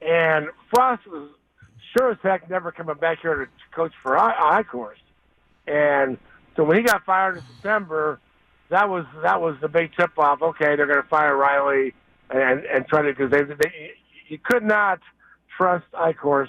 and 0.02 0.48
Frost 0.74 1.08
was 1.08 1.30
sure 1.98 2.12
as 2.12 2.18
heck 2.22 2.50
never 2.50 2.72
coming 2.72 2.96
back 2.96 3.20
here 3.22 3.36
to 3.36 3.48
coach 3.76 3.94
for 4.04 4.18
I- 4.18 4.62
Eichorst. 4.62 4.96
And 5.68 6.18
so 6.56 6.64
when 6.64 6.78
he 6.78 6.84
got 6.84 7.04
fired 7.06 7.38
in 7.38 7.44
September, 7.56 8.20
that 8.70 8.90
was 8.90 9.06
that 9.24 9.42
was 9.42 9.56
the 9.62 9.68
big 9.68 9.92
tip 9.96 10.18
off. 10.18 10.42
Okay, 10.42 10.76
they're 10.76 10.86
going 10.86 11.02
to 11.02 11.08
fire 11.08 11.36
Riley 11.36 11.94
and 12.30 12.64
and 12.66 12.88
try 12.88 13.02
to 13.02 13.10
because 13.10 13.32
they, 13.32 13.42
they 13.44 13.92
you 14.28 14.38
could 14.38 14.64
not 14.64 15.00
trust 15.60 15.86
Eichorst 15.94 16.48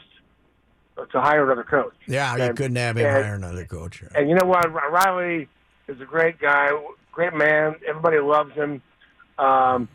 to 1.10 1.20
hire 1.20 1.44
another 1.44 1.64
coach. 1.64 1.94
Yeah, 2.06 2.36
you 2.36 2.54
couldn't 2.54 2.76
have 2.76 2.96
him 2.96 3.06
and- 3.06 3.24
hire 3.24 3.34
another 3.34 3.64
coach. 3.64 4.02
and 4.14 4.28
you 4.28 4.36
know 4.36 4.46
what? 4.46 4.72
Riley 4.72 5.48
is 5.88 6.00
a 6.00 6.04
great 6.04 6.38
guy, 6.38 6.68
great 7.12 7.34
man. 7.34 7.74
Everybody 7.88 8.18
loves 8.20 8.54
him. 8.54 8.82
Um, 9.38 9.88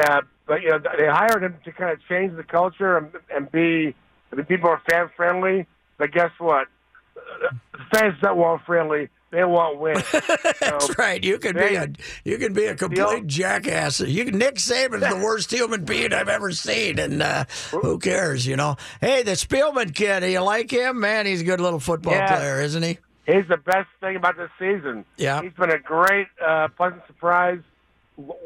uh, 0.00 0.22
but 0.46 0.62
you 0.62 0.70
know, 0.70 0.78
they 0.78 1.06
hired 1.06 1.42
him 1.42 1.56
to 1.64 1.72
kind 1.72 1.90
of 1.90 1.98
change 2.08 2.34
the 2.36 2.44
culture 2.44 2.96
and, 2.96 3.10
and 3.34 3.50
be 3.50 3.94
the 4.30 4.44
people 4.44 4.70
are 4.70 4.80
fan 4.88 5.10
friendly. 5.16 5.66
But 5.98 6.12
guess 6.12 6.30
what? 6.38 6.68
The 7.14 7.50
fans 7.92 8.14
don't 8.22 8.38
want 8.38 8.64
friendly. 8.64 9.08
They 9.30 9.44
want 9.44 9.78
win. 9.78 9.94
That's 10.60 10.96
right. 10.98 11.22
You 11.22 11.38
can 11.38 11.54
be 11.54 11.74
a 11.74 11.88
you 12.24 12.38
can 12.38 12.54
be 12.54 12.64
a 12.66 12.74
complete 12.74 13.26
jackass. 13.26 14.00
You 14.00 14.24
can, 14.24 14.38
Nick 14.38 14.54
Saban's 14.54 15.06
the 15.06 15.20
worst 15.22 15.50
human 15.52 15.84
being 15.84 16.14
I've 16.14 16.28
ever 16.30 16.50
seen, 16.52 16.98
and 16.98 17.22
uh, 17.22 17.44
who 17.70 17.98
cares? 17.98 18.46
You 18.46 18.56
know. 18.56 18.76
Hey, 19.00 19.22
the 19.22 19.32
Spielman 19.32 19.94
kid. 19.94 20.20
Do 20.20 20.28
you 20.28 20.40
like 20.40 20.70
him? 20.70 21.00
Man, 21.00 21.26
he's 21.26 21.42
a 21.42 21.44
good 21.44 21.60
little 21.60 21.80
football 21.80 22.14
Yeah. 22.14 22.36
player, 22.36 22.60
isn't 22.62 22.82
he? 22.82 22.98
He's 23.26 23.46
the 23.48 23.58
best 23.58 23.88
thing 24.00 24.16
about 24.16 24.38
this 24.38 24.48
season. 24.58 25.04
Yeah. 25.18 25.42
He's 25.42 25.52
been 25.52 25.70
a 25.70 25.78
great, 25.78 26.28
uh, 26.42 26.68
pleasant 26.68 27.02
surprise. 27.06 27.60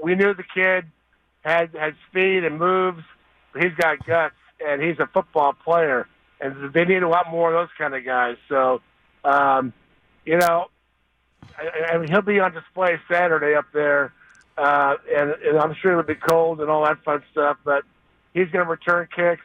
We 0.02 0.16
knew 0.16 0.34
the 0.34 0.42
kid 0.42 0.86
had 1.44 1.70
had 1.78 1.94
speed 2.10 2.42
and 2.44 2.58
moves. 2.58 3.04
He's 3.56 3.72
got 3.78 4.04
guts, 4.04 4.34
and 4.66 4.82
he's 4.82 4.98
a 4.98 5.06
football 5.06 5.52
player. 5.52 6.08
And 6.40 6.72
they 6.72 6.84
need 6.84 7.04
a 7.04 7.08
lot 7.08 7.30
more 7.30 7.54
of 7.54 7.60
those 7.60 7.72
kind 7.78 7.94
of 7.94 8.04
guys. 8.04 8.36
So, 8.48 8.80
um, 9.24 9.72
you 10.26 10.38
know, 10.38 10.66
I, 11.58 11.94
I 11.94 11.98
mean, 11.98 12.08
he'll 12.08 12.22
be 12.22 12.40
on 12.40 12.52
display 12.52 12.98
Saturday 13.10 13.54
up 13.54 13.66
there, 13.72 14.12
uh, 14.56 14.96
and, 15.14 15.30
and 15.30 15.58
I'm 15.58 15.74
sure 15.80 15.92
it'll 15.92 16.04
be 16.04 16.14
cold 16.14 16.60
and 16.60 16.70
all 16.70 16.84
that 16.84 17.02
fun 17.04 17.22
stuff. 17.32 17.58
But 17.64 17.84
he's 18.34 18.48
going 18.48 18.64
to 18.64 18.70
return 18.70 19.08
kicks. 19.14 19.42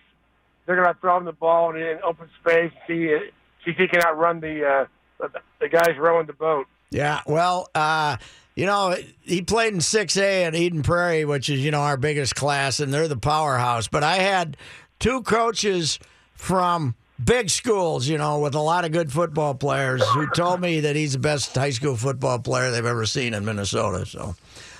They're 0.65 0.75
going 0.75 0.93
to 0.93 0.99
throw 0.99 1.17
him 1.17 1.25
the 1.25 1.31
ball 1.31 1.75
in, 1.75 1.81
in 1.81 1.99
open 2.03 2.29
space, 2.41 2.71
see 2.87 3.17
see 3.63 3.71
if 3.71 3.77
he 3.77 3.87
can 3.87 4.01
outrun 4.03 4.39
the 4.39 4.65
uh, 4.65 5.29
the, 5.59 5.69
guys 5.69 5.97
rowing 5.97 6.27
the 6.27 6.33
boat. 6.33 6.67
Yeah, 6.89 7.21
well, 7.25 7.69
uh, 7.75 8.17
you 8.55 8.65
know, 8.65 8.95
he 9.21 9.41
played 9.41 9.73
in 9.73 9.79
6A 9.79 10.43
at 10.43 10.55
Eden 10.55 10.83
Prairie, 10.83 11.25
which 11.25 11.49
is, 11.49 11.63
you 11.63 11.71
know, 11.71 11.81
our 11.81 11.97
biggest 11.97 12.35
class, 12.35 12.79
and 12.79 12.93
they're 12.93 13.07
the 13.07 13.17
powerhouse. 13.17 13.87
But 13.87 14.03
I 14.03 14.15
had 14.17 14.57
two 14.99 15.21
coaches 15.21 15.99
from 16.33 16.95
big 17.23 17.49
schools, 17.49 18.07
you 18.07 18.17
know, 18.17 18.39
with 18.39 18.55
a 18.55 18.59
lot 18.61 18.85
of 18.85 18.91
good 18.91 19.11
football 19.11 19.55
players 19.55 20.03
who 20.09 20.27
told 20.29 20.61
me 20.61 20.81
that 20.81 20.95
he's 20.95 21.13
the 21.13 21.19
best 21.19 21.53
high 21.55 21.69
school 21.71 21.95
football 21.95 22.39
player 22.39 22.71
they've 22.71 22.85
ever 22.85 23.05
seen 23.05 23.33
in 23.33 23.43
Minnesota. 23.45 24.05
So. 24.05 24.35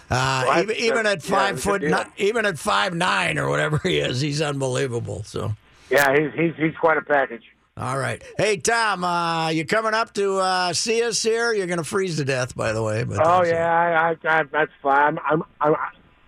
Uh, 0.10 0.44
Well, 0.48 0.62
even, 0.64 0.76
even 0.78 1.06
at 1.06 1.22
five 1.22 1.56
that's 1.56 1.66
foot, 1.66 1.84
a 1.84 1.88
good 1.88 1.96
deal. 1.96 2.04
ni- 2.18 2.28
even 2.28 2.46
at 2.46 2.58
five 2.58 2.94
nine 2.96 3.38
or 3.38 3.50
whatever 3.50 3.78
he 3.84 3.98
is, 4.00 4.22
he's 4.22 4.42
unbelievable. 4.42 5.24
So, 5.26 5.52
Yeah, 5.90 6.16
he's 6.18 6.32
he's 6.34 6.54
he's 6.56 6.76
quite 6.80 6.98
a 6.98 7.02
package. 7.02 7.44
all 7.76 7.98
right. 7.98 8.24
Hey 8.38 8.56
Tom, 8.56 9.04
uh, 9.04 9.50
you 9.50 9.66
coming 9.66 9.94
up 9.94 10.14
to 10.14 10.38
uh, 10.38 10.72
see 10.72 11.04
us 11.04 11.22
here? 11.22 11.52
You're 11.52 11.68
going 11.68 11.78
to 11.80 11.84
freeze 11.84 12.16
to 12.18 12.24
death, 12.26 12.56
by 12.56 12.72
the 12.72 12.82
way. 12.82 13.04
But 13.04 13.20
Oh 13.20 13.44
yeah, 13.44 13.70
I, 13.70 14.12
I, 14.30 14.40
I, 14.40 14.44
that's 14.44 14.72
fine. 14.82 15.20
I'm 15.30 15.44
I'm 15.60 15.76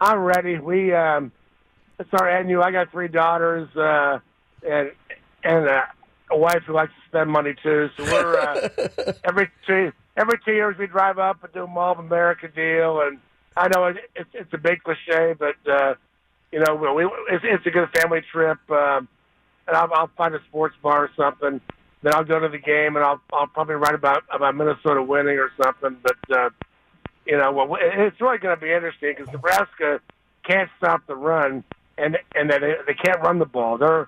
I'm 0.02 0.20
ready. 0.20 0.60
We 0.60 0.94
um, 0.94 1.32
it's 2.00 2.10
our 2.12 2.30
annual. 2.30 2.62
I 2.64 2.72
got 2.72 2.92
three 2.92 3.08
daughters, 3.08 3.74
uh, 3.78 4.20
and 4.70 4.92
and 5.46 5.70
uh, 5.70 5.82
a 6.32 6.38
wife 6.38 6.64
who 6.66 6.74
likes 6.74 6.92
to 6.92 7.08
spend 7.10 7.30
money 7.30 7.54
too. 7.62 7.90
So 7.98 8.04
we're 8.04 8.38
uh, 8.38 9.14
every 9.24 9.50
two 9.66 9.92
every 10.18 10.40
two 10.46 10.54
years 10.54 10.78
we 10.78 10.88
drive 10.88 11.20
up 11.20 11.44
and 11.44 11.54
do 11.54 11.64
a 11.64 11.68
Mall 11.68 11.94
of 11.94 12.00
America 12.00 12.48
deal, 12.48 13.02
and 13.02 13.20
I 13.58 13.68
know 13.70 13.86
it, 13.86 13.98
it's 14.16 14.30
it's 14.34 14.54
a 14.54 14.58
big 14.58 14.84
cliche, 14.84 15.34
but 15.38 15.56
uh, 15.70 15.96
you 16.52 16.60
know 16.60 16.76
we, 16.76 17.06
it's, 17.30 17.44
it's 17.46 17.66
a 17.66 17.72
good 17.72 17.90
family 17.96 18.22
trip. 18.32 18.60
Um, 18.70 19.08
and 19.70 19.78
I'll, 19.78 19.90
I'll 19.94 20.12
find 20.18 20.34
a 20.34 20.40
sports 20.50 20.76
bar 20.82 21.06
or 21.06 21.12
something. 21.16 21.62
Then 22.02 22.14
I'll 22.14 22.24
go 22.24 22.40
to 22.40 22.50
the 22.50 22.58
game, 22.58 22.96
and 22.96 23.06
I'll 23.06 23.22
I'll 23.32 23.48
probably 23.48 23.76
write 23.76 23.96
about 23.96 24.24
about 24.32 24.56
Minnesota 24.56 25.02
winning 25.02 25.38
or 25.38 25.52
something. 25.62 25.98
But 26.02 26.38
uh, 26.38 26.50
you 27.26 27.38
know, 27.38 27.52
well, 27.52 27.78
it's 27.80 28.20
really 28.20 28.40
going 28.40 28.56
to 28.56 28.62
be 28.62 28.72
interesting 28.72 29.14
because 29.16 29.32
Nebraska 29.32 30.00
can't 30.44 30.70
stop 30.78 31.06
the 31.08 31.16
run, 31.16 31.64
and 31.98 32.18
and 32.36 32.50
they 32.50 32.58
they 32.88 32.94
can't 32.94 33.22
run 33.22 33.40
the 33.40 33.46
ball. 33.46 33.78
They're 33.78 34.08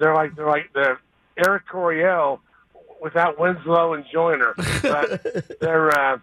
they're 0.00 0.14
like 0.14 0.34
they're 0.36 0.48
like 0.48 0.72
the 0.72 0.96
Air 1.36 1.62
Coryell 1.70 2.40
without 3.00 3.38
Winslow 3.38 3.94
and 3.94 4.04
Joiner. 4.12 4.54
But 4.82 5.58
they're 5.60 5.90
uh, 5.90 6.18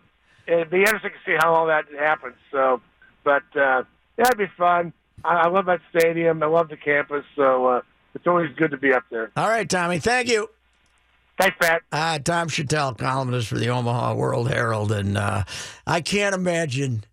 it'd 0.47 0.69
be 0.69 0.79
interesting 0.79 1.11
to 1.11 1.31
see 1.31 1.35
how 1.39 1.53
all 1.53 1.67
that 1.67 1.85
happens. 1.97 2.35
So, 2.51 2.81
but 3.23 3.43
uh, 3.55 3.83
yeah, 4.17 4.25
it'd 4.25 4.37
be 4.37 4.51
fun. 4.57 4.93
I, 5.23 5.35
I 5.35 5.47
love 5.47 5.65
that 5.67 5.81
stadium. 5.95 6.41
I 6.43 6.47
love 6.47 6.69
the 6.69 6.77
campus. 6.77 7.25
So 7.35 7.67
uh, 7.67 7.81
it's 8.15 8.27
always 8.27 8.49
good 8.55 8.71
to 8.71 8.77
be 8.77 8.93
up 8.93 9.03
there. 9.09 9.31
All 9.35 9.47
right, 9.47 9.69
Tommy. 9.69 9.99
Thank 9.99 10.29
you. 10.29 10.49
Thanks, 11.39 11.57
Pat. 11.59 11.81
Uh, 11.91 12.19
Tom 12.19 12.47
Shatel, 12.47 12.97
columnist 12.97 13.47
for 13.47 13.57
the 13.57 13.69
Omaha 13.69 14.13
World 14.13 14.49
Herald, 14.49 14.91
and 14.91 15.17
uh, 15.17 15.43
I 15.87 15.99
can't 16.01 16.35
imagine 16.35 17.05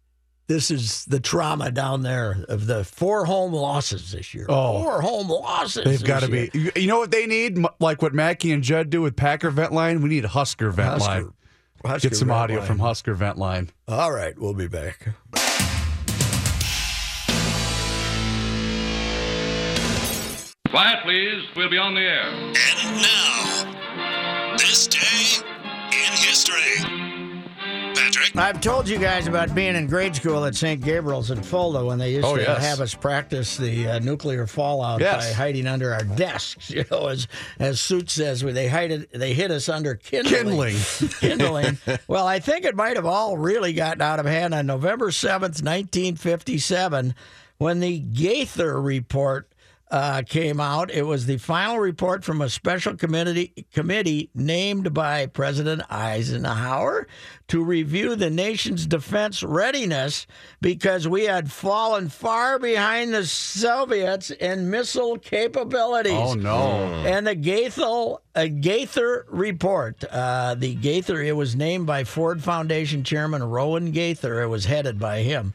this 0.50 0.68
is 0.72 1.04
the 1.04 1.20
trauma 1.20 1.70
down 1.70 2.02
there 2.02 2.44
of 2.48 2.66
the 2.66 2.82
four 2.82 3.24
home 3.24 3.52
losses 3.52 4.10
this 4.10 4.34
year. 4.34 4.46
Oh. 4.48 4.82
four 4.82 5.00
home 5.00 5.28
losses. 5.28 5.84
They've 5.84 6.02
got 6.02 6.24
to 6.24 6.28
be. 6.28 6.50
You- 6.52 6.72
You 6.74 6.86
know 6.88 6.98
what 6.98 7.12
they 7.12 7.26
need? 7.26 7.56
Like 7.78 8.02
what 8.02 8.12
Mackey 8.12 8.50
and 8.50 8.60
Judd 8.64 8.90
do 8.90 9.00
with 9.00 9.14
Packer 9.14 9.50
Vent 9.50 9.72
Line? 9.72 10.02
We 10.02 10.08
need 10.08 10.24
Husker 10.24 10.70
Vent 10.70 10.88
Husker- 10.88 11.08
Line. 11.08 11.32
Husker 11.84 12.08
Get 12.08 12.16
some 12.18 12.28
Vent 12.28 12.40
audio 12.40 12.58
Line. 12.58 12.66
from 12.66 12.78
Husker 12.80 13.14
Vent 13.14 13.38
Line. 13.38 13.70
All 13.86 14.10
right, 14.12 14.36
we'll 14.38 14.52
be 14.54 14.66
back. 14.66 15.06
Quiet, 20.68 21.00
please. 21.04 21.42
We'll 21.56 21.68
be 21.70 21.78
on 21.78 21.94
the 21.94 22.00
air. 22.00 22.28
And 22.30 23.02
now, 23.02 23.29
Patrick? 28.12 28.36
I've 28.36 28.60
told 28.60 28.88
you 28.88 28.98
guys 28.98 29.26
about 29.26 29.54
being 29.54 29.74
in 29.76 29.86
grade 29.86 30.16
school 30.16 30.44
at 30.44 30.54
St. 30.54 30.80
Gabriel's 30.82 31.30
in 31.30 31.42
Fulda 31.42 31.84
when 31.84 31.98
they 31.98 32.12
used 32.12 32.26
Oh, 32.26 32.36
to 32.36 32.42
yes. 32.42 32.60
have 32.64 32.80
us 32.80 32.94
practice 32.94 33.56
the 33.56 33.86
uh, 33.88 33.98
nuclear 34.00 34.46
fallout 34.46 35.00
Yes. 35.00 35.28
by 35.28 35.32
hiding 35.34 35.66
under 35.66 35.92
our 35.92 36.02
desks. 36.04 36.70
You 36.80 36.84
know, 36.90 37.08
as 37.08 37.26
as 37.58 37.80
Suit 37.80 38.10
says, 38.10 38.40
they 38.42 38.68
hide 38.68 39.08
they 39.12 39.34
hid 39.34 39.50
us 39.50 39.68
under 39.68 39.94
kindling. 39.96 40.76
kindling. 41.20 41.78
well, 42.08 42.26
I 42.26 42.38
think 42.38 42.64
it 42.64 42.74
might 42.76 42.96
have 42.96 43.06
all 43.06 43.36
really 43.36 43.72
gotten 43.72 44.02
out 44.02 44.20
of 44.20 44.26
hand 44.26 44.54
on 44.54 44.66
November 44.66 45.10
seventh, 45.10 45.62
nineteen 45.62 46.16
fifty 46.16 46.58
seven, 46.58 47.14
when 47.58 47.80
the 47.80 47.98
Gaither 47.98 48.80
report 48.80 49.48
uh, 49.90 50.22
came 50.22 50.60
out. 50.60 50.90
It 50.90 51.02
was 51.02 51.26
the 51.26 51.38
final 51.38 51.78
report 51.78 52.24
from 52.24 52.40
a 52.40 52.48
special 52.48 52.96
committee 52.96 53.66
committee 53.72 54.30
named 54.34 54.94
by 54.94 55.26
President 55.26 55.82
Eisenhower 55.90 57.08
to 57.48 57.64
review 57.64 58.14
the 58.14 58.30
nation's 58.30 58.86
defense 58.86 59.42
readiness 59.42 60.28
because 60.60 61.08
we 61.08 61.24
had 61.24 61.50
fallen 61.50 62.08
far 62.08 62.60
behind 62.60 63.12
the 63.12 63.26
Soviets 63.26 64.30
in 64.30 64.70
missile 64.70 65.18
capabilities. 65.18 66.12
Oh, 66.12 66.34
no. 66.34 66.60
And 67.04 67.26
the 67.26 67.34
Gaither, 67.34 68.14
uh, 68.36 68.46
Gaither 68.46 69.26
report, 69.28 70.04
uh, 70.04 70.54
the 70.54 70.76
Gaither, 70.76 71.20
it 71.20 71.34
was 71.34 71.56
named 71.56 71.86
by 71.86 72.04
Ford 72.04 72.42
Foundation 72.44 73.02
Chairman 73.02 73.42
Rowan 73.42 73.90
Gaither. 73.90 74.40
It 74.42 74.48
was 74.48 74.66
headed 74.66 75.00
by 75.00 75.22
him. 75.22 75.52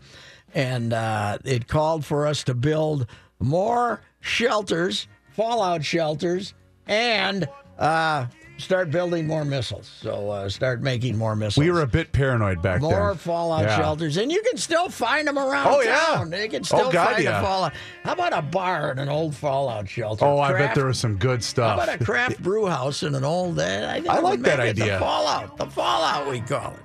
And 0.53 0.91
uh, 0.91 1.37
it 1.45 1.67
called 1.67 2.05
for 2.05 2.27
us 2.27 2.43
to 2.45 2.53
build 2.53 3.07
more 3.39 4.01
shelters, 4.25 5.07
fallout 5.31 5.83
shelters, 5.85 6.53
and 6.87 7.47
uh, 7.79 8.25
start 8.57 8.89
building 8.89 9.27
more 9.27 9.45
missiles. 9.45 9.89
So 10.01 10.29
uh, 10.31 10.49
start 10.49 10.81
making 10.81 11.17
more 11.17 11.35
missiles. 11.35 11.63
We 11.63 11.71
were 11.71 11.81
a 11.81 11.87
bit 11.87 12.11
paranoid 12.11 12.61
back 12.61 12.81
more 12.81 12.91
then. 12.91 12.99
More 12.99 13.15
fallout 13.15 13.63
Yeah. 13.63 13.77
shelters, 13.77 14.17
and 14.17 14.31
you 14.31 14.41
can 14.49 14.57
still 14.57 14.89
find 14.89 15.27
them 15.27 15.37
around 15.37 15.67
Oh, 15.67 15.81
yeah. 15.81 15.95
town. 16.15 16.31
You 16.31 16.49
can 16.49 16.63
still 16.63 16.85
Oh, 16.87 16.91
God, 16.91 17.13
find 17.13 17.23
yeah. 17.23 17.39
a 17.39 17.43
fallout. 17.43 17.73
How 18.03 18.13
about 18.13 18.33
a 18.33 18.41
bar 18.41 18.91
in 18.91 18.99
an 18.99 19.09
old 19.09 19.35
fallout 19.35 19.87
shelter? 19.87 20.25
Oh, 20.25 20.39
I 20.39 20.49
bet 20.51 20.57
Craft- 20.57 20.75
there 20.75 20.85
was 20.87 20.99
some 20.99 21.17
good 21.17 21.43
stuff. 21.43 21.77
How 21.77 21.83
about 21.83 22.01
a 22.01 22.03
craft 22.03 22.41
brew 22.43 22.65
house 22.65 23.03
in 23.03 23.13
an 23.15 23.23
old? 23.23 23.59
Uh, 23.59 23.63
I, 23.63 24.01
I 24.09 24.19
like 24.19 24.41
that 24.41 24.59
it 24.59 24.75
The 24.75 24.83
idea. 24.83 24.99
fallout, 24.99 25.57
the 25.57 25.67
fallout, 25.67 26.29
we 26.29 26.39
call 26.41 26.71
it. 26.73 26.79